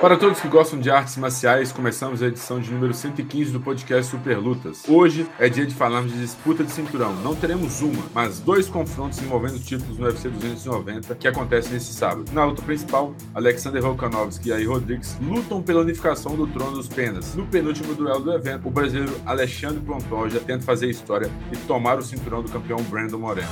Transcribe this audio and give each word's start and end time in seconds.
Para 0.00 0.16
todos 0.16 0.40
que 0.40 0.46
gostam 0.46 0.78
de 0.78 0.92
artes 0.92 1.16
marciais, 1.16 1.72
começamos 1.72 2.22
a 2.22 2.28
edição 2.28 2.60
de 2.60 2.70
número 2.70 2.94
115 2.94 3.50
do 3.50 3.58
podcast 3.58 4.08
Super 4.08 4.38
Lutas. 4.38 4.84
Hoje 4.88 5.26
é 5.40 5.48
dia 5.48 5.66
de 5.66 5.74
falarmos 5.74 6.12
de 6.12 6.20
disputa 6.20 6.62
de 6.62 6.70
cinturão. 6.70 7.16
Não 7.16 7.34
teremos 7.34 7.82
uma, 7.82 8.04
mas 8.14 8.38
dois 8.38 8.68
confrontos 8.68 9.20
envolvendo 9.20 9.58
títulos 9.58 9.98
no 9.98 10.06
UFC 10.06 10.28
290 10.28 11.16
que 11.16 11.26
acontecem 11.26 11.72
nesse 11.72 11.92
sábado. 11.92 12.30
Na 12.32 12.44
luta 12.44 12.62
principal, 12.62 13.12
Alexander 13.34 13.82
Volkanovski 13.82 14.50
e 14.50 14.52
Aí 14.52 14.64
Rodrigues 14.64 15.18
lutam 15.20 15.60
pela 15.60 15.80
unificação 15.80 16.36
do 16.36 16.46
trono 16.46 16.76
dos 16.76 16.86
penas. 16.86 17.34
No 17.34 17.44
penúltimo 17.46 17.92
duelo 17.92 18.20
do 18.20 18.32
evento, 18.32 18.68
o 18.68 18.70
brasileiro 18.70 19.20
Alexandre 19.26 19.80
Pantoja 19.80 20.38
tenta 20.38 20.64
fazer 20.64 20.88
história 20.88 21.28
e 21.52 21.56
tomar 21.56 21.98
o 21.98 22.02
cinturão 22.02 22.40
do 22.40 22.52
campeão 22.52 22.80
Brandon 22.84 23.18
Moreno. 23.18 23.48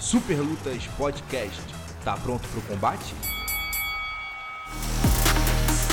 Super 0.00 0.38
Lutas 0.38 0.86
Podcast. 0.96 1.60
Tá 2.02 2.16
pronto 2.16 2.48
pro 2.48 2.62
combate? 2.62 3.14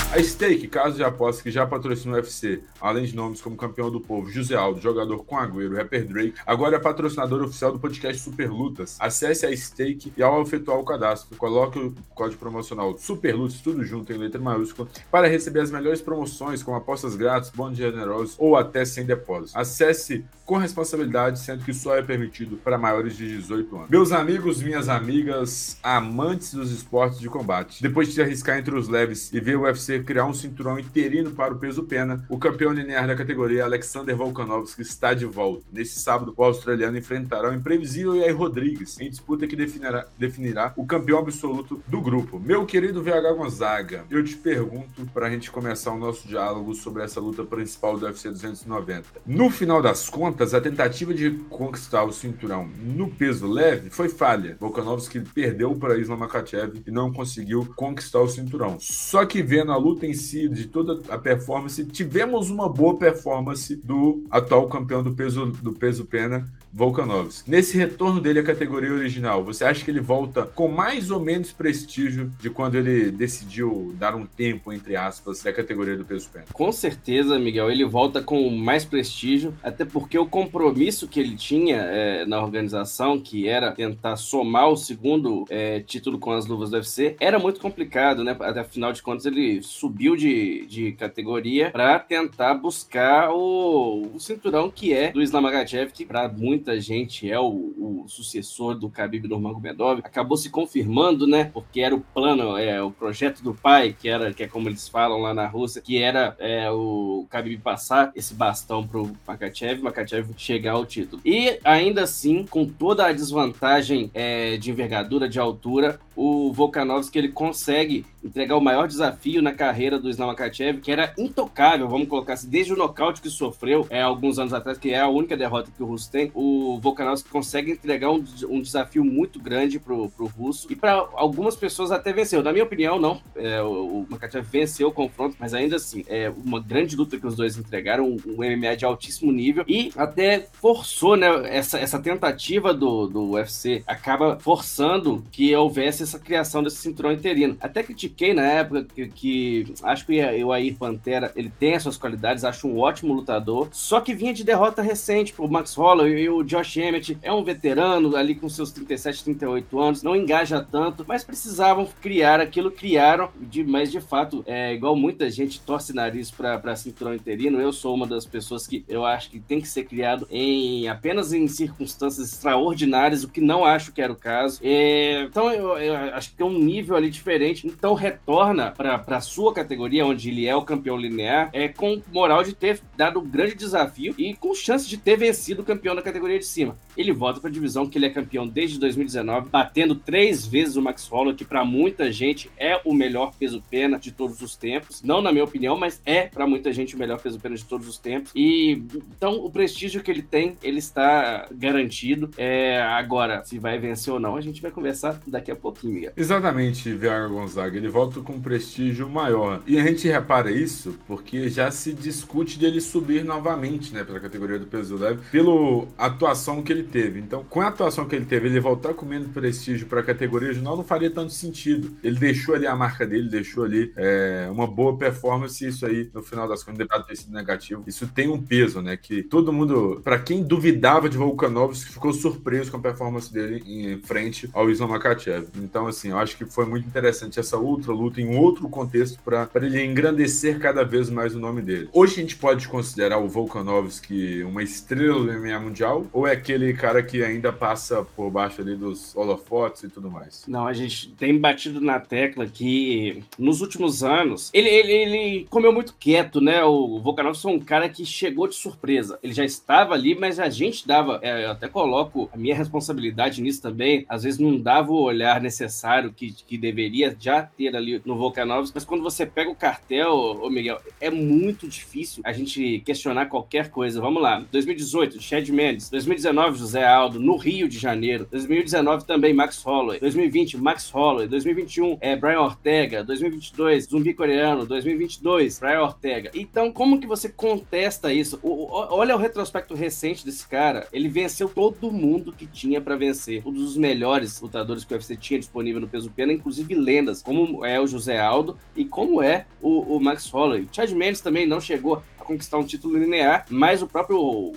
A 0.10 0.24
Stake, 0.24 0.70
caso 0.70 0.96
de 0.96 1.04
aposta 1.04 1.44
que 1.44 1.52
já 1.52 1.68
patrocina 1.68 2.14
o 2.14 2.16
UFC, 2.16 2.62
além 2.80 3.04
de 3.04 3.14
nomes 3.14 3.42
como 3.42 3.58
campeão 3.58 3.92
do 3.92 4.00
povo, 4.00 4.30
José 4.30 4.56
Aldo, 4.56 4.80
jogador 4.80 5.26
com 5.26 5.38
Agüero, 5.38 5.76
rapper 5.76 6.08
Drake, 6.08 6.34
agora 6.46 6.78
é 6.78 6.80
patrocinador 6.80 7.44
oficial 7.44 7.74
do 7.74 7.80
podcast 7.80 8.24
Super 8.24 8.50
Lutas. 8.50 8.96
Acesse 9.02 9.46
a 9.46 9.56
Stake 9.56 10.14
e 10.16 10.24
ao 10.24 10.42
efetuar 10.42 10.80
o 10.80 10.86
cadastro, 10.86 11.36
coloque 11.36 11.78
o 11.78 11.94
código 12.16 12.40
promocional 12.40 12.98
Super 12.98 13.36
Lutas, 13.36 13.60
tudo 13.60 13.84
junto 13.84 14.14
em 14.14 14.18
letra 14.18 14.40
maiúscula, 14.40 14.88
para 15.12 15.28
receber 15.28 15.60
as 15.60 15.72
melhores 15.72 16.02
promoções, 16.02 16.64
como 16.64 16.78
apostas 16.78 17.14
grátis, 17.16 17.50
bônus 17.50 17.78
generosos 17.78 18.36
ou 18.40 18.56
até 18.56 18.86
sem 18.86 19.06
depósito. 19.06 19.60
Acesse 19.60 20.24
com 20.46 20.56
responsabilidade, 20.56 21.40
sendo 21.40 21.66
que 21.66 21.74
só 21.74 21.98
é 21.98 22.02
permitido 22.02 22.56
para 22.56 22.78
maiores 22.78 23.18
de 23.18 23.28
18 23.28 23.76
anos. 23.76 23.90
Meus 23.90 24.14
amigos, 24.14 24.64
minhas 24.64 24.88
amigas, 24.88 25.78
amantes 25.84 26.54
dos 26.54 26.72
esportes 26.72 27.20
de 27.20 27.28
combate, 27.28 27.84
depois 27.84 28.08
de 28.08 28.14
se 28.14 28.22
arriscar 28.22 28.58
entre 28.58 28.74
os 28.74 28.88
leves 28.88 29.32
e 29.34 29.42
ver 29.42 29.58
o 29.58 29.64
UFC 29.64 29.97
criar 30.04 30.26
um 30.26 30.34
cinturão 30.34 30.80
interino 30.80 31.32
para 31.32 31.54
o 31.54 31.58
peso 31.58 31.84
pena, 31.84 32.26
o 32.30 32.38
campeão 32.38 32.72
linear 32.72 33.08
da 33.08 33.16
categoria, 33.16 33.64
Alexander 33.64 34.16
Volkanovski, 34.16 34.82
está 34.82 35.14
de 35.14 35.26
volta. 35.26 35.64
Nesse 35.72 36.00
sábado, 36.00 36.34
o 36.36 36.44
australiano 36.44 36.98
enfrentará 36.98 37.50
o 37.50 37.54
imprevisível 37.54 38.16
Yair 38.16 38.38
Rodrigues, 38.38 39.00
em 39.00 39.10
disputa 39.10 39.48
que 39.48 39.56
definirá, 39.56 40.06
definirá 40.18 40.74
o 40.76 40.86
campeão 40.86 41.20
absoluto 41.20 41.82
do 41.88 42.02
grupo. 42.02 42.40
Meu 42.40 42.66
querido 42.66 43.04
VH 43.04 43.34
Gonzaga, 43.36 44.06
eu 44.10 44.24
te 44.24 44.36
pergunto 44.36 45.06
para 45.14 45.28
a 45.28 45.30
gente 45.30 45.52
começar 45.52 45.92
o 45.92 45.98
nosso 45.98 46.28
diálogo 46.28 46.74
sobre 46.76 47.04
essa 47.04 47.20
luta 47.20 47.44
principal 47.44 47.98
do 47.98 48.06
UFC 48.06 48.30
290. 48.30 49.06
No 49.26 49.50
final 49.50 49.82
das 49.82 50.10
contas, 50.10 50.54
a 50.54 50.62
tentativa 50.62 51.14
de 51.14 51.32
conquistar 51.50 52.04
o 52.04 52.12
cinturão 52.12 52.70
no 52.82 53.10
peso 53.10 53.48
leve 53.48 53.90
foi 53.90 54.10
falha. 54.10 54.58
Volkanovski 54.60 55.20
perdeu 55.20 55.76
para 55.76 55.98
Islam 55.98 56.18
Makhachev 56.18 56.82
e 56.86 56.92
não 56.92 57.12
conseguiu 57.12 57.68
conquistar 57.76 58.20
o 58.20 58.28
cinturão. 58.28 58.78
Só 58.80 59.26
que 59.26 59.42
vendo 59.42 59.72
a 59.72 59.78
luta 59.78 59.87
em 60.04 60.14
si, 60.14 60.48
de 60.48 60.68
toda 60.68 61.02
a 61.14 61.18
performance, 61.18 61.84
tivemos 61.86 62.50
uma 62.50 62.68
boa 62.68 62.98
performance 62.98 63.76
do 63.76 64.24
atual 64.30 64.68
campeão 64.68 65.04
do 65.04 65.14
peso, 65.14 65.46
do 65.48 65.74
peso 65.74 66.06
pena, 66.06 66.46
Volkanovski. 66.74 67.50
Nesse 67.50 67.78
retorno 67.78 68.22
dele 68.22 68.40
à 68.40 68.44
categoria 68.44 68.92
original, 68.92 69.44
você 69.44 69.66
acha 69.66 69.84
que 69.84 69.92
ele 69.92 70.00
volta 70.00 70.44
com 70.44 70.68
mais 70.68 71.12
ou 71.12 71.20
menos 71.20 71.52
prestígio 71.52 72.32
de 72.40 72.50
quando 72.50 72.76
ele 72.76 73.12
decidiu 73.12 73.94
dar 73.98 74.16
um 74.16 74.26
tempo, 74.26 74.72
entre 74.72 74.96
aspas, 74.96 75.42
da 75.42 75.52
categoria 75.52 75.96
do 75.96 76.06
peso 76.06 76.30
pena? 76.32 76.46
Com 76.54 76.72
certeza, 76.72 77.40
Miguel, 77.40 77.72
ele 77.72 77.86
volta 77.86 78.22
com 78.22 78.50
mais 78.50 78.86
prestígio, 78.86 79.54
até 79.64 79.86
porque 79.86 80.18
o 80.18 80.26
compromisso 80.26 81.08
que 81.08 81.20
ele 81.20 81.36
tinha 81.36 81.78
é, 81.78 82.26
na 82.26 82.42
organização, 82.42 83.20
que 83.20 83.48
era 83.48 83.72
tentar 83.72 84.16
somar 84.16 84.70
o 84.70 84.78
segundo 84.78 85.46
é, 85.50 85.80
título 85.80 86.20
com 86.20 86.32
as 86.32 86.46
luvas 86.46 86.70
do 86.70 86.76
UFC, 86.76 87.16
era 87.20 87.40
muito 87.40 87.60
complicado, 87.60 88.24
né? 88.24 88.36
Até 88.40 88.60
afinal 88.60 88.94
de 88.94 89.02
contas, 89.02 89.26
ele 89.26 89.62
subiu 89.62 90.16
de, 90.16 90.66
de 90.68 90.92
categoria 90.94 91.72
para 91.72 92.00
tentar 92.00 92.54
buscar 92.56 93.32
o, 93.32 94.10
o, 94.14 94.20
cinturão 94.20 94.70
que 94.70 94.94
é 94.94 95.12
do 95.12 95.22
Islam 95.22 95.42
Makhachev, 95.42 95.92
que 95.92 96.06
para 96.06 96.28
muita 96.58 96.82
gente 96.82 97.32
é 97.32 97.40
o, 97.40 97.46
o, 97.46 98.06
sucessor 98.08 98.76
do 98.76 98.88
Khabib 98.88 99.28
Nurmagomedov. 99.28 100.00
Acabou 100.04 100.36
se 100.36 100.50
confirmando, 100.50 101.28
né? 101.28 101.52
Porque 101.54 101.82
era 101.82 101.94
o 101.94 102.02
plano, 102.02 102.58
é 102.58 102.82
o 102.82 102.90
projeto 102.90 103.44
do 103.44 103.54
pai, 103.54 103.96
que 103.98 104.10
era 104.10 104.34
que 104.34 104.44
é 104.44 104.48
como 104.48 104.68
eles 104.68 104.88
falam 104.88 105.20
lá 105.20 105.34
na 105.34 105.46
Rússia, 105.46 105.82
que 105.82 106.02
era 106.02 106.36
é, 106.40 106.70
o 106.72 107.28
Khabib 107.30 107.62
passar 107.62 108.12
esse 108.16 108.34
bastão 108.34 108.88
pro 108.88 109.12
Makhachev, 109.28 109.82
Makhachev 109.84 110.32
chegar 110.36 110.74
ao 110.74 110.86
título. 110.86 111.22
E 111.24 111.60
ainda 111.64 112.04
assim, 112.04 112.46
com 112.46 112.66
toda 112.66 113.06
a 113.06 113.14
desvantagem 113.14 114.10
é, 114.14 114.58
de 114.58 114.72
envergadura, 114.72 115.30
de 115.30 115.40
altura, 115.40 116.00
o 116.16 116.52
Volkanovski 116.52 117.20
ele 117.20 117.30
consegue 117.30 118.04
entregar 118.28 118.56
o 118.56 118.62
maior 118.62 118.88
desafio 118.88 119.42
na 119.42 119.54
carreira 119.54 120.00
do 120.00 120.10
Islam 120.10 120.28
Makhachev, 120.28 120.80
que 120.82 120.92
era 120.92 121.14
intocável, 121.18 121.88
vamos 121.88 122.08
colocar 122.08 122.34
assim, 122.34 122.50
desde 122.50 122.74
o 122.74 122.78
nocaute 122.78 123.22
que 123.22 123.30
sofreu 123.30 123.88
é, 123.90 124.02
alguns 124.02 124.38
anos 124.40 124.54
atrás, 124.54 124.78
que 124.78 124.92
é 124.92 125.00
a 125.00 125.08
única 125.08 125.36
derrota 125.36 125.72
que 125.76 125.82
o 125.82 125.86
Russo 125.86 126.12
tem, 126.12 126.32
o 126.34 126.80
Volkanovski 126.82 127.30
consegue 127.30 127.72
entregar 127.72 128.10
um, 128.12 128.24
um 128.50 128.62
desafio 128.62 129.04
muito 129.04 129.40
grande 129.40 129.80
pro, 129.80 130.10
pro 130.10 130.28
Russo, 130.28 130.68
e 130.70 130.76
para 130.76 131.08
algumas 131.14 131.56
pessoas 131.56 131.92
até 131.92 132.14
venceu. 132.14 132.44
Na 132.44 132.52
minha 132.52 132.64
opinião, 132.64 133.00
não. 133.00 133.22
É, 133.36 133.62
o, 133.62 134.06
Makhachev 134.10 134.46
venceu 134.46 134.90
o 134.90 134.92
confronto, 134.92 135.36
mas 135.40 135.54
ainda 135.54 135.76
assim, 135.76 136.04
é 136.08 136.32
uma 136.46 136.60
grande 136.60 136.96
luta 136.96 137.18
que 137.18 137.26
os 137.26 137.36
dois 137.36 137.58
entregaram, 137.58 138.06
um, 138.06 138.18
um 138.28 138.36
MMA 138.38 138.76
de 138.76 138.86
altíssimo 138.86 139.32
nível, 139.32 139.64
e 139.68 139.92
até 139.96 140.48
forçou, 140.54 141.16
né, 141.16 141.28
essa, 141.46 141.80
essa 141.80 142.00
tentativa 142.00 142.74
do, 142.74 143.08
do 143.08 143.32
UFC, 143.32 143.84
acaba 143.88 144.38
forçando 144.40 145.24
que 145.32 145.56
houvesse 145.56 146.04
essa 146.04 146.20
criação 146.20 146.64
desse 146.64 146.78
cinturão 146.78 147.12
interino. 147.12 147.58
Até 147.60 147.84
critiquei 148.18 148.34
na 148.34 148.42
época 148.42 148.84
que, 148.84 149.08
que 149.08 149.74
acho 149.84 150.06
que 150.06 150.44
o 150.44 150.52
Air 150.52 150.76
Pantera 150.76 151.32
ele 151.36 151.50
tem 151.50 151.76
as 151.76 151.84
suas 151.84 151.98
qualidades, 151.98 152.44
acho 152.44 152.68
um 152.68 152.80
ótimo 152.80 153.14
lutador, 153.14 153.70
só 153.72 154.02
que 154.02 154.16
vinha 154.16 154.34
de 154.34 154.44
derrota 154.44 154.82
recente 154.82 155.32
pro 155.32 155.48
Max 155.48 155.76
Holloway 155.76 156.24
e 156.24 156.30
o 156.30 156.44
Josh 156.44 156.78
Emmett. 156.78 157.18
É 157.22 157.32
um 157.32 157.44
veterano 157.44 158.16
ali 158.16 158.34
com 158.34 158.50
seus 158.50 158.72
37, 158.72 159.24
38 159.24 159.80
anos, 159.80 160.04
não 160.04 160.16
engaja 160.16 160.60
tanto, 160.62 161.06
mas 161.08 161.24
precisavam 161.24 161.88
criar 162.02 162.40
aquilo, 162.40 162.72
criaram, 162.72 163.30
de, 163.40 163.64
mas 163.64 163.92
de 163.92 164.02
fato, 164.02 164.44
é 164.48 164.74
igual 164.74 164.96
muita 164.96 165.30
gente 165.30 165.62
torce 165.62 165.94
nariz 165.94 166.32
para 166.32 166.76
cinturão 166.76 167.14
interino, 167.14 167.62
eu 167.62 167.72
sou 167.72 167.94
uma 167.94 168.08
das 168.08 168.26
pessoas 168.26 168.66
que 168.66 168.84
eu 168.88 169.06
acho 169.06 169.30
que 169.30 169.40
tem 169.40 169.62
que 169.62 169.68
ser 169.68 169.84
criado 169.84 170.28
em 170.32 170.88
apenas 170.88 171.32
em 171.34 171.48
circunstâncias 171.48 172.32
extraordinárias, 172.32 173.24
o 173.24 173.30
que 173.30 173.42
não 173.42 173.64
acho 173.64 173.92
que 173.92 174.02
era 174.02 174.12
o 174.12 174.16
caso. 174.16 174.60
É, 174.64 175.24
então 175.24 175.52
eu, 175.52 175.78
eu 175.78 175.96
acho 176.16 176.32
que 176.32 176.38
tem 176.38 176.48
um 176.48 176.58
nível 176.58 176.96
ali 176.96 177.10
diferente, 177.10 177.68
então 177.68 177.94
retorna 177.98 178.72
para 178.72 179.20
sua 179.20 179.54
categoria, 179.54 180.06
onde 180.06 180.30
ele 180.30 180.46
é 180.46 180.56
o 180.56 180.62
campeão 180.62 180.98
linear, 180.98 181.50
é 181.52 181.68
com 181.68 182.02
moral 182.12 182.44
de 182.44 182.54
ter 182.54 182.80
dado 182.96 183.20
um 183.20 183.28
grande 183.28 183.56
desafio 183.56 184.16
e 184.18 184.34
com 184.36 184.54
chance 184.54 184.88
de 184.88 184.98
ter 184.98 185.18
vencido 185.18 185.62
o 185.62 185.66
campeão 185.66 185.96
da 185.96 186.02
categoria 186.02 186.40
de 186.40 186.46
cima. 186.46 186.78
Ele 186.96 187.12
volta 187.12 187.40
para 187.40 187.50
a 187.50 187.54
divisão 187.54 187.88
que 187.88 187.98
ele 187.98 188.06
é 188.06 188.10
campeão 188.10 188.48
desde 188.48 188.80
2019, 188.80 189.50
batendo 189.50 189.96
três 189.96 190.46
vezes 190.46 190.76
o 190.76 190.82
Max 190.82 191.08
Holloway, 191.08 191.36
que 191.36 191.46
para 191.46 191.66
muita 191.66 192.12
gente 192.12 192.50
é 192.58 192.80
o 192.86 192.94
melhor 192.94 193.34
peso-pena 193.38 194.00
de 194.00 194.12
todos 194.12 194.42
os 194.42 194.56
tempos. 194.56 195.02
Não 195.04 195.22
na 195.22 195.32
minha 195.32 195.44
opinião, 195.44 195.78
mas 195.78 196.02
é 196.06 196.28
para 196.28 196.48
muita 196.48 196.72
gente 196.72 196.96
o 196.96 197.00
melhor 197.00 197.20
peso-pena 197.22 197.56
de 197.56 197.66
todos 197.66 197.88
os 197.88 197.98
tempos. 197.98 198.32
E 198.36 198.84
então 199.16 199.36
o 199.44 199.50
prestígio 199.50 200.02
que 200.02 200.12
ele 200.12 200.22
tem, 200.22 200.58
ele 200.64 200.80
está 200.80 201.48
garantido. 201.52 202.30
É, 202.38 202.82
agora, 202.82 203.44
se 203.44 203.60
vai 203.60 203.78
vencer 203.78 204.14
ou 204.14 204.20
não, 204.20 204.36
a 204.36 204.42
gente 204.42 204.62
vai 204.62 204.72
conversar 204.72 205.20
daqui 205.28 205.52
a 205.52 205.56
pouquinho. 205.56 206.12
Exatamente, 206.16 206.92
Viagra 206.94 207.28
Gonzaga. 207.28 207.78
Ele 207.78 207.87
volta 207.90 208.20
com 208.22 208.34
um 208.34 208.42
prestígio 208.42 209.10
maior. 209.10 209.62
E 209.66 209.80
a 209.80 209.84
gente 209.84 210.08
repara 210.08 210.52
isso 210.52 210.98
porque 211.08 211.50
já 211.50 211.70
se 211.72 211.94
discute 211.94 212.60
dele 212.60 212.82
subir 212.82 213.24
novamente, 213.24 213.94
né, 213.94 214.04
para 214.04 214.18
a 214.18 214.20
categoria 214.20 214.60
do 214.60 214.66
peso 214.66 214.96
leve, 214.96 215.22
pela 215.32 215.88
atuação 215.98 216.62
que 216.62 216.72
ele 216.72 216.84
teve. 216.84 217.20
Então, 217.20 217.44
com 217.44 217.62
a 217.62 217.68
atuação 217.68 218.08
que 218.08 218.16
ele 218.16 218.26
teve, 218.26 218.48
ele 218.48 218.60
voltar 218.60 218.94
com 218.94 219.06
menos 219.06 219.30
prestígio 219.32 219.88
para 219.88 220.00
a 220.00 220.04
categoria 220.04 220.50
regional 220.50 220.78
não 220.78 220.84
faria 220.84 221.10
tanto 221.10 221.34
sentido. 221.34 221.96
Ele 222.04 222.18
deixou 222.18 222.56
ali 222.56 222.68
a 222.68 222.76
marca 222.76 223.06
dele, 223.06 223.30
deixou 223.30 223.64
ali 223.64 223.92
é, 223.96 224.48
uma 224.52 224.68
boa 224.68 224.98
performance 224.98 225.64
e 225.64 225.70
isso 225.70 225.86
aí, 225.86 226.10
no 226.14 226.22
final 226.22 226.48
das 226.48 226.64
contas, 226.64 226.88
deve 226.88 227.04
ter 227.04 227.16
sido 227.16 227.34
negativo. 227.34 227.84
Isso 227.88 228.08
tem 228.08 228.28
um 228.30 228.42
peso, 228.42 228.82
né, 228.82 228.98
que 228.98 229.24
todo 229.24 229.54
mundo, 229.54 230.02
para 230.04 230.20
quem 230.20 230.44
duvidava 230.44 231.10
de 231.10 231.18
Volkanovski, 231.18 231.92
ficou 231.94 232.14
surpreso 232.14 232.72
com 232.72 232.78
a 232.78 232.82
performance 232.82 233.32
dele 233.32 233.64
em 233.66 234.00
frente 234.02 234.50
ao 234.54 234.70
Islam 234.70 234.90
Makachev. 234.90 235.48
Então, 235.58 235.88
assim, 235.88 236.10
eu 236.10 236.18
acho 236.18 236.38
que 236.38 236.46
foi 236.46 236.66
muito 236.66 236.88
interessante 236.88 237.40
essa 237.40 237.58
outra 237.78 237.94
luta 237.94 238.22
em 238.22 238.36
outro 238.36 238.68
contexto 238.68 239.20
para 239.24 239.48
ele 239.56 239.84
engrandecer 239.84 240.60
cada 240.60 240.84
vez 240.84 241.10
mais 241.10 241.36
o 241.36 241.40
nome 241.40 241.62
dele. 241.62 241.90
Hoje 241.94 242.14
a 242.14 242.22
gente 242.22 242.36
pode 242.36 242.68
considerar 242.68 243.20
o 243.20 243.28
Volkanovski 243.28 244.44
uma 244.44 244.64
estrela 244.64 245.20
do 245.20 245.32
MMA 245.32 245.60
mundial 245.60 246.06
ou 246.12 246.28
é 246.28 246.34
aquele 246.34 246.74
cara 246.74 247.04
que 247.04 247.24
ainda 247.24 247.54
passa 247.54 248.04
por 248.16 248.30
baixo 248.30 248.62
ali 248.62 248.76
dos 248.76 249.16
holofotes 249.16 249.84
e 249.84 249.90
tudo 249.90 250.10
mais? 250.10 250.46
Não, 250.48 250.68
a 250.68 250.74
gente 250.74 251.10
tem 251.12 251.38
batido 251.38 251.80
na 251.80 252.00
tecla 252.00 252.46
que 252.48 253.24
nos 253.38 253.62
últimos 253.62 254.04
anos 254.04 254.50
ele, 254.54 254.70
ele, 254.70 254.94
ele 254.94 255.48
comeu 255.50 255.72
muito 255.72 255.96
quieto, 256.00 256.42
né? 256.42 256.64
O 256.64 257.00
Volkanovski 257.00 257.48
é 257.48 257.52
um 257.52 257.60
cara 257.60 257.88
que 257.88 258.06
chegou 258.06 258.48
de 258.48 258.56
surpresa. 258.56 259.20
Ele 259.22 259.34
já 259.34 259.46
estava 259.46 259.94
ali, 259.94 260.16
mas 260.16 260.40
a 260.40 260.50
gente 260.50 260.88
dava, 260.88 261.20
é, 261.22 261.46
eu 261.46 261.52
até 261.52 261.68
coloco 261.68 262.30
a 262.34 262.38
minha 262.38 262.56
responsabilidade 262.56 263.42
nisso 263.42 263.62
também, 263.62 264.06
às 264.10 264.24
vezes 264.24 264.40
não 264.40 264.58
dava 264.58 264.92
o 264.92 265.02
olhar 265.02 265.40
necessário 265.40 266.12
que, 266.12 266.32
que 266.32 266.58
deveria 266.58 267.16
já 267.20 267.44
ter 267.44 267.67
carreira 267.68 267.78
ali 267.78 268.02
no 268.06 268.16
Volkanovski, 268.16 268.76
mas 268.76 268.86
quando 268.86 269.04
você 269.04 269.26
pega 269.26 269.50
o 269.50 269.56
cartel, 269.56 270.14
ô 270.14 270.50
Miguel, 270.50 270.80
é 271.00 271.10
muito 271.10 271.68
difícil 271.68 272.22
a 272.26 272.32
gente 272.32 272.82
questionar 272.86 273.28
qualquer 273.28 273.70
coisa. 273.70 274.00
Vamos 274.00 274.22
lá. 274.22 274.46
2018, 274.52 275.22
Chad 275.22 275.48
Mendes. 275.50 275.90
2019, 275.90 276.58
José 276.58 276.86
Aldo, 276.86 277.20
no 277.20 277.36
Rio 277.36 277.68
de 277.68 277.78
Janeiro. 277.78 278.28
2019 278.32 279.06
também, 279.06 279.34
Max 279.34 279.62
Holloway. 279.64 280.00
2020, 280.00 280.58
Max 280.58 280.90
Holloway. 280.90 281.28
2021, 281.28 281.98
é, 282.02 282.16
Brian 282.16 282.42
Ortega. 282.42 283.04
2022, 283.04 283.86
Zumbi 283.86 284.14
Coreano. 284.14 284.66
2022, 284.66 285.60
Brian 285.60 285.82
Ortega. 285.82 286.32
Então, 286.34 286.72
como 286.72 287.00
que 287.00 287.08
você 287.08 287.30
contesta 287.30 288.14
isso? 288.14 288.40
O, 288.42 288.50
o, 288.50 288.68
olha 288.96 289.16
o 289.16 289.20
retrospecto 289.20 289.74
recente 289.74 290.26
desse 290.26 290.48
cara. 290.48 290.88
Ele 290.94 291.10
venceu 291.10 291.50
todo 291.50 291.92
mundo 291.92 292.32
que 292.32 292.46
tinha 292.46 292.80
para 292.80 292.96
vencer. 292.96 293.42
Um 293.46 293.52
dos 293.52 293.78
melhores 293.78 294.40
lutadores 294.40 294.84
que 294.84 294.94
o 294.94 294.98
UFC 294.98 295.16
tinha 295.16 295.40
disponível 295.40 295.82
no 295.82 295.88
peso 295.88 296.12
pena, 296.12 296.34
inclusive 296.34 296.74
lendas, 296.74 297.22
como 297.22 297.57
é 297.66 297.80
o 297.80 297.88
José 297.88 298.20
Aldo 298.20 298.58
e 298.76 298.86
como 298.86 299.22
é 299.22 299.46
o, 299.62 299.96
o 299.96 300.00
Max 300.00 300.30
Holloway. 300.30 300.68
Chad 300.72 300.92
Mendes 300.92 301.22
também 301.22 301.46
não 301.46 301.60
chegou 301.62 302.02
conquistar 302.28 302.58
um 302.58 302.64
título 302.64 302.98
linear, 302.98 303.46
mas 303.50 303.82
o 303.82 303.88
próprio 303.88 304.54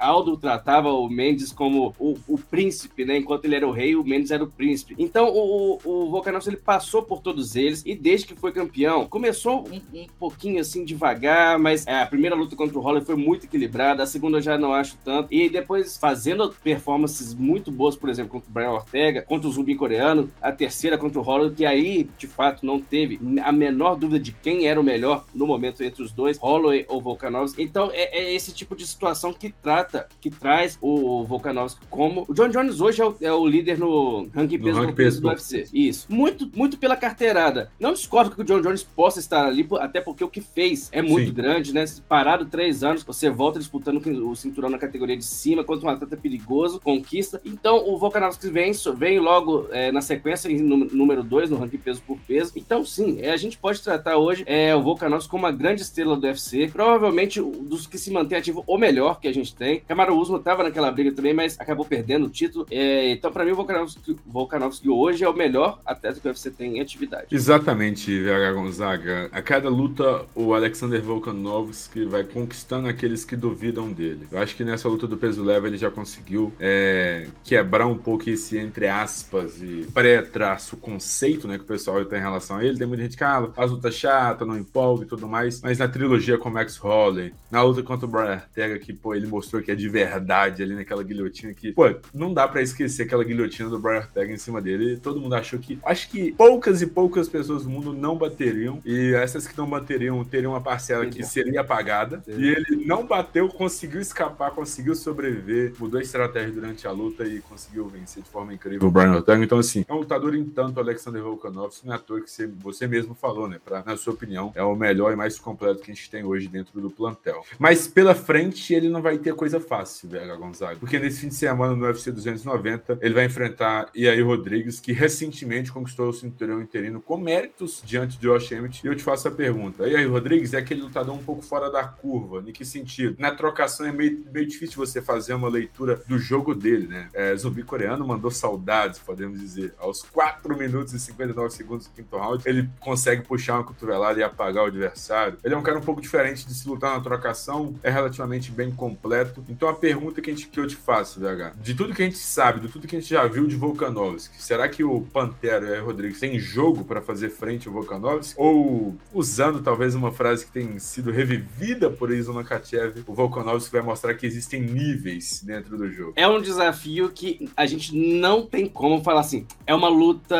Aldo 0.00 0.36
tratava 0.36 0.90
o 0.92 1.08
Mendes 1.08 1.52
como 1.52 1.94
o, 1.98 2.16
o, 2.26 2.38
príncipe, 2.38 3.04
né? 3.04 3.18
Enquanto 3.18 3.44
ele 3.44 3.54
era 3.54 3.68
o 3.68 3.70
rei, 3.70 3.94
o 3.94 4.02
Mendes 4.02 4.30
era 4.30 4.42
o 4.42 4.46
príncipe. 4.46 4.94
Então 4.98 5.28
o, 5.28 5.78
o, 5.84 6.22
ele 6.46 6.56
passou 6.56 7.02
por 7.02 7.20
todos 7.20 7.54
eles 7.54 7.82
e 7.84 7.94
desde 7.94 8.26
que 8.26 8.34
foi 8.34 8.52
campeão, 8.52 9.06
começou 9.06 9.68
um, 9.68 10.00
um 10.00 10.06
pouquinho 10.18 10.60
assim 10.60 10.84
devagar, 10.84 11.58
mas 11.58 11.86
é, 11.86 12.00
a 12.00 12.06
primeira 12.06 12.34
luta 12.34 12.56
contra 12.56 12.78
o 12.78 12.80
Holler 12.80 13.02
foi 13.02 13.16
muito 13.16 13.44
equilibrada, 13.44 14.02
a 14.02 14.06
segunda 14.06 14.38
eu 14.38 14.42
já 14.42 14.56
não 14.56 14.72
acho 14.72 14.96
tanto. 15.04 15.32
E 15.32 15.50
depois 15.50 15.98
fazendo 15.98 16.54
performances 16.62 17.34
muito 17.34 17.70
boas, 17.70 17.96
por 17.96 18.08
exemplo, 18.08 18.30
contra 18.30 18.48
o 18.48 18.52
Brian 18.52 18.70
Ortega, 18.70 19.22
contra 19.22 19.48
o 19.48 19.52
zumbi 19.52 19.74
coreano, 19.74 20.30
a 20.40 20.50
terceira 20.52 20.96
contra 20.96 21.20
o 21.20 21.22
Holler, 21.22 21.52
que 21.52 21.66
aí 21.66 22.08
de 22.16 22.26
fato 22.26 22.64
não 22.64 22.80
teve 22.80 23.20
a 23.42 23.52
menor 23.52 23.96
dúvida 23.96 24.20
de 24.20 24.32
quem 24.32 24.66
era 24.66 24.80
o 24.80 24.84
melhor 24.84 25.26
no 25.34 25.46
momento 25.46 25.82
entre 25.82 26.02
os 26.02 26.12
dois, 26.12 26.38
Holloway 26.38 26.86
ou 26.88 26.99
Volkanovski. 27.00 27.62
Então 27.62 27.90
é, 27.92 28.18
é 28.18 28.34
esse 28.34 28.52
tipo 28.52 28.76
de 28.76 28.86
situação 28.86 29.32
que 29.32 29.50
trata 29.50 30.08
que 30.20 30.30
traz 30.30 30.78
o 30.80 31.24
Volkanovski 31.24 31.86
como. 31.88 32.24
O 32.28 32.34
John 32.34 32.48
Jones 32.48 32.80
hoje 32.80 33.02
é 33.02 33.06
o, 33.06 33.16
é 33.20 33.32
o 33.32 33.46
líder 33.46 33.78
no 33.78 34.28
ranking 34.34 34.58
peso, 34.58 34.80
ranking 34.80 34.94
peso 34.94 35.20
do 35.20 35.28
UFC. 35.28 35.66
Isso. 35.72 36.06
Muito, 36.08 36.50
muito 36.54 36.78
pela 36.78 36.96
carteirada. 36.96 37.70
Não 37.78 37.92
discordo 37.92 38.34
que 38.34 38.40
o 38.40 38.44
John 38.44 38.60
Jones 38.60 38.82
possa 38.82 39.18
estar 39.18 39.46
ali, 39.46 39.66
até 39.78 40.00
porque 40.00 40.24
o 40.24 40.28
que 40.28 40.40
fez 40.40 40.88
é 40.92 41.02
muito 41.02 41.28
Sim. 41.28 41.34
grande, 41.34 41.74
né? 41.74 41.84
Parado 42.08 42.46
três 42.46 42.82
anos, 42.82 43.02
você 43.02 43.30
volta 43.30 43.58
disputando 43.58 44.00
o 44.28 44.34
cinturão 44.34 44.70
na 44.70 44.78
categoria 44.78 45.16
de 45.16 45.24
cima 45.24 45.64
contra 45.64 45.86
um 45.86 45.90
atleta 45.90 46.16
perigoso, 46.16 46.80
conquista. 46.80 47.40
Então 47.44 47.88
o 47.88 47.98
Volkanovski 47.98 48.48
vem, 48.50 48.72
vem 48.96 49.18
logo 49.18 49.68
é, 49.70 49.90
na 49.92 50.00
sequência 50.00 50.48
em 50.48 50.58
número 50.60 51.22
dois 51.22 51.50
no 51.50 51.56
ranking 51.56 51.78
peso 51.78 52.02
por 52.06 52.18
peso. 52.18 52.52
Então, 52.56 52.84
sim, 52.84 53.18
é, 53.20 53.30
a 53.30 53.36
gente 53.36 53.58
pode 53.58 53.80
tratar 53.82 54.16
hoje 54.16 54.44
é, 54.46 54.74
o 54.74 54.82
Volkanovski 54.82 55.30
como 55.30 55.44
uma 55.44 55.52
grande 55.52 55.82
estrela 55.82 56.16
do 56.16 56.26
UFC. 56.26 56.68
Provavelmente 56.90 57.40
dos 57.40 57.86
que 57.86 57.96
se 57.96 58.10
mantém 58.10 58.36
ativo, 58.36 58.64
o 58.66 58.76
melhor 58.76 59.20
que 59.20 59.28
a 59.28 59.32
gente 59.32 59.54
tem. 59.54 59.78
Camaro 59.86 60.16
Usman 60.16 60.40
estava 60.40 60.64
naquela 60.64 60.90
briga 60.90 61.12
também, 61.12 61.32
mas 61.32 61.58
acabou 61.60 61.86
perdendo 61.86 62.26
o 62.26 62.28
título. 62.28 62.66
É, 62.68 63.12
então, 63.12 63.30
para 63.30 63.44
mim, 63.44 63.52
o 63.52 63.54
Volkanovski, 63.54 64.16
Volkanovski 64.26 64.88
hoje 64.88 65.22
é 65.22 65.28
o 65.28 65.32
melhor 65.32 65.78
atleta 65.86 66.18
que 66.18 66.26
o 66.26 66.30
UFC 66.30 66.50
tem 66.50 66.78
em 66.78 66.80
atividade. 66.80 67.26
Exatamente, 67.30 68.20
VH 68.20 68.52
Gonzaga. 68.54 69.28
A 69.30 69.40
cada 69.40 69.68
luta, 69.68 70.26
o 70.34 70.52
Alexander 70.52 71.00
Volkanovski 71.00 72.06
vai 72.06 72.24
conquistando 72.24 72.88
aqueles 72.88 73.24
que 73.24 73.36
duvidam 73.36 73.92
dele. 73.92 74.26
Eu 74.32 74.40
acho 74.40 74.56
que 74.56 74.64
nessa 74.64 74.88
luta 74.88 75.06
do 75.06 75.16
peso 75.16 75.44
leve 75.44 75.68
ele 75.68 75.76
já 75.76 75.92
conseguiu 75.92 76.52
é, 76.58 77.28
quebrar 77.44 77.86
um 77.86 77.96
pouco 77.96 78.28
esse, 78.28 78.58
entre 78.58 78.88
aspas, 78.88 79.62
e 79.62 79.86
pré-traço 79.94 80.76
conceito 80.76 81.46
né, 81.46 81.56
que 81.56 81.62
o 81.62 81.68
pessoal 81.68 82.04
tem 82.04 82.18
em 82.18 82.22
relação 82.22 82.56
a 82.56 82.64
ele. 82.64 82.78
Tem 82.78 82.86
muita 82.88 83.04
gente 83.04 83.16
que 83.16 83.22
ah, 83.22 83.48
as 83.56 83.70
lutas 83.70 83.94
chatas, 83.94 84.46
não 84.46 84.58
empolga 84.58 85.04
e 85.04 85.06
tudo 85.06 85.28
mais. 85.28 85.60
Mas 85.62 85.78
na 85.78 85.86
trilogia 85.86 86.36
com 86.36 86.48
o 86.48 86.52
Max 86.52 86.79
Holloway, 86.80 87.32
na 87.50 87.62
luta 87.62 87.82
contra 87.82 88.06
o 88.06 88.08
Brian 88.08 88.34
Ortega, 88.34 88.78
que 88.78 88.92
pô, 88.92 89.14
ele 89.14 89.26
mostrou 89.26 89.62
que 89.62 89.70
é 89.70 89.74
de 89.74 89.88
verdade 89.88 90.62
ali 90.62 90.74
naquela 90.74 91.02
guilhotina 91.02 91.52
que, 91.52 91.72
pô, 91.72 91.84
não 92.14 92.32
dá 92.32 92.46
para 92.46 92.62
esquecer 92.62 93.04
aquela 93.04 93.24
guilhotina 93.24 93.68
do 93.68 93.78
Brian 93.78 93.98
Ortega 93.98 94.32
em 94.32 94.38
cima 94.38 94.60
dele. 94.60 94.98
Todo 94.98 95.20
mundo 95.20 95.34
achou 95.34 95.58
que. 95.58 95.78
Acho 95.84 96.08
que 96.10 96.32
poucas 96.32 96.82
e 96.82 96.86
poucas 96.86 97.28
pessoas 97.28 97.64
do 97.64 97.70
mundo 97.70 97.92
não 97.92 98.16
bateriam. 98.16 98.80
E 98.84 99.12
essas 99.14 99.46
que 99.46 99.56
não 99.56 99.68
bateriam 99.68 100.22
teriam 100.24 100.52
uma 100.52 100.60
parcela 100.60 101.06
que 101.06 101.22
seria 101.24 101.60
apagada. 101.60 102.22
E 102.28 102.48
ele 102.48 102.84
não 102.86 103.06
bateu, 103.06 103.48
conseguiu 103.48 104.00
escapar, 104.00 104.50
conseguiu 104.52 104.94
sobreviver, 104.94 105.72
mudou 105.78 105.98
a 105.98 106.02
estratégia 106.02 106.52
durante 106.52 106.86
a 106.86 106.90
luta 106.90 107.24
e 107.24 107.40
conseguiu 107.40 107.88
vencer 107.88 108.22
de 108.22 108.28
forma 108.28 108.54
incrível 108.54 108.86
o 108.86 108.90
Brian 108.90 109.12
Ortega. 109.12 109.42
Então, 109.42 109.58
assim, 109.58 109.84
é 109.88 109.92
um 109.92 109.98
lutador 109.98 110.34
em 110.34 110.44
tanto, 110.44 110.78
Alexander 110.78 111.22
Volkanovski, 111.22 111.88
é 111.88 111.92
ator 111.92 112.22
que 112.22 112.30
você, 112.30 112.46
você 112.46 112.86
mesmo 112.86 113.14
falou, 113.14 113.48
né? 113.48 113.58
Pra, 113.64 113.82
na 113.84 113.96
sua 113.96 114.12
opinião, 114.12 114.52
é 114.54 114.62
o 114.62 114.74
melhor 114.74 115.12
e 115.12 115.16
mais 115.16 115.38
completo 115.38 115.80
que 115.80 115.90
a 115.90 115.94
gente 115.94 116.10
tem 116.10 116.24
hoje 116.24 116.48
dentro 116.48 116.69
do 116.74 116.90
plantel. 116.90 117.42
Mas 117.58 117.88
pela 117.88 118.14
frente, 118.14 118.74
ele 118.74 118.88
não 118.88 119.00
vai 119.00 119.18
ter 119.18 119.34
coisa 119.34 119.58
fácil, 119.58 120.08
VH 120.08 120.36
Gonzaga. 120.36 120.76
Porque 120.78 120.98
nesse 120.98 121.20
fim 121.20 121.28
de 121.28 121.34
semana 121.34 121.74
no 121.74 121.84
UFC 121.84 122.12
290, 122.12 122.98
ele 123.00 123.14
vai 123.14 123.24
enfrentar 123.24 123.88
Iair 123.96 124.26
Rodrigues, 124.26 124.78
que 124.80 124.92
recentemente 124.92 125.72
conquistou 125.72 126.08
o 126.08 126.12
cinturão 126.12 126.60
interino 126.60 127.00
com 127.00 127.16
méritos 127.16 127.82
diante 127.84 128.18
de 128.18 128.26
Josh 128.26 128.52
Emmett. 128.52 128.84
E 128.84 128.88
eu 128.88 128.94
te 128.94 129.02
faço 129.02 129.28
a 129.28 129.30
pergunta: 129.30 129.86
Iair 129.88 130.10
Rodrigues 130.10 130.54
é 130.54 130.58
aquele 130.58 130.82
lutador 130.82 131.14
um 131.14 131.22
pouco 131.22 131.42
fora 131.42 131.70
da 131.70 131.84
curva. 131.84 132.44
Em 132.46 132.52
que 132.52 132.64
sentido? 132.64 133.16
Na 133.18 133.34
trocação 133.34 133.86
é 133.86 133.92
meio, 133.92 134.24
meio 134.32 134.46
difícil 134.46 134.76
você 134.76 135.00
fazer 135.00 135.34
uma 135.34 135.48
leitura 135.48 136.02
do 136.06 136.18
jogo 136.18 136.54
dele, 136.54 136.86
né? 136.86 137.08
É, 137.12 137.34
zumbi 137.36 137.62
coreano 137.62 138.06
mandou 138.06 138.30
saudades, 138.30 138.98
podemos 138.98 139.40
dizer. 139.40 139.74
Aos 139.78 140.02
4 140.02 140.56
minutos 140.56 140.92
e 140.92 141.00
59 141.00 141.50
segundos 141.54 141.86
do 141.86 141.92
quinto 141.92 142.16
round, 142.16 142.42
ele 142.46 142.68
consegue 142.80 143.22
puxar 143.22 143.54
uma 143.54 143.64
cotovelada 143.64 144.18
e 144.18 144.22
apagar 144.22 144.64
o 144.64 144.66
adversário. 144.66 145.38
Ele 145.44 145.54
é 145.54 145.56
um 145.56 145.62
cara 145.62 145.78
um 145.78 145.82
pouco 145.82 146.00
diferente 146.00 146.46
de 146.50 146.56
se 146.56 146.68
lutar 146.68 146.94
na 146.94 147.00
trocação, 147.00 147.74
é 147.82 147.90
relativamente 147.90 148.50
bem 148.50 148.70
completo. 148.70 149.44
Então 149.48 149.68
a 149.68 149.74
pergunta 149.74 150.20
que, 150.20 150.30
a 150.30 150.34
gente, 150.34 150.48
que 150.48 150.58
eu 150.58 150.66
te 150.66 150.76
faço, 150.76 151.20
VH, 151.20 151.54
de 151.62 151.74
tudo 151.74 151.94
que 151.94 152.02
a 152.02 152.04
gente 152.04 152.18
sabe, 152.18 152.60
de 152.60 152.68
tudo 152.68 152.88
que 152.88 152.96
a 152.96 153.00
gente 153.00 153.10
já 153.10 153.26
viu 153.26 153.46
de 153.46 153.54
Volkanovski, 153.54 154.42
será 154.42 154.68
que 154.68 154.82
o 154.82 155.02
Pantera 155.12 155.76
e 155.76 155.80
o 155.80 155.84
Rodrigues 155.86 156.18
têm 156.18 156.38
jogo 156.38 156.84
para 156.84 157.00
fazer 157.00 157.30
frente 157.30 157.68
ao 157.68 157.74
Volkanovski? 157.74 158.34
Ou, 158.36 158.96
usando 159.14 159.62
talvez 159.62 159.94
uma 159.94 160.10
frase 160.10 160.44
que 160.44 160.52
tem 160.52 160.78
sido 160.78 161.10
revivida 161.10 161.88
por 161.88 162.12
Isla 162.12 162.34
Makachev, 162.34 163.04
o 163.06 163.14
Volkanovski 163.14 163.72
vai 163.72 163.82
mostrar 163.82 164.14
que 164.14 164.26
existem 164.26 164.60
níveis 164.60 165.42
dentro 165.42 165.76
do 165.76 165.88
jogo? 165.90 166.14
É 166.16 166.26
um 166.26 166.40
desafio 166.40 167.10
que 167.10 167.48
a 167.56 167.66
gente 167.66 167.94
não 167.94 168.44
tem 168.44 168.66
como 168.66 169.02
falar 169.04 169.20
assim. 169.20 169.46
É 169.66 169.74
uma 169.74 169.88
luta 169.88 170.36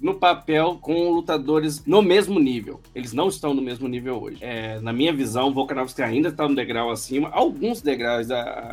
no 0.00 0.14
papel 0.14 0.78
com 0.80 1.10
lutadores 1.10 1.84
no 1.86 2.02
mesmo 2.02 2.38
nível. 2.38 2.80
Eles 2.94 3.12
não 3.12 3.28
estão 3.28 3.54
no 3.54 3.62
mesmo 3.62 3.88
nível 3.88 4.20
hoje. 4.20 4.38
É, 4.40 4.80
na 4.80 4.92
minha 4.92 5.13
visão, 5.14 5.52
Volkanovski 5.52 6.02
ainda 6.02 6.28
está 6.28 6.46
um 6.46 6.54
degrau 6.54 6.90
acima, 6.90 7.28
alguns 7.30 7.80
degraus, 7.80 8.28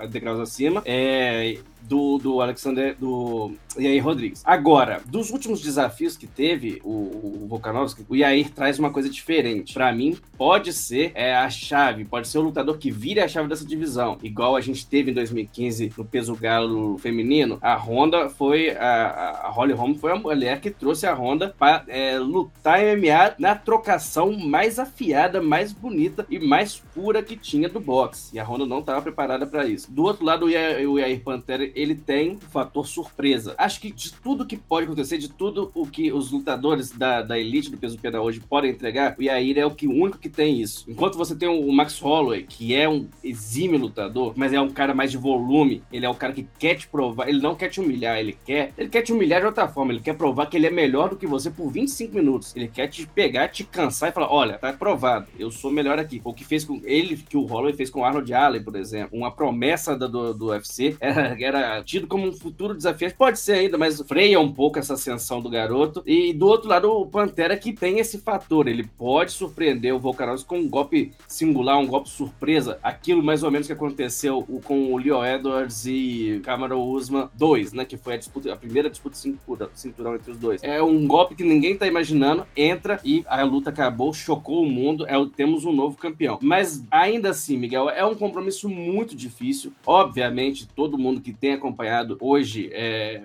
degraus 0.10 0.40
acima. 0.40 0.82
É, 0.86 1.58
do, 1.92 2.18
do 2.18 2.42
Alexander, 2.42 2.96
do 2.98 3.52
Yair 3.78 4.02
Rodrigues. 4.02 4.42
Agora, 4.46 5.02
dos 5.06 5.30
últimos 5.30 5.62
desafios 5.62 6.16
que 6.16 6.26
teve 6.26 6.82
o, 6.86 7.44
o 7.44 7.48
Volkanovski, 7.50 8.06
o 8.08 8.16
Yair 8.16 8.50
traz 8.50 8.80
uma 8.80 8.92
coisa 8.92 9.10
diferente. 9.10 9.74
Para 9.74 9.92
mim, 9.92 10.18
pode 10.38 10.72
ser 10.72 11.12
é, 11.14 11.36
a 11.36 11.50
chave, 11.50 12.06
pode 12.06 12.30
ser 12.30 12.38
o 12.38 12.44
lutador 12.44 12.78
que 12.78 12.90
vire 12.90 13.20
a 13.20 13.28
chave 13.28 13.50
dessa 13.50 13.66
divisão. 13.66 14.18
Igual 14.24 14.56
a 14.56 14.62
gente 14.62 14.88
teve 14.88 15.12
em 15.12 15.14
2015 15.14 15.92
no 15.98 16.06
peso 16.06 16.34
galo 16.34 16.98
feminino, 16.98 17.60
a 17.62 17.76
Honda 17.76 18.30
foi, 18.30 18.70
a, 18.70 19.42
a 19.44 19.50
Holly 19.50 19.74
Holm 19.74 19.94
foi 19.96 20.14
a 20.14 20.16
mulher 20.16 20.62
que 20.62 20.72
trouxe 20.72 21.06
a 21.06 21.14
Honda 21.14 21.54
para 21.60 21.84
é, 21.90 22.18
lutar 22.18 22.80
MMA 22.80 23.36
na 23.38 23.54
trocação 23.54 24.32
mais 24.32 24.80
afiada, 24.80 25.42
mais 25.42 25.74
bonita 25.74 26.26
e 26.30 26.40
mais 26.40 26.82
pura 26.94 27.22
que 27.22 27.36
tinha 27.36 27.68
do 27.68 27.82
boxe. 27.82 28.34
E 28.34 28.40
a 28.40 28.46
Honda 28.46 28.66
não 28.66 28.80
estava 28.80 29.02
preparada 29.02 29.46
para 29.46 29.66
isso. 29.66 29.92
Do 29.92 30.04
outro 30.04 30.24
lado, 30.24 30.46
o 30.46 30.50
Yair, 30.50 30.90
o 30.90 30.98
Yair 30.98 31.22
Pantera 31.22 31.70
ele 31.82 31.96
tem 31.96 32.34
o 32.34 32.40
fator 32.40 32.88
surpresa. 32.88 33.56
Acho 33.58 33.80
que 33.82 33.92
de 33.92 34.14
tudo 34.14 34.46
que 34.46 34.58
pode 34.58 34.86
acontecer, 34.86 35.18
de 35.18 35.30
tudo 35.30 35.72
o 35.74 35.86
que 35.86 36.12
os 36.12 36.32
lutadores 36.32 36.92
da, 36.92 37.22
da 37.22 37.40
elite 37.40 37.70
do 37.70 37.78
peso 37.78 37.98
pena 37.98 38.22
hoje 38.22 38.40
podem 38.40 38.72
entregar, 38.72 39.16
o 39.18 39.24
Yair 39.24 39.58
é 39.58 39.66
o 39.66 39.72
que, 39.72 39.88
único 39.88 40.18
que 40.18 40.30
tem 40.30 40.60
isso. 40.60 40.86
Enquanto 40.88 41.18
você 41.18 41.36
tem 41.36 41.48
o 41.48 41.72
Max 41.72 42.00
Holloway, 42.00 42.44
que 42.44 42.76
é 42.76 42.88
um 42.88 43.08
exímio 43.24 43.80
lutador, 43.80 44.34
mas 44.36 44.54
é 44.54 44.62
um 44.62 44.70
cara 44.70 44.94
mais 44.94 45.12
de 45.12 45.18
volume, 45.18 45.84
ele 45.92 46.06
é 46.06 46.10
o 46.10 46.16
cara 46.16 46.34
que 46.34 46.48
quer 46.58 46.76
te 46.76 46.88
provar, 46.88 47.28
ele 47.28 47.42
não 47.42 47.56
quer 47.56 47.70
te 47.70 47.80
humilhar, 47.80 48.18
ele 48.18 48.38
quer, 48.46 48.74
ele 48.78 48.90
quer 48.90 49.02
te 49.02 49.12
humilhar 49.12 49.42
de 49.42 49.48
outra 49.48 49.68
forma, 49.68 49.92
ele 49.92 50.02
quer 50.02 50.16
provar 50.16 50.48
que 50.48 50.58
ele 50.58 50.68
é 50.68 50.72
melhor 50.72 51.10
do 51.10 51.16
que 51.16 51.28
você 51.28 51.50
por 51.50 51.72
25 51.72 52.16
minutos. 52.16 52.56
Ele 52.56 52.68
quer 52.68 52.88
te 52.88 53.06
pegar, 53.06 53.48
te 53.50 53.64
cansar 53.64 54.10
e 54.10 54.12
falar: 54.12 54.32
olha, 54.32 54.58
tá 54.58 54.72
provado, 54.74 55.28
eu 55.38 55.52
sou 55.52 55.72
melhor 55.72 56.00
aqui. 56.00 56.22
O 56.24 56.34
que 56.34 56.44
fez 56.44 56.64
com 56.64 56.82
ele, 56.84 57.18
que 57.18 57.38
o 57.38 57.46
Holloway 57.46 57.74
fez 57.74 57.90
com 57.90 58.02
o 58.02 58.06
Arnold 58.06 58.34
Allen, 58.34 58.64
por 58.64 58.76
exemplo, 58.76 59.18
uma 59.18 59.32
promessa 59.32 59.96
do, 59.96 60.34
do 60.34 60.48
UFC 60.48 60.96
era, 61.00 61.36
era 61.40 61.61
tido 61.84 62.08
como 62.08 62.28
um 62.28 62.34
futuro 62.34 62.74
desafiante, 62.74 63.16
pode 63.16 63.40
ser 63.40 63.54
ainda, 63.54 63.78
mas 63.78 64.02
freia 64.02 64.40
um 64.40 64.52
pouco 64.52 64.80
essa 64.80 64.94
ascensão 64.94 65.42
do 65.42 65.50
garoto. 65.50 66.04
E 66.06 66.34
do 66.34 66.48
outro 66.48 66.70
lado, 66.70 66.92
o 66.92 67.06
Pantera 67.06 67.58
que 67.58 67.74
tem 67.74 68.00
esse 68.00 68.20
fator, 68.20 68.68
ele 68.68 68.84
pode 68.98 69.32
surpreender 69.32 69.94
o 69.94 70.00
Volkanovski 70.00 70.48
com 70.48 70.60
um 70.60 70.70
golpe 70.70 71.12
singular, 71.28 71.78
um 71.78 71.88
golpe 71.88 72.10
surpresa, 72.10 72.80
aquilo 72.82 73.24
mais 73.24 73.44
ou 73.44 73.52
menos 73.52 73.68
que 73.68 73.74
aconteceu 73.74 74.44
com 74.64 74.94
o 74.94 74.98
Leo 74.98 75.26
Edwards 75.26 75.86
e 75.86 76.42
Cameron 76.44 76.84
Usman 76.84 77.30
2, 77.36 77.74
né, 77.74 77.86
que 77.86 77.98
foi 77.98 78.16
a, 78.16 78.18
disputa, 78.18 78.54
a 78.54 78.56
primeira 78.56 78.90
disputa 78.90 79.16
de 79.16 79.80
cinturão 79.80 80.16
entre 80.16 80.32
os 80.32 80.38
dois. 80.38 80.64
É 80.64 80.82
um 80.82 81.08
golpe 81.08 81.36
que 81.36 81.44
ninguém 81.44 81.78
tá 81.78 81.88
imaginando, 81.88 82.46
entra 82.56 83.00
e 83.04 83.24
a 83.28 83.44
luta 83.44 83.70
acabou, 83.70 84.14
chocou 84.14 84.64
o 84.64 84.70
mundo, 84.70 85.06
é, 85.08 85.14
temos 85.36 85.66
um 85.66 85.72
novo 85.72 85.98
campeão. 85.98 86.40
Mas 86.42 86.84
ainda 86.90 87.30
assim, 87.30 87.58
Miguel, 87.58 87.90
é 87.90 88.06
um 88.06 88.16
compromisso 88.16 88.70
muito 88.70 89.16
difícil. 89.16 89.74
Obviamente, 89.86 90.68
todo 90.68 90.98
mundo 90.98 91.22
que 91.22 91.34
tem 91.34 91.51
acompanhado 91.54 92.18
hoje 92.22 92.70
é, 92.74 93.24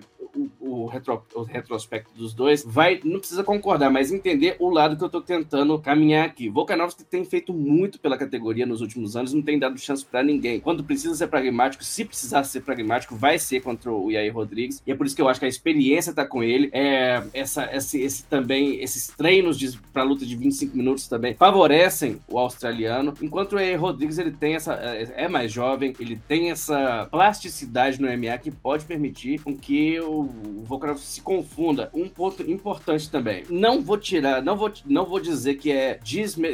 o, 0.61 0.87
retro, 0.87 1.23
o 1.35 1.43
retrospecto 1.43 2.11
dos 2.15 2.35
dois, 2.35 2.65
vai, 2.65 3.01
não 3.05 3.19
precisa 3.19 3.43
concordar, 3.43 3.91
mas 3.91 4.13
entender 4.13 4.57
o 4.59 4.71
lado 4.71 4.97
que 4.97 5.05
eu 5.05 5.09
tô 5.09 5.21
tentando 5.21 5.79
caminhar 5.79 6.27
aqui. 6.27 6.49
Volkanovski 6.49 7.05
tem 7.05 7.25
feito 7.25 7.53
muito 7.53 7.99
pela 8.01 8.17
categoria 8.17 8.67
nos 8.67 8.81
últimos 8.81 9.17
anos, 9.17 9.33
não 9.33 9.43
tem 9.43 9.59
dado 9.59 9.79
chance 9.79 10.05
para 10.05 10.23
ninguém. 10.23 10.61
Quando 10.61 10.85
precisa 10.85 11.15
ser 11.15 11.29
pragmático, 11.29 11.85
se 11.85 12.05
precisar 12.05 12.45
ser 12.45 12.61
pragmático, 12.61 13.15
vai 13.15 13.39
ser 13.39 13.61
contra 13.61 13.91
o 13.91 14.11
Yair 14.11 14.35
Rodrigues. 14.35 14.83
E 14.87 14.93
é 14.93 14.95
por 14.95 15.07
isso 15.07 15.17
que 15.17 15.23
eu 15.23 15.29
acho 15.29 15.41
que 15.41 15.47
a 15.47 15.49
experiência 15.49 16.13
tá 16.13 16.25
com 16.25 16.43
ele. 16.43 16.71
É, 16.73 17.23
essa, 17.33 17.69
esse, 17.75 18.01
esse 18.01 18.25
também, 18.25 18.83
esses 18.83 19.09
treinos 19.09 19.77
para 19.93 20.03
luta 20.03 20.25
de 20.25 20.37
25 20.37 20.77
minutos 20.77 21.09
também 21.09 21.35
favorecem 21.35 22.21
o 22.29 22.39
australiano. 22.39 23.15
Enquanto 23.23 23.55
o 23.55 23.61
Yair 23.61 23.81
Rodrigues 23.81 24.19
ele 24.19 24.31
tem 24.31 24.55
essa 24.55 24.75
é, 24.75 25.25
é 25.25 25.29
mais 25.29 25.53
jovem, 25.53 25.95
ele 25.99 26.21
tem 26.29 26.51
essa 26.51 27.07
plasticidade 27.11 28.01
no 28.01 28.09
MMA 28.09 28.39
que 28.39 28.51
pode 28.51 28.85
permitir 28.85 29.41
com 29.41 29.57
que 29.57 29.99
o 30.01 30.26
o 30.27 30.65
Volkanovski 30.65 31.07
se 31.07 31.21
confunda. 31.21 31.91
Um 31.93 32.09
ponto 32.09 32.43
importante 32.43 33.11
também. 33.11 33.45
Não 33.49 33.83
vou 33.83 33.99
tirar, 33.99 34.43
não 34.43 34.57
vou, 34.57 34.73
não 34.85 35.05
vou 35.05 35.21
dizer 35.21 35.55
que 35.55 35.73
é 35.73 35.99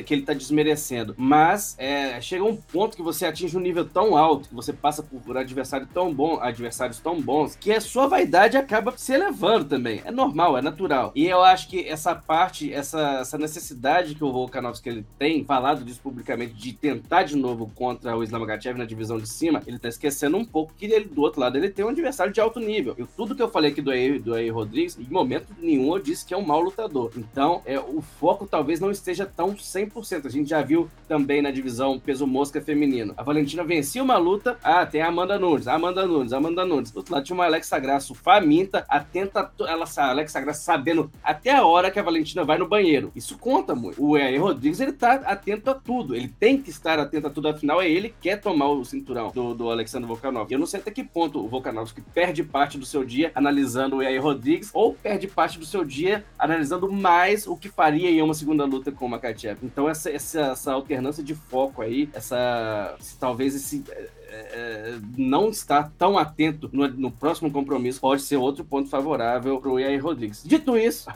que 0.05 0.15
ele 0.15 0.23
tá 0.23 0.33
desmerecendo, 0.33 1.15
mas 1.17 1.75
é, 1.79 2.21
chega 2.21 2.45
um 2.45 2.57
ponto 2.57 2.97
que 2.97 3.03
você 3.03 3.27
atinge 3.27 3.57
um 3.57 3.61
nível 3.61 3.85
tão 3.85 4.17
alto, 4.17 4.49
que 4.49 4.55
você 4.55 4.73
passa 4.73 5.03
por, 5.03 5.37
adversário 5.37 5.87
tão 5.93 6.13
bom, 6.13 6.39
adversários 6.41 6.99
tão 6.99 7.21
bons, 7.21 7.57
que 7.57 7.73
a 7.73 7.81
sua 7.81 8.07
vaidade 8.07 8.57
acaba 8.57 8.93
se 8.97 9.13
elevando 9.13 9.65
também. 9.67 10.03
É 10.05 10.11
normal, 10.11 10.59
é 10.59 10.63
natural. 10.63 11.13
E 11.15 11.27
eu 11.27 11.43
acho 11.43 11.69
que 11.69 11.89
essa 11.89 12.15
parte, 12.15 12.73
essa, 12.73 13.19
essa 13.21 13.39
necessidade 13.39 14.15
que 14.15 14.25
o 14.25 14.33
Volkanovski 14.33 14.89
ele 14.89 15.07
tem, 15.19 15.45
falado 15.45 15.85
disso 15.85 16.01
publicamente, 16.03 16.55
de 16.55 16.73
tentar 16.73 17.23
de 17.23 17.37
novo 17.37 17.71
contra 17.75 18.17
o 18.17 18.23
Islam 18.23 18.41
Makhachev 18.41 18.79
na 18.79 18.85
divisão 18.85 19.19
de 19.19 19.29
cima, 19.29 19.63
ele 19.67 19.79
tá 19.79 19.89
esquecendo 19.89 20.37
um 20.37 20.45
pouco 20.45 20.75
que 20.77 20.87
ele, 20.87 21.05
do 21.05 21.23
outro 21.23 21.41
lado 21.41 21.57
ele 21.57 21.71
tem 21.71 21.85
um 21.85 21.89
adversário 21.89 22.33
de 22.33 22.41
alto 22.41 22.61
nível. 22.61 22.95
E 22.99 23.05
tudo 23.05 23.35
que 23.35 23.43
eu 23.43 23.49
falei 23.49 23.62
falei 23.63 23.71
aqui 23.71 23.81
do 23.81 23.93
Air, 23.93 24.21
do 24.21 24.35
Air 24.35 24.53
Rodrigues, 24.53 24.99
em 24.99 25.13
momento 25.13 25.47
nenhum 25.61 25.95
eu 25.95 26.03
disse 26.03 26.27
que 26.27 26.35
é 26.35 26.37
um 26.37 26.45
mau 26.45 26.61
lutador. 26.61 27.13
Então, 27.17 27.63
é, 27.65 27.79
o 27.79 28.03
foco 28.03 28.45
talvez 28.45 28.81
não 28.81 28.91
esteja 28.91 29.25
tão 29.25 29.55
100%. 29.55 30.27
A 30.27 30.29
gente 30.29 30.51
já 30.51 30.61
viu 30.63 30.91
também 31.07 31.41
na 31.41 31.53
divisão 31.53 31.99
peso 31.99 32.27
mosca 32.27 32.61
feminino. 32.61 33.15
A 33.17 33.23
Valentina 33.23 33.63
vencia 33.63 34.03
uma 34.03 34.17
luta, 34.17 34.59
ah, 34.65 34.85
tem 34.85 35.01
a 35.01 35.09
Amanda 35.09 35.39
Nunes, 35.39 35.69
a 35.69 35.75
Amanda 35.75 36.05
Nunes, 36.07 36.33
a 36.33 36.39
Amanda 36.39 36.65
Nunes. 36.65 36.91
Do 36.91 36.97
outro 36.97 37.15
lado 37.15 37.25
tinha 37.25 37.35
uma 37.35 37.45
Alexa 37.45 37.79
Grasso 37.79 38.15
faminta, 38.15 38.85
atenta, 38.89 39.53
ela, 39.61 39.85
a 39.97 40.09
Alexa 40.09 40.41
Grasso 40.41 40.65
sabendo 40.65 41.11
até 41.23 41.55
a 41.55 41.65
hora 41.65 41.91
que 41.91 42.01
a 42.01 42.03
Valentina 42.03 42.43
vai 42.45 42.59
no 42.59 42.67
banheiro. 42.67 43.13
Isso 43.15 43.39
conta 43.39 43.77
muito. 43.77 44.03
O 44.03 44.17
Air 44.17 44.43
Rodrigues, 44.43 44.81
ele 44.81 44.93
tá 44.93 45.15
atento 45.25 45.71
a 45.71 45.75
tudo. 45.75 46.17
Ele 46.17 46.29
tem 46.29 46.61
que 46.61 46.71
estar 46.71 46.99
atento 46.99 47.29
a 47.29 47.31
tudo, 47.31 47.49
afinal 47.49 47.81
é 47.81 47.89
ele 47.89 48.09
que 48.09 48.23
quer 48.23 48.41
tomar 48.41 48.69
o 48.69 48.85
cinturão 48.85 49.31
do, 49.31 49.55
do 49.55 49.71
Alexandre 49.71 50.09
Volkanovski. 50.09 50.55
Eu 50.55 50.59
não 50.59 50.67
sei 50.67 50.81
até 50.81 50.91
que 50.91 51.05
ponto 51.05 51.39
o 51.39 51.49
Volkanovski 51.49 52.01
perde 52.01 52.43
parte 52.43 52.77
do 52.77 52.85
seu 52.85 53.05
dia 53.05 53.31
analisando 53.35 53.42
analisando 53.43 53.97
o 53.97 54.03
Yair 54.03 54.23
Rodrigues, 54.23 54.71
ou 54.73 54.95
perde 54.95 55.27
parte 55.27 55.59
do 55.59 55.67
seu 55.67 55.85
dia 55.85 56.25
analisando 56.39 56.91
mais 56.91 57.47
o 57.47 57.57
que 57.57 57.69
faria 57.69 58.11
em 58.11 58.23
uma 58.23 58.35
segunda 58.35 58.65
luta 58.65 58.91
com 58.91 59.07
o 59.07 59.09
Makachev. 59.09 59.59
Então 59.63 59.89
essa, 59.89 60.11
essa, 60.11 60.41
essa 60.53 60.73
alternância 60.73 61.23
de 61.23 61.35
foco 61.35 61.83
aí, 61.83 62.09
essa 62.15 62.97
talvez 63.19 63.55
esse 63.55 63.85
é, 64.33 64.95
não 65.17 65.51
estar 65.51 65.93
tão 65.99 66.19
atento 66.19 66.69
no, 66.73 66.89
no, 66.89 67.11
próximo 67.11 67.51
compromisso 67.51 68.01
pode 68.01 68.23
ser 68.23 68.37
outro 68.37 68.65
ponto 68.65 68.89
favorável 68.89 69.61
para 69.61 69.71
o 69.71 69.79
Yair 69.79 70.03
Rodrigues. 70.03 70.43
Dito 70.45 70.77
isso, 70.77 71.09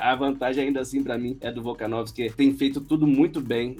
a 0.00 0.14
vantagem 0.14 0.66
ainda 0.66 0.80
assim 0.80 1.02
para 1.02 1.18
mim 1.18 1.36
é 1.40 1.50
do 1.50 1.62
Volkanovski, 1.62 2.28
que 2.28 2.36
tem 2.36 2.54
feito 2.54 2.80
tudo 2.80 3.06
muito 3.06 3.40
bem, 3.40 3.76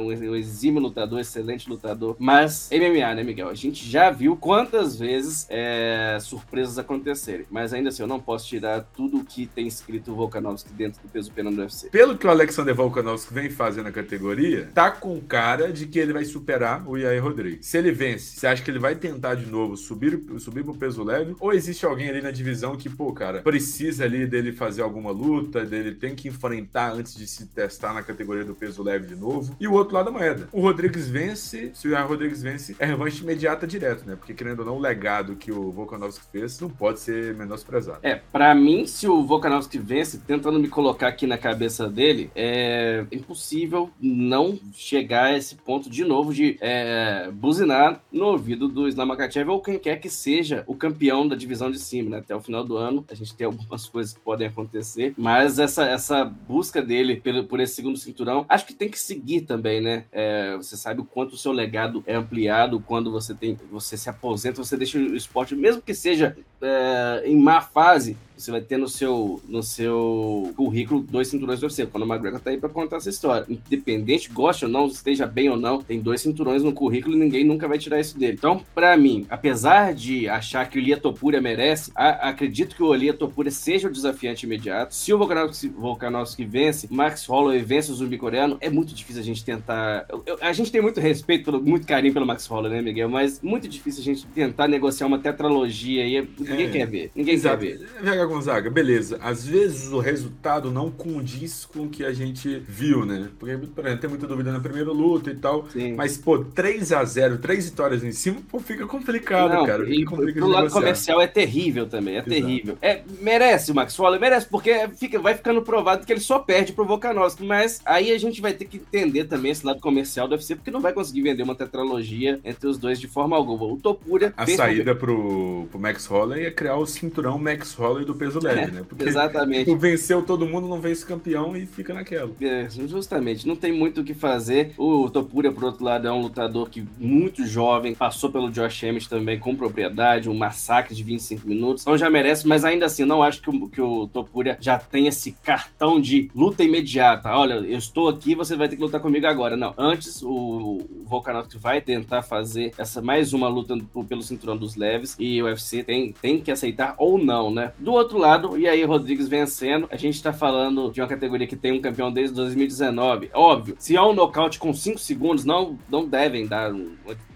um 0.00 0.34
exímio 0.34 0.80
lutador, 0.80 1.20
excelente 1.20 1.68
lutador, 1.68 2.16
mas 2.18 2.70
MMA, 2.72 3.14
né, 3.14 3.22
Miguel? 3.22 3.48
A 3.48 3.54
gente 3.54 3.88
já 3.88 4.10
viu 4.10 4.36
quantas 4.36 4.98
vezes 4.98 5.46
é, 5.50 6.18
surpresas 6.20 6.78
acontecerem, 6.78 7.46
mas 7.50 7.72
ainda 7.72 7.88
assim 7.88 8.02
eu 8.02 8.08
não 8.08 8.20
posso 8.20 8.46
tirar 8.46 8.86
tudo 8.94 9.18
o 9.18 9.24
que 9.24 9.46
tem 9.46 9.66
escrito 9.66 10.12
o 10.12 10.14
Volkanovski 10.14 10.72
dentro 10.72 11.02
do 11.02 11.08
peso 11.08 11.32
pena 11.32 11.50
do 11.50 11.60
UFC. 11.60 11.90
Pelo 11.90 12.16
que 12.16 12.26
o 12.26 12.30
Alexander 12.30 12.74
Volkanovski 12.74 13.34
vem 13.34 13.50
fazendo 13.50 13.84
na 13.84 13.92
categoria, 13.92 14.70
tá 14.74 14.90
com 14.90 15.20
cara 15.20 15.72
de 15.72 15.86
que 15.86 15.98
ele 15.98 16.12
vai 16.12 16.24
superar 16.24 16.86
o 16.86 16.96
Yair 16.96 17.22
Rodrigues. 17.22 17.66
Se 17.66 17.78
ele 17.78 17.87
ele 17.88 17.96
vence, 17.96 18.38
você 18.38 18.46
acha 18.46 18.62
que 18.62 18.70
ele 18.70 18.78
vai 18.78 18.94
tentar 18.94 19.34
de 19.34 19.46
novo 19.46 19.76
subir, 19.76 20.20
subir 20.38 20.62
pro 20.62 20.74
peso 20.74 21.02
leve? 21.02 21.34
Ou 21.40 21.52
existe 21.52 21.84
alguém 21.86 22.08
ali 22.08 22.20
na 22.20 22.30
divisão 22.30 22.76
que, 22.76 22.88
pô, 22.88 23.12
cara, 23.12 23.42
precisa 23.42 24.04
ali 24.04 24.26
dele 24.26 24.52
fazer 24.52 24.82
alguma 24.82 25.10
luta, 25.10 25.64
dele 25.64 25.94
tem 25.94 26.14
que 26.14 26.28
enfrentar 26.28 26.92
antes 26.92 27.14
de 27.14 27.26
se 27.26 27.46
testar 27.46 27.94
na 27.94 28.02
categoria 28.02 28.44
do 28.44 28.54
peso 28.54 28.82
leve 28.82 29.06
de 29.06 29.16
novo? 29.16 29.56
E 29.58 29.66
o 29.66 29.72
outro 29.72 29.94
lado 29.94 30.06
da 30.06 30.10
moeda. 30.10 30.48
O 30.52 30.60
Rodrigues 30.60 31.08
vence, 31.08 31.70
se 31.74 31.88
o 31.88 32.06
Rodrigues 32.06 32.42
vence, 32.42 32.76
é 32.78 32.86
revanche 32.86 33.22
imediata 33.22 33.66
direto, 33.66 34.06
né? 34.06 34.16
Porque 34.16 34.34
querendo 34.34 34.60
ou 34.60 34.66
não, 34.66 34.76
o 34.76 34.80
legado 34.80 35.36
que 35.36 35.50
o 35.50 35.70
Volkanovski 35.70 36.24
fez 36.30 36.60
não 36.60 36.68
pode 36.68 37.00
ser 37.00 37.34
menosprezado. 37.34 38.00
É, 38.02 38.16
para 38.16 38.54
mim, 38.54 38.86
se 38.86 39.08
o 39.08 39.24
Volkanovski 39.24 39.78
vence, 39.78 40.18
tentando 40.18 40.58
me 40.58 40.68
colocar 40.68 41.08
aqui 41.08 41.26
na 41.26 41.38
cabeça 41.38 41.88
dele, 41.88 42.30
é 42.34 43.04
impossível 43.10 43.90
não 44.00 44.58
chegar 44.72 45.26
a 45.26 45.36
esse 45.36 45.54
ponto 45.56 45.88
de 45.88 46.04
novo 46.04 46.32
de 46.32 46.58
é, 46.60 47.30
buzinar 47.32 47.77
no 48.12 48.26
ouvido 48.26 48.68
do 48.68 48.88
Islam 48.88 49.06
Makachev 49.06 49.50
ou 49.50 49.60
quem 49.60 49.78
quer 49.78 49.96
que 49.96 50.10
seja 50.10 50.64
o 50.66 50.74
campeão 50.74 51.26
da 51.26 51.36
divisão 51.36 51.70
de 51.70 51.78
cima, 51.78 52.10
né? 52.10 52.18
Até 52.18 52.34
o 52.34 52.40
final 52.40 52.64
do 52.64 52.76
ano, 52.76 53.04
a 53.10 53.14
gente 53.14 53.34
tem 53.34 53.46
algumas 53.46 53.86
coisas 53.88 54.12
que 54.12 54.20
podem 54.20 54.46
acontecer, 54.46 55.14
mas 55.16 55.58
essa, 55.58 55.84
essa 55.84 56.24
busca 56.24 56.82
dele 56.82 57.16
pelo, 57.16 57.44
por 57.44 57.60
esse 57.60 57.74
segundo 57.74 57.98
cinturão, 57.98 58.44
acho 58.48 58.66
que 58.66 58.74
tem 58.74 58.88
que 58.88 58.98
seguir 58.98 59.42
também, 59.42 59.80
né? 59.80 60.04
É, 60.12 60.56
você 60.56 60.76
sabe 60.76 61.00
o 61.00 61.04
quanto 61.04 61.34
o 61.34 61.38
seu 61.38 61.52
legado 61.52 62.02
é 62.06 62.14
ampliado 62.14 62.80
quando 62.80 63.10
você 63.10 63.34
tem, 63.34 63.58
você 63.70 63.96
se 63.96 64.08
aposenta, 64.08 64.62
você 64.62 64.76
deixa 64.76 64.98
o 64.98 65.16
esporte, 65.16 65.54
mesmo 65.54 65.82
que 65.82 65.94
seja 65.94 66.36
é, 66.60 67.22
em 67.24 67.36
má 67.36 67.60
fase, 67.60 68.16
você 68.38 68.50
vai 68.50 68.60
ter 68.60 68.76
no 68.76 68.88
seu, 68.88 69.40
no 69.48 69.62
seu 69.62 70.52
currículo 70.56 71.00
dois 71.00 71.28
cinturões 71.28 71.60
do 71.60 71.64
UFC. 71.64 71.86
Quando 71.86 72.04
o 72.04 72.06
McGregor 72.06 72.40
tá 72.40 72.50
aí 72.50 72.58
pra 72.58 72.68
contar 72.68 72.96
essa 72.96 73.10
história. 73.10 73.46
Independente, 73.48 74.30
goste 74.30 74.64
ou 74.64 74.70
não, 74.70 74.86
esteja 74.86 75.26
bem 75.26 75.48
ou 75.48 75.56
não, 75.56 75.82
tem 75.82 76.00
dois 76.00 76.20
cinturões 76.20 76.62
no 76.62 76.72
currículo 76.72 77.16
e 77.16 77.18
ninguém 77.18 77.44
nunca 77.44 77.66
vai 77.66 77.78
tirar 77.78 78.00
isso 78.00 78.18
dele. 78.18 78.34
Então, 78.34 78.62
para 78.74 78.96
mim, 78.96 79.26
apesar 79.28 79.94
de 79.94 80.28
achar 80.28 80.68
que 80.68 80.78
o 80.78 80.82
Lia 80.82 80.96
Topuria 80.96 81.40
merece, 81.40 81.90
a, 81.94 82.28
acredito 82.28 82.76
que 82.76 82.82
o 82.82 82.94
Lia 82.94 83.14
Topuria 83.14 83.50
seja 83.50 83.88
o 83.88 83.92
desafiante 83.92 84.46
imediato. 84.46 84.94
Se 84.94 85.12
o 85.12 85.18
Volkanovski, 85.18 85.68
Volkanovski 85.68 86.44
vence, 86.44 86.88
Max 86.90 87.26
Holloway 87.26 87.62
vence 87.62 87.90
o 87.90 87.94
zumbi 87.94 88.18
coreano, 88.18 88.56
é 88.60 88.70
muito 88.70 88.94
difícil 88.94 89.22
a 89.22 89.24
gente 89.24 89.44
tentar... 89.44 90.06
Eu, 90.08 90.22
eu, 90.26 90.38
a 90.40 90.52
gente 90.52 90.70
tem 90.70 90.80
muito 90.80 91.00
respeito, 91.00 91.44
pelo, 91.44 91.62
muito 91.62 91.86
carinho 91.86 92.12
pelo 92.12 92.26
Max 92.26 92.46
Holloway, 92.46 92.76
né, 92.76 92.82
Miguel? 92.82 93.08
Mas 93.08 93.40
muito 93.42 93.68
difícil 93.68 94.00
a 94.00 94.04
gente 94.04 94.26
tentar 94.26 94.68
negociar 94.68 95.06
uma 95.06 95.18
tetralogia 95.18 96.02
aí. 96.04 96.28
Ninguém 96.38 96.66
é, 96.66 96.70
quer 96.70 96.86
ver. 96.86 97.10
Ninguém 97.14 97.34
exato. 97.34 97.58
quer 97.58 97.78
ver. 97.78 97.88
Gonzaga, 98.28 98.70
beleza. 98.70 99.18
Às 99.22 99.46
vezes 99.46 99.90
o 99.90 99.98
resultado 99.98 100.70
não 100.70 100.90
condiz 100.90 101.64
com 101.64 101.84
o 101.84 101.88
que 101.88 102.04
a 102.04 102.12
gente 102.12 102.62
viu, 102.66 103.04
né? 103.04 103.28
Porque, 103.38 103.56
por 103.56 103.84
exemplo, 103.84 104.00
tem 104.00 104.10
muita 104.10 104.26
dúvida 104.26 104.52
na 104.52 104.60
primeira 104.60 104.90
luta 104.90 105.30
e 105.30 105.36
tal. 105.36 105.66
Sim. 105.70 105.94
Mas, 105.94 106.16
pô, 106.16 106.38
3 106.38 106.92
a 106.92 107.04
0 107.04 107.38
três 107.38 107.70
vitórias 107.70 108.04
em 108.04 108.12
cima, 108.12 108.40
pô, 108.50 108.58
fica 108.58 108.86
complicado, 108.86 109.52
não, 109.52 109.66
cara. 109.66 109.84
Fica 109.84 109.96
e 109.96 110.04
complicado 110.04 110.48
lado 110.48 110.70
comercial 110.70 111.20
é 111.20 111.26
terrível 111.26 111.86
também, 111.86 112.14
é 112.14 112.18
Exato. 112.18 112.30
terrível. 112.30 112.78
É, 112.82 113.02
merece 113.20 113.70
o 113.70 113.74
Max 113.74 113.98
Waller, 113.98 114.20
merece, 114.20 114.46
porque 114.48 114.88
fica, 114.96 115.18
vai 115.18 115.34
ficando 115.34 115.62
provado 115.62 116.04
que 116.06 116.12
ele 116.12 116.20
só 116.20 116.38
perde 116.38 116.72
pro 116.72 116.84
Volkanovski, 116.84 117.44
mas 117.44 117.80
aí 117.84 118.12
a 118.12 118.18
gente 118.18 118.40
vai 118.40 118.52
ter 118.52 118.64
que 118.64 118.76
entender 118.76 119.24
também 119.24 119.52
esse 119.52 119.64
lado 119.64 119.80
comercial 119.80 120.28
do 120.28 120.32
UFC, 120.32 120.56
porque 120.56 120.70
não 120.70 120.80
vai 120.80 120.92
conseguir 120.92 121.22
vender 121.22 121.42
uma 121.42 121.54
tetralogia 121.54 122.40
entre 122.44 122.68
os 122.68 122.78
dois 122.78 123.00
de 123.00 123.06
forma 123.06 123.36
alguma. 123.36 123.64
O 123.64 123.76
Topuria... 123.76 124.32
A 124.36 124.46
saída 124.46 124.94
pro, 124.94 125.66
pro 125.70 125.78
Max 125.78 126.06
Holloway 126.06 126.46
é 126.46 126.50
criar 126.50 126.76
o 126.76 126.86
cinturão 126.86 127.38
Max 127.38 127.74
Holloway 127.74 128.04
do 128.04 128.14
peso 128.18 128.40
leve, 128.40 128.72
né? 128.72 128.84
Porque 128.88 129.04
Exatamente. 129.04 129.66
Tipo, 129.66 129.78
venceu 129.78 130.22
todo 130.22 130.46
mundo, 130.46 130.68
não 130.68 130.80
vence 130.80 131.04
campeão 131.04 131.56
e 131.56 131.66
fica 131.66 131.94
naquela. 131.94 132.30
É, 132.40 132.68
justamente, 132.68 133.46
não 133.46 133.56
tem 133.56 133.72
muito 133.72 134.00
o 134.00 134.04
que 134.04 134.14
fazer. 134.14 134.72
O 134.76 135.08
Topuria, 135.08 135.52
por 135.52 135.64
outro 135.64 135.84
lado, 135.84 136.06
é 136.06 136.12
um 136.12 136.20
lutador 136.20 136.68
que 136.68 136.86
muito 136.98 137.46
jovem, 137.46 137.94
passou 137.94 138.30
pelo 138.30 138.50
Josh 138.50 138.82
Emmett 138.82 139.08
também 139.08 139.38
com 139.38 139.54
propriedade, 139.54 140.28
um 140.28 140.34
massacre 140.34 140.94
de 140.94 141.02
25 141.02 141.48
minutos, 141.48 141.82
então 141.82 141.96
já 141.96 142.10
merece, 142.10 142.46
mas 142.46 142.64
ainda 142.64 142.86
assim, 142.86 143.04
não 143.04 143.22
acho 143.22 143.40
que 143.40 143.50
o, 143.50 143.68
que 143.68 143.80
o 143.80 144.06
Topuria 144.08 144.56
já 144.60 144.78
tem 144.78 145.06
esse 145.06 145.32
cartão 145.32 146.00
de 146.00 146.30
luta 146.34 146.64
imediata. 146.64 147.30
Olha, 147.30 147.54
eu 147.54 147.78
estou 147.78 148.08
aqui, 148.08 148.34
você 148.34 148.56
vai 148.56 148.68
ter 148.68 148.76
que 148.76 148.82
lutar 148.82 149.00
comigo 149.00 149.26
agora. 149.26 149.56
Não, 149.56 149.74
antes 149.76 150.22
o 150.22 150.80
Volkanovski 151.04 151.58
vai 151.58 151.80
tentar 151.80 152.22
fazer 152.22 152.72
essa 152.78 153.00
mais 153.00 153.32
uma 153.32 153.48
luta 153.48 153.76
pelo 154.08 154.22
cinturão 154.22 154.56
dos 154.56 154.76
leves 154.76 155.16
e 155.18 155.42
o 155.42 155.46
UFC 155.46 155.82
tem, 155.82 156.12
tem 156.12 156.40
que 156.40 156.50
aceitar 156.50 156.94
ou 156.98 157.18
não, 157.18 157.50
né? 157.50 157.72
Do 157.78 157.92
outro 157.92 158.07
lado, 158.16 158.56
e 158.56 158.66
aí 158.66 158.84
Rodrigues 158.84 159.28
vencendo, 159.28 159.88
a 159.90 159.96
gente 159.96 160.22
tá 160.22 160.32
falando 160.32 160.90
de 160.90 161.00
uma 161.00 161.08
categoria 161.08 161.46
que 161.46 161.56
tem 161.56 161.72
um 161.72 161.80
campeão 161.80 162.10
desde 162.10 162.34
2019. 162.34 163.30
Óbvio, 163.34 163.76
se 163.78 163.96
há 163.96 164.06
um 164.06 164.14
nocaute 164.14 164.58
com 164.58 164.72
5 164.72 164.98
segundos, 164.98 165.44
não, 165.44 165.78
não 165.90 166.06
devem 166.06 166.46
dar 166.46 166.72
um, 166.72 166.92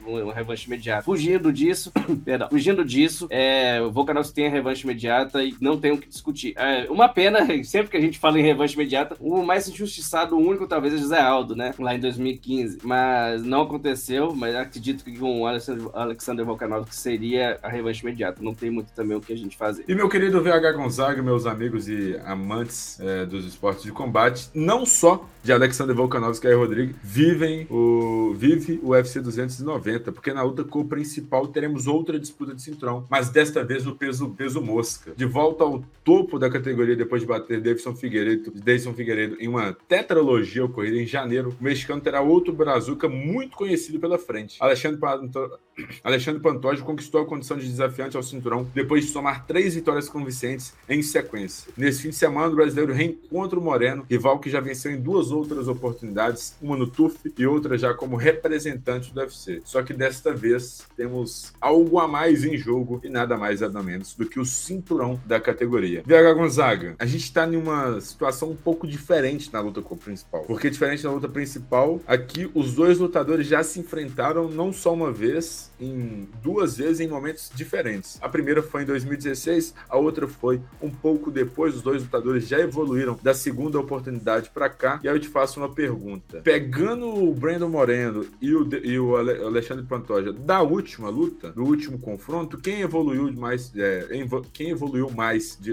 uma 0.06 0.32
revanche 0.32 0.66
imediata. 0.66 1.02
Fugindo 1.02 1.52
disso, 1.52 1.92
perdão, 2.24 2.48
fugindo 2.48 2.84
disso, 2.84 3.26
é, 3.30 3.80
o 3.80 3.90
Volkanovski 3.90 4.34
tem 4.34 4.46
a 4.46 4.50
revanche 4.50 4.84
imediata 4.84 5.42
e 5.42 5.54
não 5.60 5.78
tem 5.78 5.92
o 5.92 5.98
que 5.98 6.08
discutir. 6.08 6.54
É, 6.56 6.86
uma 6.90 7.08
pena, 7.08 7.40
sempre 7.64 7.90
que 7.90 7.96
a 7.96 8.00
gente 8.00 8.18
fala 8.18 8.38
em 8.38 8.42
revanche 8.42 8.74
imediata, 8.74 9.16
o 9.20 9.42
mais 9.42 9.68
injustiçado, 9.68 10.36
o 10.36 10.40
único 10.40 10.66
talvez 10.66 10.94
é 10.94 10.98
José 10.98 11.20
Aldo, 11.20 11.54
né? 11.54 11.74
Lá 11.78 11.94
em 11.94 12.00
2015. 12.00 12.78
Mas 12.82 13.42
não 13.42 13.62
aconteceu, 13.62 14.34
mas 14.34 14.54
acredito 14.54 15.04
que 15.04 15.16
com 15.16 15.42
o 15.42 15.46
Alexander, 15.46 15.88
Alexander 15.94 16.44
Volkanovski 16.44 16.94
seria 16.94 17.58
a 17.62 17.68
revanche 17.68 18.02
imediata. 18.02 18.42
Não 18.42 18.54
tem 18.54 18.70
muito 18.70 18.92
também 18.92 19.16
o 19.16 19.20
que 19.20 19.32
a 19.32 19.36
gente 19.36 19.56
fazer. 19.56 19.84
E 19.88 19.94
meu 19.94 20.08
querido 20.08 20.42
VH 20.42 20.72
Gonzaga, 20.76 21.22
meus 21.22 21.46
amigos 21.46 21.88
e 21.88 22.18
amantes 22.24 22.98
é, 23.00 23.26
dos 23.26 23.44
esportes 23.44 23.84
de 23.84 23.92
combate, 23.92 24.48
não 24.54 24.84
só 24.84 25.28
de 25.42 25.52
Alexander 25.52 25.94
Volkanovski 25.94 26.46
e 26.46 26.54
Rodrigues, 26.54 26.94
vivem 27.02 27.66
o, 27.70 28.32
vive 28.34 28.80
o 28.82 28.90
UFC 28.90 29.20
290 29.20 30.12
porque 30.12 30.32
na 30.32 30.42
luta 30.42 30.64
co-principal 30.64 31.46
teremos 31.48 31.86
outra 31.86 32.18
disputa 32.18 32.54
de 32.54 32.62
cinturão, 32.62 33.06
mas 33.10 33.28
desta 33.28 33.64
vez 33.64 33.84
no 33.84 33.94
peso, 33.94 34.30
peso 34.30 34.60
mosca. 34.60 35.12
De 35.16 35.24
volta 35.24 35.64
ao 35.64 35.82
topo 36.04 36.38
da 36.38 36.50
categoria 36.50 36.94
depois 36.94 37.22
de 37.22 37.28
bater 37.28 37.60
Davidson 37.60 37.94
Figueiredo, 37.94 38.52
Davidson 38.52 38.94
Figueiredo 38.94 39.36
em 39.40 39.48
uma 39.48 39.76
tetralogia 39.88 40.64
ocorrida 40.64 40.96
em 40.96 41.06
janeiro, 41.06 41.54
o 41.60 41.64
mexicano 41.64 42.00
terá 42.00 42.20
outro 42.20 42.52
brazuca 42.52 43.08
muito 43.08 43.56
conhecido 43.56 43.98
pela 43.98 44.18
frente. 44.18 44.56
Alexandre. 44.60 45.00
Alexandre 46.04 46.40
Pantoja 46.40 46.82
conquistou 46.82 47.22
a 47.22 47.26
condição 47.26 47.56
de 47.56 47.66
desafiante 47.66 48.16
ao 48.16 48.22
cinturão 48.22 48.66
depois 48.74 49.06
de 49.06 49.10
somar 49.10 49.46
três 49.46 49.74
vitórias 49.74 50.08
convincentes 50.08 50.74
em 50.88 51.02
sequência. 51.02 51.72
Nesse 51.76 52.02
fim 52.02 52.10
de 52.10 52.14
semana, 52.14 52.48
o 52.48 52.56
brasileiro 52.56 52.92
reencontra 52.92 53.58
o 53.58 53.62
Moreno, 53.62 54.04
rival 54.08 54.38
que 54.38 54.50
já 54.50 54.60
venceu 54.60 54.92
em 54.92 55.00
duas 55.00 55.31
outras 55.32 55.68
oportunidades, 55.68 56.56
uma 56.60 56.76
no 56.76 56.86
TUF 56.86 57.32
e 57.36 57.46
outra 57.46 57.76
já 57.78 57.94
como 57.94 58.16
representante 58.16 59.12
do 59.12 59.20
UFC. 59.20 59.62
Só 59.64 59.82
que 59.82 59.92
desta 59.92 60.32
vez 60.32 60.86
temos 60.96 61.52
algo 61.60 61.98
a 61.98 62.08
mais 62.08 62.44
em 62.44 62.56
jogo 62.56 63.00
e 63.04 63.08
nada 63.08 63.36
mais 63.36 63.60
nada 63.60 63.82
menos 63.82 64.14
do 64.14 64.26
que 64.26 64.40
o 64.40 64.44
cinturão 64.44 65.20
da 65.26 65.40
categoria. 65.40 66.02
VH 66.04 66.34
Gonzaga, 66.34 66.94
a 66.98 67.06
gente 67.06 67.24
está 67.24 67.46
em 67.46 67.56
uma 67.56 68.00
situação 68.00 68.50
um 68.50 68.56
pouco 68.56 68.86
diferente 68.86 69.52
na 69.52 69.60
luta 69.60 69.80
com 69.80 69.94
o 69.94 69.98
principal. 69.98 70.42
Porque 70.42 70.70
diferente 70.70 71.02
da 71.02 71.10
luta 71.10 71.28
principal, 71.28 72.00
aqui 72.06 72.50
os 72.54 72.74
dois 72.74 72.98
lutadores 72.98 73.46
já 73.46 73.62
se 73.62 73.80
enfrentaram 73.80 74.48
não 74.48 74.72
só 74.72 74.92
uma 74.92 75.12
vez, 75.12 75.70
em 75.80 76.28
duas 76.42 76.76
vezes 76.76 77.00
em 77.00 77.08
momentos 77.08 77.50
diferentes. 77.54 78.18
A 78.20 78.28
primeira 78.28 78.62
foi 78.62 78.82
em 78.82 78.86
2016, 78.86 79.74
a 79.88 79.96
outra 79.96 80.26
foi 80.26 80.60
um 80.80 80.90
pouco 80.90 81.30
depois. 81.30 81.74
Os 81.74 81.82
dois 81.82 82.02
lutadores 82.02 82.46
já 82.46 82.58
evoluíram 82.58 83.18
da 83.22 83.34
segunda 83.34 83.78
oportunidade 83.78 84.50
para 84.50 84.68
cá. 84.68 85.00
E 85.02 85.06
eu 85.06 85.18
te 85.22 85.28
faço 85.28 85.58
uma 85.58 85.68
pergunta: 85.68 86.40
pegando 86.42 87.06
o 87.08 87.34
Brandon 87.34 87.68
Moreno 87.68 88.26
e 88.40 88.54
o, 88.54 88.68
e 88.84 88.98
o 88.98 89.16
Alexandre 89.16 89.84
Pantoja 89.84 90.32
da 90.32 90.62
última 90.62 91.08
luta, 91.08 91.50
do 91.52 91.64
último 91.64 91.98
confronto, 91.98 92.58
quem 92.58 92.80
evoluiu 92.80 93.32
mais, 93.32 93.72
é, 93.76 94.06
quem 94.52 94.70
evoluiu 94.70 95.10
mais 95.10 95.58
de, 95.60 95.72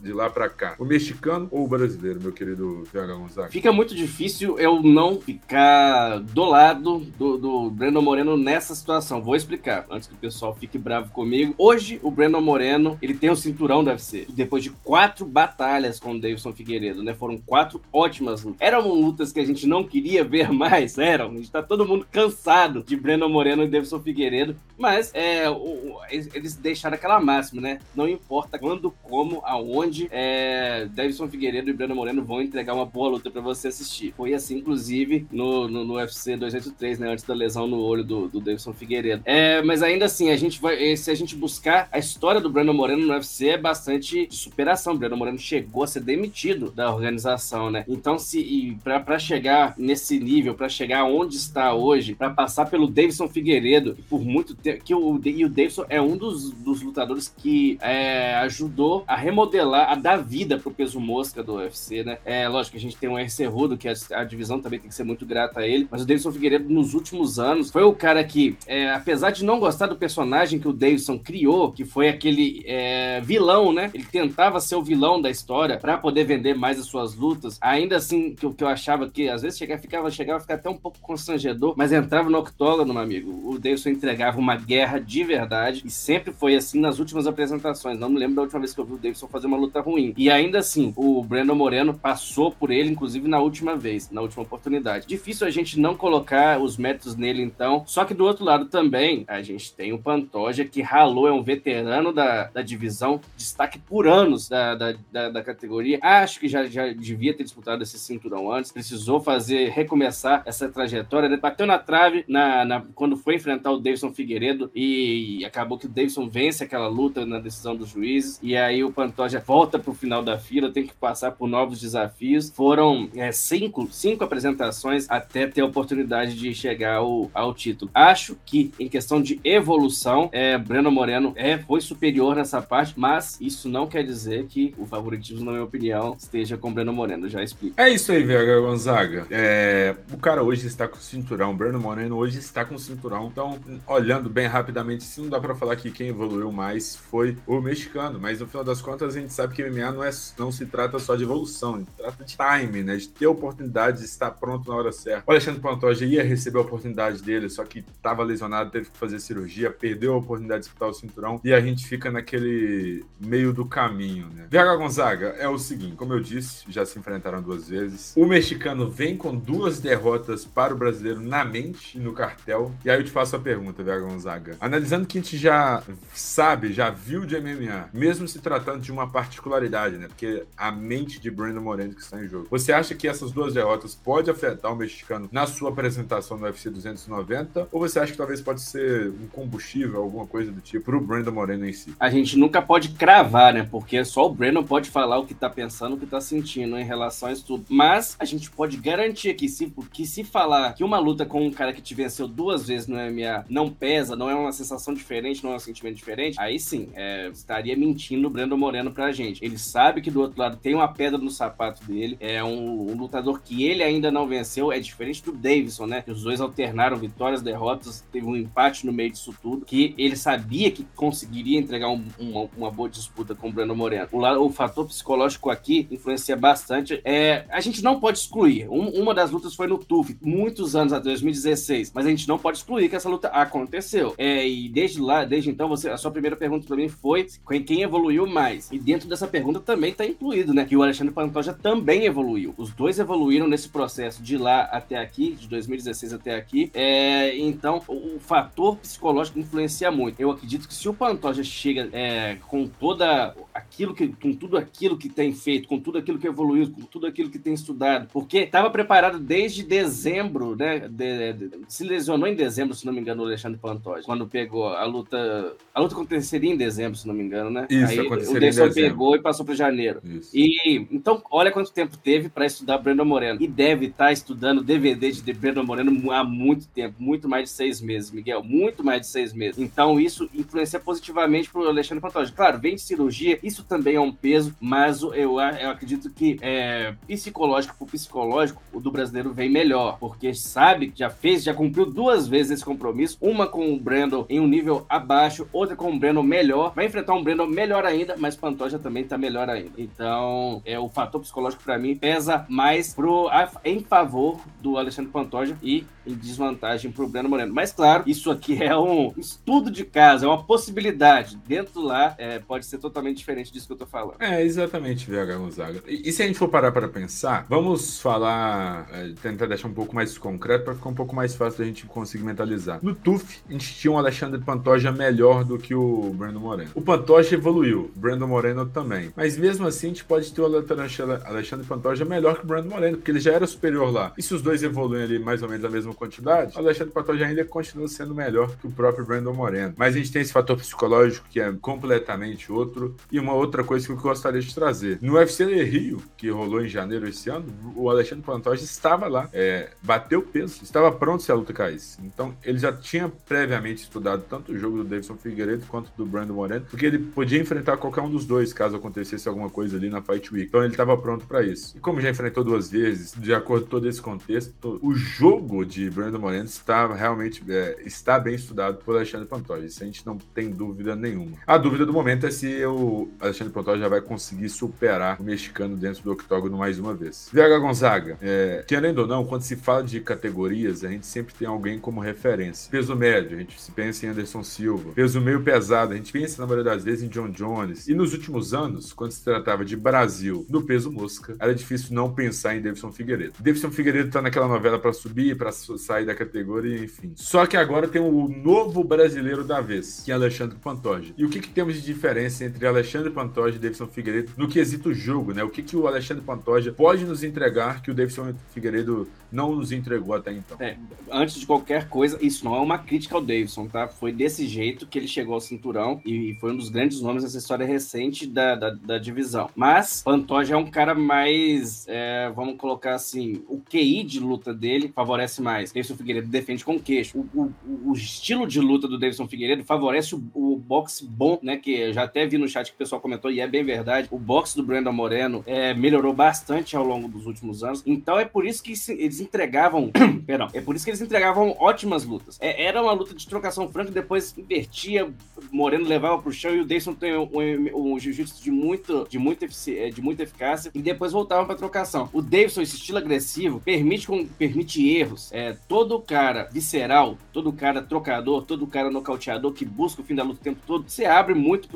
de 0.00 0.12
lá 0.12 0.30
para 0.30 0.48
cá? 0.48 0.76
O 0.78 0.84
mexicano 0.84 1.48
ou 1.50 1.64
o 1.64 1.68
brasileiro, 1.68 2.20
meu 2.20 2.32
querido 2.32 2.84
PH 2.92 3.14
Gonzaga? 3.14 3.48
Fica 3.48 3.72
muito 3.72 3.94
difícil 3.94 4.58
eu 4.58 4.82
não 4.82 5.20
ficar 5.20 6.20
do 6.20 6.44
lado 6.44 7.00
do, 7.18 7.38
do 7.38 7.70
Brandon 7.70 8.02
Moreno 8.02 8.36
nessa 8.36 8.74
situação. 8.74 9.22
Vou 9.22 9.34
explicar, 9.34 9.86
antes 9.90 10.08
que 10.08 10.14
o 10.14 10.18
pessoal 10.18 10.54
fique 10.54 10.78
bravo 10.78 11.10
comigo. 11.10 11.54
Hoje, 11.56 11.98
o 12.02 12.10
Brandon 12.10 12.40
Moreno, 12.40 12.98
ele 13.00 13.14
tem 13.14 13.30
o 13.30 13.36
cinturão 13.36 13.82
da 13.82 13.92
UFC. 13.92 14.26
Depois 14.28 14.62
de 14.62 14.70
quatro 14.70 15.24
batalhas 15.24 15.98
com 15.98 16.12
o 16.12 16.20
Davidson 16.20 16.52
Figueiredo, 16.52 17.02
né? 17.02 17.14
Foram 17.14 17.38
quatro 17.38 17.80
ótimas 17.92 18.42
lutas. 18.42 18.60
Eram 18.82 18.94
lutas 18.94 19.30
que 19.30 19.38
a 19.38 19.46
gente 19.46 19.64
não 19.64 19.84
queria 19.84 20.24
ver 20.24 20.50
mais, 20.52 20.98
eram. 20.98 21.30
A 21.30 21.34
gente 21.36 21.50
tá 21.50 21.62
todo 21.62 21.86
mundo 21.86 22.04
cansado 22.10 22.82
de 22.82 22.96
Brandon 22.96 23.28
Moreno 23.28 23.62
e 23.62 23.68
Davidson 23.68 24.00
Figueiredo, 24.00 24.56
mas 24.76 25.12
é, 25.14 25.48
o, 25.48 26.00
eles 26.10 26.56
deixaram 26.56 26.96
aquela 26.96 27.20
máxima, 27.20 27.62
né? 27.62 27.78
Não 27.94 28.08
importa 28.08 28.58
quando, 28.58 28.90
como, 29.02 29.40
aonde, 29.44 30.08
é, 30.10 30.86
Davidson 30.86 31.28
Figueiredo 31.28 31.70
e 31.70 31.72
Breno 31.72 31.94
Moreno 31.94 32.24
vão 32.24 32.42
entregar 32.42 32.74
uma 32.74 32.84
boa 32.84 33.10
luta 33.10 33.30
para 33.30 33.40
você 33.40 33.68
assistir. 33.68 34.12
Foi 34.16 34.34
assim, 34.34 34.58
inclusive, 34.58 35.26
no, 35.30 35.68
no, 35.68 35.84
no, 35.84 35.94
UFC 35.94 36.36
283, 36.36 36.98
né? 36.98 37.12
Antes 37.12 37.24
da 37.24 37.34
lesão 37.34 37.68
no 37.68 37.80
olho 37.80 38.02
do, 38.02 38.28
do 38.28 38.40
Davidson 38.40 38.72
Figueiredo. 38.72 39.22
É, 39.24 39.62
mas 39.62 39.80
ainda 39.82 40.06
assim, 40.06 40.30
a 40.30 40.36
gente 40.36 40.60
vai, 40.60 40.96
se 40.96 41.08
a 41.08 41.14
gente 41.14 41.36
buscar 41.36 41.88
a 41.92 41.98
história 42.00 42.40
do 42.40 42.50
Breno 42.50 42.74
Moreno 42.74 43.06
no 43.06 43.12
UFC 43.12 43.50
é 43.50 43.58
bastante 43.58 44.26
de 44.26 44.36
superação. 44.36 44.96
Breno 44.96 45.16
Moreno 45.16 45.38
chegou 45.38 45.84
a 45.84 45.86
ser 45.86 46.00
demitido 46.00 46.72
da 46.72 46.92
organização, 46.92 47.70
né? 47.70 47.84
Então, 47.86 48.18
se 48.18 48.40
para 48.74 49.18
chegar 49.18 49.74
nesse 49.76 50.18
nível, 50.18 50.54
para 50.54 50.68
chegar 50.68 51.04
onde 51.04 51.36
está 51.36 51.74
hoje, 51.74 52.14
para 52.14 52.30
passar 52.30 52.66
pelo 52.66 52.86
Davidson 52.86 53.28
Figueiredo, 53.28 53.96
por 54.08 54.22
muito 54.22 54.54
tempo, 54.54 54.82
que 54.84 54.94
o, 54.94 55.20
e 55.24 55.44
o 55.44 55.48
Davidson 55.48 55.84
é 55.88 56.00
um 56.00 56.16
dos, 56.16 56.50
dos 56.50 56.82
lutadores 56.82 57.32
que 57.36 57.78
é, 57.80 58.34
ajudou 58.36 59.04
a 59.06 59.16
remodelar, 59.16 59.90
a 59.90 59.94
dar 59.94 60.16
vida 60.16 60.58
pro 60.58 60.70
peso 60.70 61.00
mosca 61.00 61.42
do 61.42 61.54
UFC, 61.54 62.04
né? 62.04 62.18
É 62.24 62.48
lógico 62.48 62.72
que 62.72 62.78
a 62.78 62.80
gente 62.80 62.96
tem 62.96 63.08
o 63.08 63.18
R. 63.18 63.46
Rudo, 63.46 63.76
que 63.76 63.88
a, 63.88 63.94
a, 64.12 64.24
divisão 64.24 64.60
também 64.60 64.78
tem 64.78 64.88
que 64.88 64.94
ser 64.94 65.04
muito 65.04 65.26
grata 65.26 65.60
a 65.60 65.66
ele, 65.66 65.86
mas 65.90 66.02
o 66.02 66.06
Davidson 66.06 66.32
Figueiredo, 66.32 66.72
nos 66.72 66.94
últimos 66.94 67.38
anos, 67.38 67.70
foi 67.70 67.82
o 67.82 67.92
cara 67.92 68.22
que, 68.24 68.56
é, 68.66 68.90
apesar 68.90 69.30
de 69.30 69.44
não 69.44 69.58
gostar 69.58 69.86
do 69.86 69.96
personagem 69.96 70.58
que 70.58 70.68
o 70.68 70.72
Davidson 70.72 71.18
criou, 71.18 71.72
que 71.72 71.84
foi 71.84 72.08
aquele 72.08 72.62
é, 72.66 73.20
vilão, 73.22 73.72
né? 73.72 73.90
Ele 73.92 74.04
tentava 74.04 74.60
ser 74.60 74.76
o 74.76 74.82
vilão 74.82 75.20
da 75.20 75.30
história 75.30 75.78
para 75.78 75.98
poder 75.98 76.24
vender 76.24 76.54
mais 76.54 76.78
as 76.78 76.86
suas 76.86 77.14
lutas, 77.14 77.58
ainda 77.60 77.96
assim, 77.96 78.34
que, 78.34 78.46
que 78.62 78.64
eu 78.64 78.68
achava 78.68 79.10
que 79.10 79.28
às 79.28 79.42
vezes 79.42 79.58
chegava, 79.58 79.82
ficava, 79.82 80.10
chegava 80.10 80.38
a 80.38 80.40
ficar 80.40 80.54
até 80.54 80.70
um 80.70 80.76
pouco 80.76 81.00
constrangedor, 81.00 81.74
mas 81.76 81.92
entrava 81.92 82.30
no 82.30 82.38
octógono, 82.38 82.94
meu 82.94 83.02
amigo. 83.02 83.50
O 83.50 83.58
Davidson 83.58 83.90
entregava 83.90 84.38
uma 84.38 84.54
guerra 84.54 85.00
de 85.00 85.24
verdade 85.24 85.82
e 85.84 85.90
sempre 85.90 86.32
foi 86.32 86.54
assim 86.54 86.78
nas 86.78 87.00
últimas 87.00 87.26
apresentações. 87.26 87.98
Não 87.98 88.08
me 88.08 88.20
lembro 88.20 88.36
da 88.36 88.42
última 88.42 88.60
vez 88.60 88.72
que 88.72 88.80
eu 88.80 88.84
vi 88.84 88.92
o 88.92 88.98
Davidson 88.98 89.26
fazer 89.26 89.48
uma 89.48 89.56
luta 89.56 89.80
ruim. 89.80 90.14
E 90.16 90.30
ainda 90.30 90.60
assim, 90.60 90.92
o 90.94 91.24
Brandon 91.24 91.56
Moreno 91.56 91.92
passou 91.92 92.52
por 92.52 92.70
ele, 92.70 92.90
inclusive 92.90 93.26
na 93.26 93.40
última 93.40 93.74
vez, 93.74 94.08
na 94.12 94.20
última 94.20 94.44
oportunidade. 94.44 95.08
Difícil 95.08 95.44
a 95.44 95.50
gente 95.50 95.80
não 95.80 95.96
colocar 95.96 96.60
os 96.60 96.76
métodos 96.76 97.16
nele, 97.16 97.42
então. 97.42 97.82
Só 97.84 98.04
que 98.04 98.14
do 98.14 98.24
outro 98.24 98.44
lado 98.44 98.66
também, 98.66 99.24
a 99.26 99.42
gente 99.42 99.72
tem 99.74 99.92
o 99.92 99.98
Pantoja, 99.98 100.64
que 100.64 100.82
ralou, 100.82 101.26
é 101.26 101.32
um 101.32 101.42
veterano 101.42 102.12
da, 102.12 102.44
da 102.44 102.62
divisão, 102.62 103.20
destaque 103.36 103.80
por 103.80 104.06
anos 104.06 104.48
da, 104.48 104.76
da, 104.76 104.94
da, 105.10 105.28
da 105.30 105.42
categoria. 105.42 105.98
Acho 106.00 106.38
que 106.38 106.46
já, 106.46 106.64
já 106.66 106.92
devia 106.92 107.34
ter 107.34 107.42
disputado 107.42 107.82
esse 107.82 107.98
cinturão 107.98 108.51
antes, 108.52 108.72
precisou 108.72 109.20
fazer, 109.20 109.70
recomeçar 109.70 110.42
essa 110.46 110.68
trajetória. 110.68 111.28
Né? 111.28 111.36
Bateu 111.36 111.66
na 111.66 111.78
trave 111.78 112.24
na, 112.28 112.64
na, 112.64 112.84
quando 112.94 113.16
foi 113.16 113.36
enfrentar 113.36 113.70
o 113.70 113.78
Davidson 113.78 114.12
Figueiredo 114.12 114.70
e 114.74 115.44
acabou 115.44 115.78
que 115.78 115.86
o 115.86 115.88
Davidson 115.88 116.28
vence 116.28 116.64
aquela 116.64 116.88
luta 116.88 117.24
na 117.26 117.38
decisão 117.38 117.74
dos 117.74 117.88
juízes 117.88 118.38
e 118.42 118.56
aí 118.56 118.84
o 118.84 118.92
Pantoja 118.92 119.42
volta 119.44 119.78
para 119.78 119.90
o 119.90 119.94
final 119.94 120.22
da 120.22 120.38
fila, 120.38 120.70
tem 120.70 120.86
que 120.86 120.94
passar 120.94 121.32
por 121.32 121.48
novos 121.48 121.80
desafios. 121.80 122.50
Foram 122.50 123.08
é, 123.14 123.32
cinco, 123.32 123.88
cinco 123.90 124.24
apresentações 124.24 125.06
até 125.08 125.46
ter 125.46 125.60
a 125.60 125.66
oportunidade 125.66 126.34
de 126.34 126.54
chegar 126.54 126.96
ao, 126.96 127.30
ao 127.32 127.54
título. 127.54 127.90
Acho 127.94 128.36
que 128.44 128.72
em 128.78 128.88
questão 128.88 129.20
de 129.20 129.40
evolução, 129.44 130.28
é, 130.32 130.58
Breno 130.58 130.90
Moreno 130.90 131.32
é, 131.36 131.58
foi 131.58 131.80
superior 131.80 132.36
nessa 132.36 132.60
parte, 132.60 132.94
mas 132.96 133.40
isso 133.40 133.68
não 133.68 133.86
quer 133.86 134.04
dizer 134.04 134.46
que 134.46 134.74
o 134.78 134.86
favoritismo, 134.86 135.44
na 135.44 135.52
minha 135.52 135.64
opinião, 135.64 136.16
esteja 136.18 136.56
com 136.56 136.70
o 136.70 136.72
Breno 136.72 136.92
Moreno. 136.92 137.28
Já 137.28 137.42
explico. 137.42 137.80
É 137.80 137.88
isso 137.88 138.12
aí, 138.12 138.22
Vega 138.38 138.60
Gonzaga. 138.60 139.26
É, 139.30 139.94
o 140.12 140.16
cara 140.16 140.42
hoje 140.42 140.66
está 140.66 140.88
com 140.88 140.96
o 140.96 141.00
cinturão, 141.00 141.52
o 141.52 141.54
Breno 141.54 141.78
Moreno 141.78 142.16
hoje 142.16 142.38
está 142.38 142.64
com 142.64 142.74
o 142.74 142.78
cinturão 142.78 142.92
cinturão. 143.02 143.26
Então, 143.26 143.58
olhando 143.86 144.28
bem 144.28 144.46
rapidamente, 144.46 145.04
se 145.04 145.20
não 145.20 145.28
dá 145.28 145.40
para 145.40 145.54
falar 145.54 145.76
que 145.76 145.90
quem 145.90 146.08
evoluiu 146.08 146.52
mais 146.52 146.94
foi 146.94 147.36
o 147.46 147.60
mexicano, 147.60 148.18
mas 148.20 148.40
no 148.40 148.46
final 148.46 148.64
das 148.64 148.80
contas 148.80 149.16
a 149.16 149.20
gente 149.20 149.32
sabe 149.32 149.54
que 149.54 149.62
MMA 149.68 149.92
não, 149.92 150.04
é, 150.04 150.10
não 150.38 150.52
se 150.52 150.66
trata 150.66 150.98
só 150.98 151.16
de 151.16 151.24
evolução, 151.24 151.84
trata 151.96 152.24
de 152.24 152.36
time, 152.36 152.82
né? 152.82 152.96
De 152.96 153.08
ter 153.08 153.26
oportunidade 153.26 153.98
de 153.98 154.04
estar 154.04 154.30
pronto 154.30 154.68
na 154.68 154.76
hora 154.76 154.92
certa. 154.92 155.24
O 155.26 155.30
Alexandre 155.30 155.60
Pantoja 155.60 156.04
ia 156.04 156.22
receber 156.22 156.58
a 156.58 156.62
oportunidade 156.62 157.22
dele, 157.22 157.48
só 157.48 157.64
que 157.64 157.84
estava 157.94 158.22
lesionado, 158.22 158.70
teve 158.70 158.90
que 158.90 158.98
fazer 158.98 159.18
cirurgia, 159.18 159.70
perdeu 159.70 160.14
a 160.14 160.16
oportunidade 160.16 160.62
de 160.62 160.66
disputar 160.66 160.88
o 160.88 160.94
cinturão 160.94 161.40
e 161.44 161.52
a 161.52 161.60
gente 161.60 161.86
fica 161.86 162.10
naquele 162.10 163.04
meio 163.20 163.52
do 163.52 163.64
caminho, 163.64 164.28
né? 164.28 164.46
VH 164.50 164.76
Gonzaga 164.76 165.28
é 165.38 165.48
o 165.48 165.58
seguinte, 165.58 165.96
como 165.96 166.12
eu 166.12 166.20
disse, 166.20 166.64
já 166.68 166.84
se 166.84 166.98
enfrentaram 166.98 167.42
duas 167.42 167.68
vezes. 167.68 168.14
O 168.22 168.24
mexicano 168.24 168.88
vem 168.88 169.16
com 169.16 169.34
duas 169.34 169.80
derrotas 169.80 170.44
para 170.44 170.72
o 170.72 170.76
brasileiro 170.76 171.20
na 171.20 171.44
mente 171.44 171.98
e 171.98 172.00
no 172.00 172.12
cartel. 172.12 172.70
E 172.84 172.88
aí 172.88 173.00
eu 173.00 173.02
te 173.02 173.10
faço 173.10 173.34
a 173.34 173.38
pergunta, 173.40 173.82
VH 173.82 173.98
Gonzaga. 173.98 174.56
Analisando 174.60 175.08
que 175.08 175.18
a 175.18 175.20
gente 175.20 175.36
já 175.36 175.82
sabe, 176.14 176.72
já 176.72 176.88
viu 176.88 177.26
de 177.26 177.36
MMA, 177.40 177.88
mesmo 177.92 178.28
se 178.28 178.38
tratando 178.38 178.80
de 178.80 178.92
uma 178.92 179.10
particularidade, 179.10 179.96
né? 179.96 180.06
Porque 180.06 180.44
a 180.56 180.70
mente 180.70 181.18
de 181.18 181.32
Brandon 181.32 181.62
Moreno 181.62 181.94
que 181.94 182.00
está 182.00 182.24
em 182.24 182.28
jogo. 182.28 182.46
Você 182.48 182.72
acha 182.72 182.94
que 182.94 183.08
essas 183.08 183.32
duas 183.32 183.54
derrotas 183.54 183.96
pode 183.96 184.30
afetar 184.30 184.72
o 184.72 184.76
mexicano 184.76 185.28
na 185.32 185.44
sua 185.44 185.70
apresentação 185.70 186.38
no 186.38 186.44
UFC 186.44 186.70
290? 186.70 187.66
Ou 187.72 187.80
você 187.80 187.98
acha 187.98 188.12
que 188.12 188.18
talvez 188.18 188.40
pode 188.40 188.60
ser 188.60 189.08
um 189.08 189.26
combustível, 189.32 190.00
alguma 190.00 190.28
coisa 190.28 190.52
do 190.52 190.60
tipo, 190.60 190.84
para 190.84 190.96
o 190.96 191.00
Brandon 191.00 191.32
Moreno 191.32 191.66
em 191.66 191.72
si? 191.72 191.92
A 191.98 192.08
gente 192.08 192.38
nunca 192.38 192.62
pode 192.62 192.90
cravar, 192.90 193.52
né? 193.52 193.66
Porque 193.68 194.04
só 194.04 194.26
o 194.26 194.32
Brandon 194.32 194.62
pode 194.62 194.90
falar 194.90 195.18
o 195.18 195.26
que 195.26 195.34
tá 195.34 195.50
pensando, 195.50 195.96
o 195.96 195.98
que 195.98 196.06
tá 196.06 196.20
sentindo 196.20 196.78
em 196.78 196.84
relação 196.84 197.28
a 197.28 197.32
isso 197.32 197.44
tudo. 197.44 197.64
Mas 197.68 198.11
a 198.18 198.24
gente 198.24 198.50
pode 198.50 198.76
garantir 198.76 199.34
que 199.34 199.48
se, 199.48 199.72
que 199.92 200.06
se 200.06 200.24
falar 200.24 200.74
que 200.74 200.84
uma 200.84 200.98
luta 200.98 201.24
com 201.24 201.46
um 201.46 201.50
cara 201.50 201.72
que 201.72 201.82
te 201.82 201.94
venceu 201.94 202.26
duas 202.28 202.66
vezes 202.66 202.86
no 202.86 202.96
MMA 202.96 203.44
não 203.48 203.70
pesa, 203.70 204.16
não 204.16 204.30
é 204.30 204.34
uma 204.34 204.52
sensação 204.52 204.94
diferente, 204.94 205.42
não 205.42 205.52
é 205.52 205.56
um 205.56 205.60
sentimento 205.60 205.96
diferente, 205.96 206.38
aí 206.38 206.58
sim, 206.58 206.88
é, 206.94 207.28
estaria 207.28 207.76
mentindo 207.76 208.26
o 208.26 208.30
Brandon 208.30 208.56
Moreno 208.56 208.90
pra 208.90 209.12
gente. 209.12 209.44
Ele 209.44 209.58
sabe 209.58 210.00
que 210.00 210.10
do 210.10 210.20
outro 210.20 210.40
lado 210.40 210.56
tem 210.56 210.74
uma 210.74 210.88
pedra 210.88 211.18
no 211.18 211.30
sapato 211.30 211.84
dele, 211.84 212.16
é 212.20 212.42
um, 212.42 212.90
um 212.90 212.96
lutador 212.96 213.40
que 213.42 213.64
ele 213.64 213.82
ainda 213.82 214.10
não 214.10 214.26
venceu, 214.26 214.72
é 214.72 214.78
diferente 214.78 215.22
do 215.22 215.32
Davidson, 215.32 215.86
né? 215.86 216.04
Os 216.06 216.22
dois 216.22 216.40
alternaram 216.40 216.96
vitórias, 216.96 217.42
derrotas, 217.42 218.04
teve 218.12 218.26
um 218.26 218.36
empate 218.36 218.86
no 218.86 218.92
meio 218.92 219.10
disso 219.10 219.34
tudo, 219.40 219.64
que 219.64 219.94
ele 219.98 220.16
sabia 220.16 220.70
que 220.70 220.86
conseguiria 220.94 221.58
entregar 221.58 221.88
um, 221.88 222.04
uma, 222.18 222.48
uma, 222.56 222.70
boa 222.70 222.88
disputa 222.88 223.34
com 223.34 223.48
o 223.48 223.52
Brandon 223.52 223.74
Moreno. 223.74 224.08
O, 224.12 224.46
o 224.46 224.50
fator 224.50 224.86
psicológico 224.86 225.50
aqui 225.50 225.86
influencia 225.90 226.36
bastante. 226.36 227.00
É, 227.04 227.44
a 227.50 227.60
gente 227.60 227.82
não 227.82 228.00
pode 228.02 228.18
excluir. 228.18 228.68
Um, 228.68 228.88
uma 229.00 229.14
das 229.14 229.30
lutas 229.30 229.54
foi 229.54 229.68
no 229.68 229.78
TUF, 229.78 230.18
muitos 230.20 230.74
anos 230.74 230.92
atrás, 230.92 231.20
2016, 231.20 231.92
mas 231.94 232.04
a 232.04 232.08
gente 232.08 232.26
não 232.26 232.36
pode 232.36 232.58
excluir 232.58 232.88
que 232.88 232.96
essa 232.96 233.08
luta 233.08 233.28
aconteceu. 233.28 234.12
É, 234.18 234.44
e 234.44 234.68
desde 234.68 235.00
lá, 235.00 235.24
desde 235.24 235.48
então, 235.48 235.68
você, 235.68 235.88
a 235.88 235.96
sua 235.96 236.10
primeira 236.10 236.34
pergunta 236.34 236.66
para 236.66 236.74
mim 236.74 236.88
foi 236.88 237.28
quem 237.64 237.82
evoluiu 237.82 238.26
mais. 238.26 238.72
E 238.72 238.78
dentro 238.78 239.08
dessa 239.08 239.28
pergunta 239.28 239.60
também 239.60 239.92
está 239.92 240.04
incluído, 240.04 240.52
né? 240.52 240.64
Que 240.64 240.76
o 240.76 240.82
Alexandre 240.82 241.14
Pantoja 241.14 241.52
também 241.52 242.04
evoluiu. 242.04 242.52
Os 242.56 242.72
dois 242.72 242.98
evoluíram 242.98 243.46
nesse 243.46 243.68
processo 243.68 244.20
de 244.20 244.36
lá 244.36 244.62
até 244.62 244.98
aqui, 244.98 245.36
de 245.38 245.46
2016 245.46 246.12
até 246.12 246.34
aqui. 246.34 246.72
É, 246.74 247.38
então, 247.38 247.80
o, 247.86 248.16
o, 248.16 248.18
fator 248.18 248.78
psicológico 248.78 249.38
influencia 249.38 249.92
muito. 249.92 250.18
Eu 250.18 250.32
acredito 250.32 250.66
que 250.66 250.74
se 250.74 250.88
o 250.88 250.94
Pantoja 250.94 251.44
chega 251.44 251.88
é, 251.92 252.36
com 252.48 252.66
toda 252.66 253.32
aquilo 253.54 253.94
que, 253.94 254.08
com 254.08 254.32
tudo 254.32 254.56
aquilo 254.56 254.98
que 254.98 255.08
tem 255.08 255.32
feito, 255.32 255.68
com 255.68 255.78
tudo 255.78 255.98
aquilo 255.98 256.18
que 256.18 256.26
evoluiu, 256.26 256.68
com 256.68 256.82
tudo 256.82 257.06
aquilo 257.06 257.30
que 257.30 257.38
tem 257.38 257.54
estudado, 257.54 257.91
porque 258.00 258.38
estava 258.38 258.70
preparado 258.70 259.18
desde 259.18 259.62
dezembro, 259.62 260.56
né? 260.56 260.88
De, 260.88 261.32
de, 261.32 261.50
se 261.68 261.84
lesionou 261.84 262.28
em 262.28 262.34
dezembro, 262.34 262.74
se 262.74 262.86
não 262.86 262.92
me 262.92 263.00
engano, 263.00 263.22
o 263.22 263.26
Alexandre 263.26 263.58
Pantoja, 263.58 264.04
quando 264.04 264.26
pegou 264.26 264.68
a 264.68 264.84
luta. 264.84 265.54
A 265.74 265.80
luta 265.80 265.94
aconteceria 265.94 266.52
em 266.52 266.56
dezembro, 266.56 266.98
se 266.98 267.06
não 267.06 267.14
me 267.14 267.22
engano, 267.22 267.50
né? 267.50 267.66
Isso, 267.70 267.92
Aí 267.92 268.00
aconteceria 268.00 268.36
o 268.36 268.40
Deison 268.40 268.64
em 268.64 268.68
dezembro. 268.68 268.90
pegou 268.90 269.16
e 269.16 269.22
passou 269.22 269.44
para 269.44 269.54
janeiro. 269.54 270.00
Isso. 270.04 270.30
E 270.34 270.86
então, 270.90 271.22
olha 271.30 271.50
quanto 271.50 271.72
tempo 271.72 271.96
teve 271.96 272.28
para 272.28 272.46
estudar 272.46 272.78
Brandon 272.78 273.04
Moreno. 273.04 273.40
E 273.40 273.46
deve 273.46 273.86
estar 273.86 274.06
tá 274.06 274.12
estudando 274.12 274.62
DVD 274.62 275.10
de 275.10 275.32
Brandon 275.32 275.64
Moreno 275.64 276.10
há 276.12 276.24
muito 276.24 276.68
tempo, 276.68 276.96
muito 276.98 277.28
mais 277.28 277.44
de 277.44 277.50
seis 277.50 277.80
meses, 277.80 278.10
Miguel, 278.10 278.42
muito 278.42 278.84
mais 278.84 279.02
de 279.02 279.06
seis 279.06 279.32
meses. 279.32 279.58
Então, 279.58 279.98
isso 279.98 280.28
influencia 280.34 280.80
positivamente 280.80 281.50
para 281.50 281.62
o 281.62 281.68
Alexandre 281.68 282.02
Pantoja. 282.02 282.32
Claro, 282.32 282.58
vem 282.58 282.74
de 282.74 282.82
cirurgia, 282.82 283.38
isso 283.42 283.64
também 283.64 283.96
é 283.96 284.00
um 284.00 284.12
peso, 284.12 284.54
mas 284.60 285.02
eu, 285.02 285.12
eu 285.14 285.38
acredito 285.38 286.10
que 286.10 286.38
é, 286.40 286.94
psicológico 287.06 287.81
por 287.82 287.90
psicológico, 287.90 288.62
o 288.72 288.80
do 288.80 288.90
brasileiro 288.90 289.32
vem 289.32 289.50
melhor, 289.50 289.98
porque 289.98 290.32
sabe 290.34 290.88
que 290.90 291.00
já 291.00 291.10
fez, 291.10 291.42
já 291.42 291.52
cumpriu 291.52 291.86
duas 291.86 292.28
vezes 292.28 292.52
esse 292.52 292.64
compromisso, 292.64 293.18
uma 293.20 293.46
com 293.46 293.72
o 293.72 293.78
Brandon 293.78 294.24
em 294.28 294.40
um 294.40 294.46
nível 294.46 294.86
abaixo, 294.88 295.48
outra 295.52 295.74
com 295.74 295.90
o 295.90 295.98
Brandon 295.98 296.22
melhor, 296.22 296.72
vai 296.74 296.86
enfrentar 296.86 297.14
um 297.14 297.22
Brandon 297.22 297.46
melhor 297.46 297.84
ainda, 297.84 298.16
mas 298.16 298.36
Pantoja 298.36 298.78
também 298.78 299.04
tá 299.04 299.18
melhor 299.18 299.50
ainda. 299.50 299.72
Então, 299.76 300.62
é 300.64 300.78
o 300.78 300.88
fator 300.88 301.20
psicológico 301.20 301.62
para 301.62 301.78
mim 301.78 301.96
pesa 301.96 302.46
mais 302.48 302.94
pro, 302.94 303.28
a, 303.28 303.50
em 303.64 303.80
favor 303.80 304.40
do 304.60 304.76
Alexandre 304.76 305.10
Pantoja 305.10 305.56
e 305.62 305.84
em 306.06 306.14
desvantagem 306.14 306.90
pro 306.90 307.08
Brandon 307.08 307.28
Moreno. 307.28 307.54
Mas 307.54 307.72
claro, 307.72 308.04
isso 308.06 308.30
aqui 308.30 308.62
é 308.62 308.76
um 308.76 309.12
estudo 309.16 309.70
de 309.70 309.84
caso, 309.84 310.24
é 310.24 310.28
uma 310.28 310.42
possibilidade. 310.42 311.38
Dentro 311.46 311.80
lá 311.80 312.14
é, 312.18 312.38
pode 312.38 312.66
ser 312.66 312.78
totalmente 312.78 313.18
diferente 313.18 313.52
disso 313.52 313.66
que 313.66 313.72
eu 313.72 313.78
tô 313.78 313.86
falando. 313.86 314.16
É, 314.20 314.42
exatamente, 314.42 315.10
VH 315.10 315.36
Gonzaga. 315.38 315.82
E, 315.86 316.08
e 316.08 316.12
se 316.12 316.22
a 316.22 316.26
gente 316.26 316.38
for 316.38 316.48
parar 316.48 316.72
para 316.72 316.88
pensar, 316.88 317.46
vamos 317.48 318.00
falar, 318.00 318.88
é, 318.92 319.12
tentar 319.22 319.46
deixar 319.46 319.68
um 319.68 319.74
pouco 319.74 319.94
mais 319.94 320.16
concreto 320.18 320.64
para 320.64 320.74
ficar 320.74 320.88
um 320.88 320.94
pouco 320.94 321.14
mais 321.14 321.34
fácil 321.34 321.60
da 321.60 321.64
gente 321.64 321.86
conseguir 321.86 322.24
mentalizar. 322.24 322.78
No 322.82 322.94
TUF, 322.94 323.40
a 323.48 323.52
gente 323.52 323.74
tinha 323.74 323.92
um 323.92 323.98
Alexandre 323.98 324.40
Pantoja 324.40 324.92
melhor 324.92 325.44
do 325.44 325.58
que 325.58 325.74
o 325.74 326.12
Brandon 326.14 326.40
Moreno. 326.40 326.70
O 326.74 326.82
Pantoja 326.82 327.34
evoluiu, 327.34 327.90
o 327.94 327.98
Brandon 327.98 328.26
Moreno 328.26 328.66
também. 328.66 329.12
Mas 329.16 329.36
mesmo 329.36 329.66
assim, 329.66 329.88
a 329.88 329.90
gente 329.90 330.04
pode 330.04 330.32
ter 330.32 330.40
o 330.40 330.46
Alexandre 330.46 331.66
Pantoja 331.66 332.04
melhor 332.04 332.38
que 332.38 332.44
o 332.44 332.46
Brandon 332.46 332.70
Moreno, 332.70 332.96
porque 332.96 333.10
ele 333.10 333.20
já 333.20 333.32
era 333.32 333.46
superior 333.46 333.92
lá. 333.92 334.12
E 334.16 334.22
se 334.22 334.34
os 334.34 334.42
dois 334.42 334.62
evoluem 334.62 335.02
ali 335.02 335.18
mais 335.18 335.42
ou 335.42 335.48
menos 335.48 335.64
a 335.64 335.70
mesma 335.70 335.91
quantidade, 335.94 336.56
o 336.56 336.58
Alexandre 336.58 336.92
Pantoja 336.92 337.26
ainda 337.26 337.44
continua 337.44 337.88
sendo 337.88 338.14
melhor 338.14 338.56
que 338.56 338.66
o 338.66 338.70
próprio 338.70 339.04
Brandon 339.04 339.32
Moreno. 339.32 339.74
Mas 339.76 339.94
a 339.94 339.98
gente 339.98 340.12
tem 340.12 340.22
esse 340.22 340.32
fator 340.32 340.56
psicológico 340.56 341.26
que 341.30 341.40
é 341.40 341.52
completamente 341.60 342.50
outro. 342.50 342.96
E 343.10 343.18
uma 343.18 343.34
outra 343.34 343.64
coisa 343.64 343.86
que 343.86 343.92
eu 343.92 343.96
gostaria 343.96 344.40
de 344.40 344.54
trazer. 344.54 344.98
No 345.00 345.14
UFC 345.14 345.44
Rio, 345.44 346.02
que 346.16 346.30
rolou 346.30 346.64
em 346.64 346.68
janeiro 346.68 347.08
esse 347.08 347.30
ano, 347.30 347.46
o 347.74 347.88
Alexandre 347.90 348.24
Pantoja 348.24 348.64
estava 348.64 349.08
lá, 349.08 349.28
é, 349.32 349.70
bateu 349.82 350.22
peso, 350.22 350.62
estava 350.62 350.90
pronto 350.92 351.22
se 351.22 351.32
a 351.32 351.34
luta 351.34 351.52
caísse. 351.52 352.00
Então, 352.02 352.34
ele 352.44 352.58
já 352.58 352.72
tinha 352.72 353.08
previamente 353.08 353.82
estudado 353.82 354.24
tanto 354.28 354.52
o 354.52 354.58
jogo 354.58 354.78
do 354.78 354.84
Davidson 354.84 355.16
Figueiredo 355.16 355.66
quanto 355.66 355.90
do 355.96 356.06
Brandon 356.06 356.34
Moreno, 356.34 356.66
porque 356.68 356.86
ele 356.86 356.98
podia 356.98 357.40
enfrentar 357.40 357.76
qualquer 357.76 358.02
um 358.02 358.10
dos 358.10 358.24
dois 358.24 358.52
caso 358.52 358.76
acontecesse 358.76 359.28
alguma 359.28 359.50
coisa 359.50 359.76
ali 359.76 359.88
na 359.88 360.02
Fight 360.02 360.32
Week. 360.32 360.46
Então, 360.46 360.62
ele 360.62 360.72
estava 360.72 360.96
pronto 360.96 361.26
para 361.26 361.42
isso. 361.42 361.76
E 361.76 361.80
como 361.80 362.00
já 362.00 362.10
enfrentou 362.10 362.44
duas 362.44 362.70
vezes, 362.70 363.14
de 363.16 363.34
acordo 363.34 363.64
com 363.64 363.70
todo 363.70 363.88
esse 363.88 364.00
contexto, 364.00 364.78
o 364.82 364.94
jogo 364.94 365.64
de 365.64 365.81
Brandon 365.90 366.18
Moreno 366.18 366.44
está 366.44 366.92
realmente 366.92 367.42
é, 367.48 367.76
está 367.84 368.18
bem 368.18 368.34
estudado 368.34 368.78
por 368.84 368.96
Alexandre 368.96 369.26
Pantoja. 369.26 369.66
Isso 369.66 369.82
a 369.82 369.86
gente 369.86 370.04
não 370.06 370.18
tem 370.18 370.50
dúvida 370.50 370.94
nenhuma. 370.94 371.36
A 371.46 371.56
dúvida 371.56 371.86
do 371.86 371.92
momento 371.92 372.26
é 372.26 372.30
se 372.30 372.64
o 372.64 373.08
Alexandre 373.20 373.52
Pantoja 373.52 373.82
já 373.82 373.88
vai 373.88 374.00
conseguir 374.00 374.48
superar 374.48 375.20
o 375.20 375.24
mexicano 375.24 375.76
dentro 375.76 376.02
do 376.02 376.12
octógono 376.12 376.56
mais 376.56 376.78
uma 376.78 376.94
vez. 376.94 377.28
VH 377.32 377.58
Gonzaga, 377.58 378.18
é, 378.20 378.64
querendo 378.66 379.00
ou 379.00 379.06
não, 379.06 379.24
quando 379.24 379.42
se 379.42 379.56
fala 379.56 379.82
de 379.82 380.00
categorias, 380.00 380.84
a 380.84 380.88
gente 380.88 381.06
sempre 381.06 381.34
tem 381.34 381.46
alguém 381.46 381.78
como 381.78 382.00
referência. 382.00 382.70
Peso 382.70 382.94
médio, 382.94 383.36
a 383.36 383.40
gente 383.40 383.56
pensa 383.72 384.06
em 384.06 384.10
Anderson 384.10 384.42
Silva. 384.42 384.92
Peso 384.92 385.20
meio 385.20 385.42
pesado, 385.42 385.92
a 385.92 385.96
gente 385.96 386.12
pensa 386.12 386.40
na 386.40 386.46
maioria 386.46 386.72
das 386.72 386.84
vezes 386.84 387.04
em 387.04 387.08
John 387.08 387.30
Jones. 387.30 387.88
E 387.88 387.94
nos 387.94 388.12
últimos 388.12 388.54
anos, 388.54 388.92
quando 388.92 389.12
se 389.12 389.22
tratava 389.22 389.64
de 389.64 389.76
Brasil 389.76 390.46
no 390.48 390.62
peso 390.62 390.90
mosca, 390.90 391.36
era 391.38 391.54
difícil 391.54 391.94
não 391.94 392.12
pensar 392.12 392.56
em 392.56 392.62
Davidson 392.62 392.92
Figueiredo. 392.92 393.34
Davidson 393.38 393.70
Figueiredo 393.70 394.10
tá 394.10 394.22
naquela 394.22 394.48
novela 394.48 394.78
para 394.78 394.92
subir, 394.92 395.36
para 395.36 395.52
sair 395.78 396.04
da 396.04 396.14
categoria, 396.14 396.84
enfim. 396.84 397.12
Só 397.14 397.46
que 397.46 397.56
agora 397.56 397.88
tem 397.88 398.00
o 398.00 398.28
novo 398.28 398.82
brasileiro 398.84 399.44
da 399.44 399.60
vez, 399.60 400.02
que 400.04 400.10
é 400.10 400.14
Alexandre 400.14 400.56
Pantoja. 400.58 401.12
E 401.16 401.24
o 401.24 401.28
que, 401.28 401.40
que 401.40 401.48
temos 401.48 401.74
de 401.74 401.82
diferença 401.82 402.44
entre 402.44 402.66
Alexandre 402.66 403.10
Pantoja 403.10 403.56
e 403.56 403.58
Davidson 403.58 403.86
Figueiredo 403.86 404.32
no 404.36 404.48
quesito 404.48 404.92
jogo, 404.92 405.32
né? 405.32 405.42
O 405.42 405.50
que, 405.50 405.62
que 405.62 405.76
o 405.76 405.86
Alexandre 405.86 406.22
Pantoja 406.22 406.72
pode 406.72 407.04
nos 407.04 407.22
entregar 407.22 407.82
que 407.82 407.90
o 407.90 407.94
Davidson 407.94 408.34
Figueiredo 408.52 409.08
não 409.30 409.54
nos 409.54 409.72
entregou 409.72 410.14
até 410.14 410.32
então? 410.32 410.56
É, 410.60 410.76
antes 411.10 411.38
de 411.38 411.46
qualquer 411.46 411.88
coisa, 411.88 412.18
isso 412.20 412.44
não 412.44 412.56
é 412.56 412.60
uma 412.60 412.78
crítica 412.78 413.14
ao 413.14 413.22
Davidson, 413.22 413.66
tá? 413.66 413.88
Foi 413.88 414.12
desse 414.12 414.46
jeito 414.46 414.86
que 414.86 414.98
ele 414.98 415.08
chegou 415.08 415.34
ao 415.34 415.40
cinturão 415.40 416.00
e 416.04 416.36
foi 416.40 416.52
um 416.52 416.56
dos 416.56 416.68
grandes 416.68 417.00
nomes 417.00 417.22
dessa 417.22 417.38
história 417.38 417.66
recente 417.66 418.26
da, 418.26 418.54
da, 418.54 418.70
da 418.70 418.98
divisão. 418.98 419.48
Mas 419.54 420.02
Pantoja 420.02 420.54
é 420.54 420.56
um 420.56 420.70
cara 420.70 420.94
mais, 420.94 421.86
é, 421.88 422.30
vamos 422.34 422.56
colocar 422.56 422.94
assim, 422.94 423.42
o 423.48 423.60
QI 423.60 424.02
de 424.02 424.20
luta 424.20 424.52
dele 424.52 424.92
favorece 424.94 425.40
mais 425.40 425.61
mais. 425.62 425.72
Davidson 425.72 425.96
Figueiredo 425.96 426.28
defende 426.28 426.64
com 426.64 426.78
queixo. 426.78 427.18
O, 427.18 427.40
o, 427.64 427.90
o 427.90 427.92
estilo 427.92 428.46
de 428.46 428.60
luta 428.60 428.88
do 428.88 428.98
Davidson 428.98 429.28
Figueiredo 429.28 429.64
favorece 429.64 430.14
o, 430.14 430.22
o, 430.34 430.56
boxe 430.56 431.04
bom, 431.04 431.38
né? 431.42 431.56
Que 431.56 431.92
já 431.92 432.04
até 432.04 432.26
vi 432.26 432.38
no 432.38 432.48
chat 432.48 432.68
que 432.68 432.74
o 432.74 432.78
pessoal 432.78 433.00
comentou, 433.00 433.30
e 433.30 433.40
é 433.40 433.46
bem 433.46 433.64
verdade. 433.64 434.08
O 434.10 434.18
boxe 434.18 434.56
do 434.56 434.62
Brandon 434.62 434.92
Moreno 434.92 435.42
é, 435.46 435.74
melhorou 435.74 436.12
bastante 436.12 436.76
ao 436.76 436.84
longo 436.84 437.08
dos 437.08 437.26
últimos 437.26 437.62
anos. 437.62 437.82
Então 437.86 438.18
é 438.18 438.24
por 438.24 438.44
isso 438.44 438.62
que 438.62 438.74
eles 438.88 439.20
entregavam. 439.20 439.90
perdão, 440.26 440.48
é 440.52 440.60
por 440.60 440.74
isso 440.74 440.84
que 440.84 440.90
eles 440.90 441.00
entregavam 441.00 441.56
ótimas 441.58 442.04
lutas. 442.04 442.38
É, 442.40 442.64
era 442.64 442.82
uma 442.82 442.92
luta 442.92 443.14
de 443.14 443.26
trocação 443.26 443.68
franca, 443.68 443.90
depois 443.90 444.36
invertia, 444.36 445.12
Moreno 445.50 445.86
levava 445.86 446.20
pro 446.20 446.32
chão 446.32 446.54
e 446.54 446.60
o 446.60 446.64
Davidson 446.64 446.94
tem 446.94 447.16
um, 447.16 447.28
um, 447.32 447.92
um 447.94 447.98
jiu-jitsu 447.98 448.42
de, 448.42 448.50
muito, 448.50 449.06
de, 449.08 449.18
muito 449.18 449.44
é, 449.44 449.90
de 449.90 450.00
muita 450.00 450.22
eficácia 450.22 450.70
e 450.74 450.80
depois 450.80 451.12
voltava 451.12 451.44
pra 451.44 451.54
trocação. 451.54 452.08
O 452.12 452.22
Davidson, 452.22 452.62
esse 452.62 452.76
estilo 452.76 452.98
agressivo, 452.98 453.60
permite, 453.60 454.06
com, 454.06 454.26
permite 454.26 454.86
erros. 454.88 455.30
É, 455.32 455.51
todo 455.68 456.00
cara 456.00 456.48
visceral, 456.52 457.16
todo 457.32 457.52
cara 457.52 457.82
trocador, 457.82 458.42
todo 458.42 458.66
cara 458.66 458.90
nocauteador 458.90 459.52
que 459.52 459.64
busca 459.64 460.02
o 460.02 460.04
fim 460.04 460.14
da 460.14 460.22
luta 460.22 460.40
o 460.40 460.44
tempo 460.44 460.60
todo, 460.66 460.84
você 460.88 461.04
abre 461.04 461.34
muito 461.34 461.68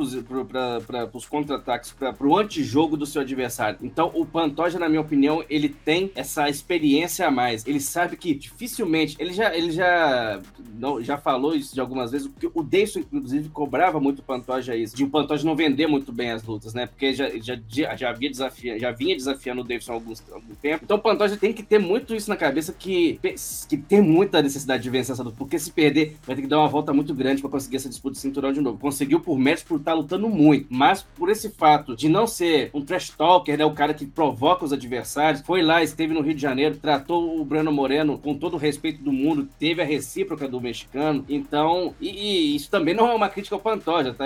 pra, 0.87 1.07
pros 1.07 1.27
contra-ataques, 1.27 1.95
pro 2.17 2.37
antijogo 2.37 2.97
do 2.97 3.07
seu 3.07 3.23
adversário. 3.23 3.79
Então, 3.83 4.11
o 4.15 4.25
Pantoja, 4.25 4.79
na 4.79 4.89
minha 4.89 5.01
opinião, 5.01 5.45
ele 5.49 5.69
tem 5.69 6.11
essa 6.15 6.49
experiência 6.49 7.27
a 7.27 7.31
mais. 7.31 7.67
Ele 7.67 7.81
sabe 7.81 8.17
que 8.17 8.35
dificilmente, 8.35 9.17
ele 9.19 9.33
já, 9.33 9.55
ele 9.55 9.71
já, 9.71 10.41
não, 10.75 11.03
já 11.03 11.17
falou 11.17 11.55
isso 11.55 11.75
de 11.75 11.81
algumas 11.81 12.11
vezes, 12.11 12.29
porque 12.29 12.51
o 12.53 12.63
Davidson, 12.63 13.01
inclusive, 13.01 13.49
cobrava 13.49 14.01
muito 14.01 14.21
o 14.21 14.23
Pantoja 14.23 14.77
isso, 14.77 14.97
de 14.97 15.05
o 15.05 15.11
Pantoja 15.11 15.45
não 15.45 15.57
vender 15.57 15.87
muito 15.87 16.13
bem 16.13 16.31
as 16.31 16.43
lutas, 16.43 16.75
né? 16.75 16.87
Porque 16.87 17.15
já, 17.15 17.29
já, 17.39 17.97
já, 17.97 18.11
havia 18.11 18.31
desafia, 18.31 18.79
já 18.79 18.91
vinha 18.91 19.17
desafiando 19.17 19.61
o 19.61 19.65
Davidson 19.65 19.93
há 19.93 19.95
algum 19.95 20.15
tempo. 20.61 20.85
Então 20.85 20.97
o 20.97 21.01
Pantoja 21.01 21.37
tem 21.37 21.53
que 21.53 21.63
ter 21.63 21.79
muito 21.79 22.15
isso 22.15 22.29
na 22.29 22.37
cabeça 22.37 22.73
que, 22.73 23.19
que 23.67 23.77
tem 23.77 24.01
muita 24.01 24.43
necessidade 24.43 24.83
de 24.83 24.91
vencer 24.91 25.13
essa 25.13 25.23
luta, 25.23 25.37
porque 25.39 25.59
se 25.59 25.71
perder, 25.71 26.17
vai 26.27 26.37
ter 26.37 26.43
que 26.43 26.49
dar 26.49 26.59
uma 26.59 26.69
volta 26.69 26.93
muito 26.93 27.15
grande 27.15 27.41
para 27.41 27.51
conseguir 27.51 27.77
essa 27.77 27.89
disputa 27.89 28.15
de 28.15 28.21
cinturão 28.21 28.53
de 28.53 28.61
novo. 28.61 28.79
Conseguiu 28.79 29.21
por 29.21 29.39
méritos 29.39 29.65
por 29.65 29.79
estar 29.79 29.93
tá 29.93 29.97
lutando 29.97 30.29
muito, 30.29 30.67
mas 30.71 31.03
por 31.03 31.31
esse 31.31 31.51
fato 31.51 31.97
de 31.97 32.09
não 32.09 32.27
ser 32.27 32.71
um 32.73 32.85
trash 32.85 33.11
talker, 33.11 33.59
né? 33.59 33.65
O 33.65 33.73
cara 33.73 33.95
que 33.95 34.07
provoca 34.07 34.65
os 34.65 34.73
adversários, 34.73 35.43
foi 35.43 35.63
lá, 35.63 35.83
esteve 35.83 36.15
no 36.15 36.21
Rio 36.21 36.35
de 36.35 36.43
Janeiro, 36.43 36.77
tratou 36.77 37.41
o 37.41 37.45
Breno 37.45 37.73
Moreno 37.73 38.19
com 38.19 38.35
todo 38.35 38.55
o 38.55 38.59
respeito 38.59 39.03
do 39.03 39.13
mundo, 39.13 39.49
teve 39.59 39.83
a 39.83 39.85
recíproca 39.85 40.49
do 40.49 40.61
mexicano. 40.61 41.25
Então, 41.29 41.95
e, 42.01 42.09
e 42.09 42.57
isso 42.57 42.71
também 42.71 42.95
não 42.95 43.09
é 43.09 43.15
uma 43.15 43.29
crítica 43.29 43.57
ao 43.57 43.61
Pantoja, 43.61 44.15
tá? 44.15 44.25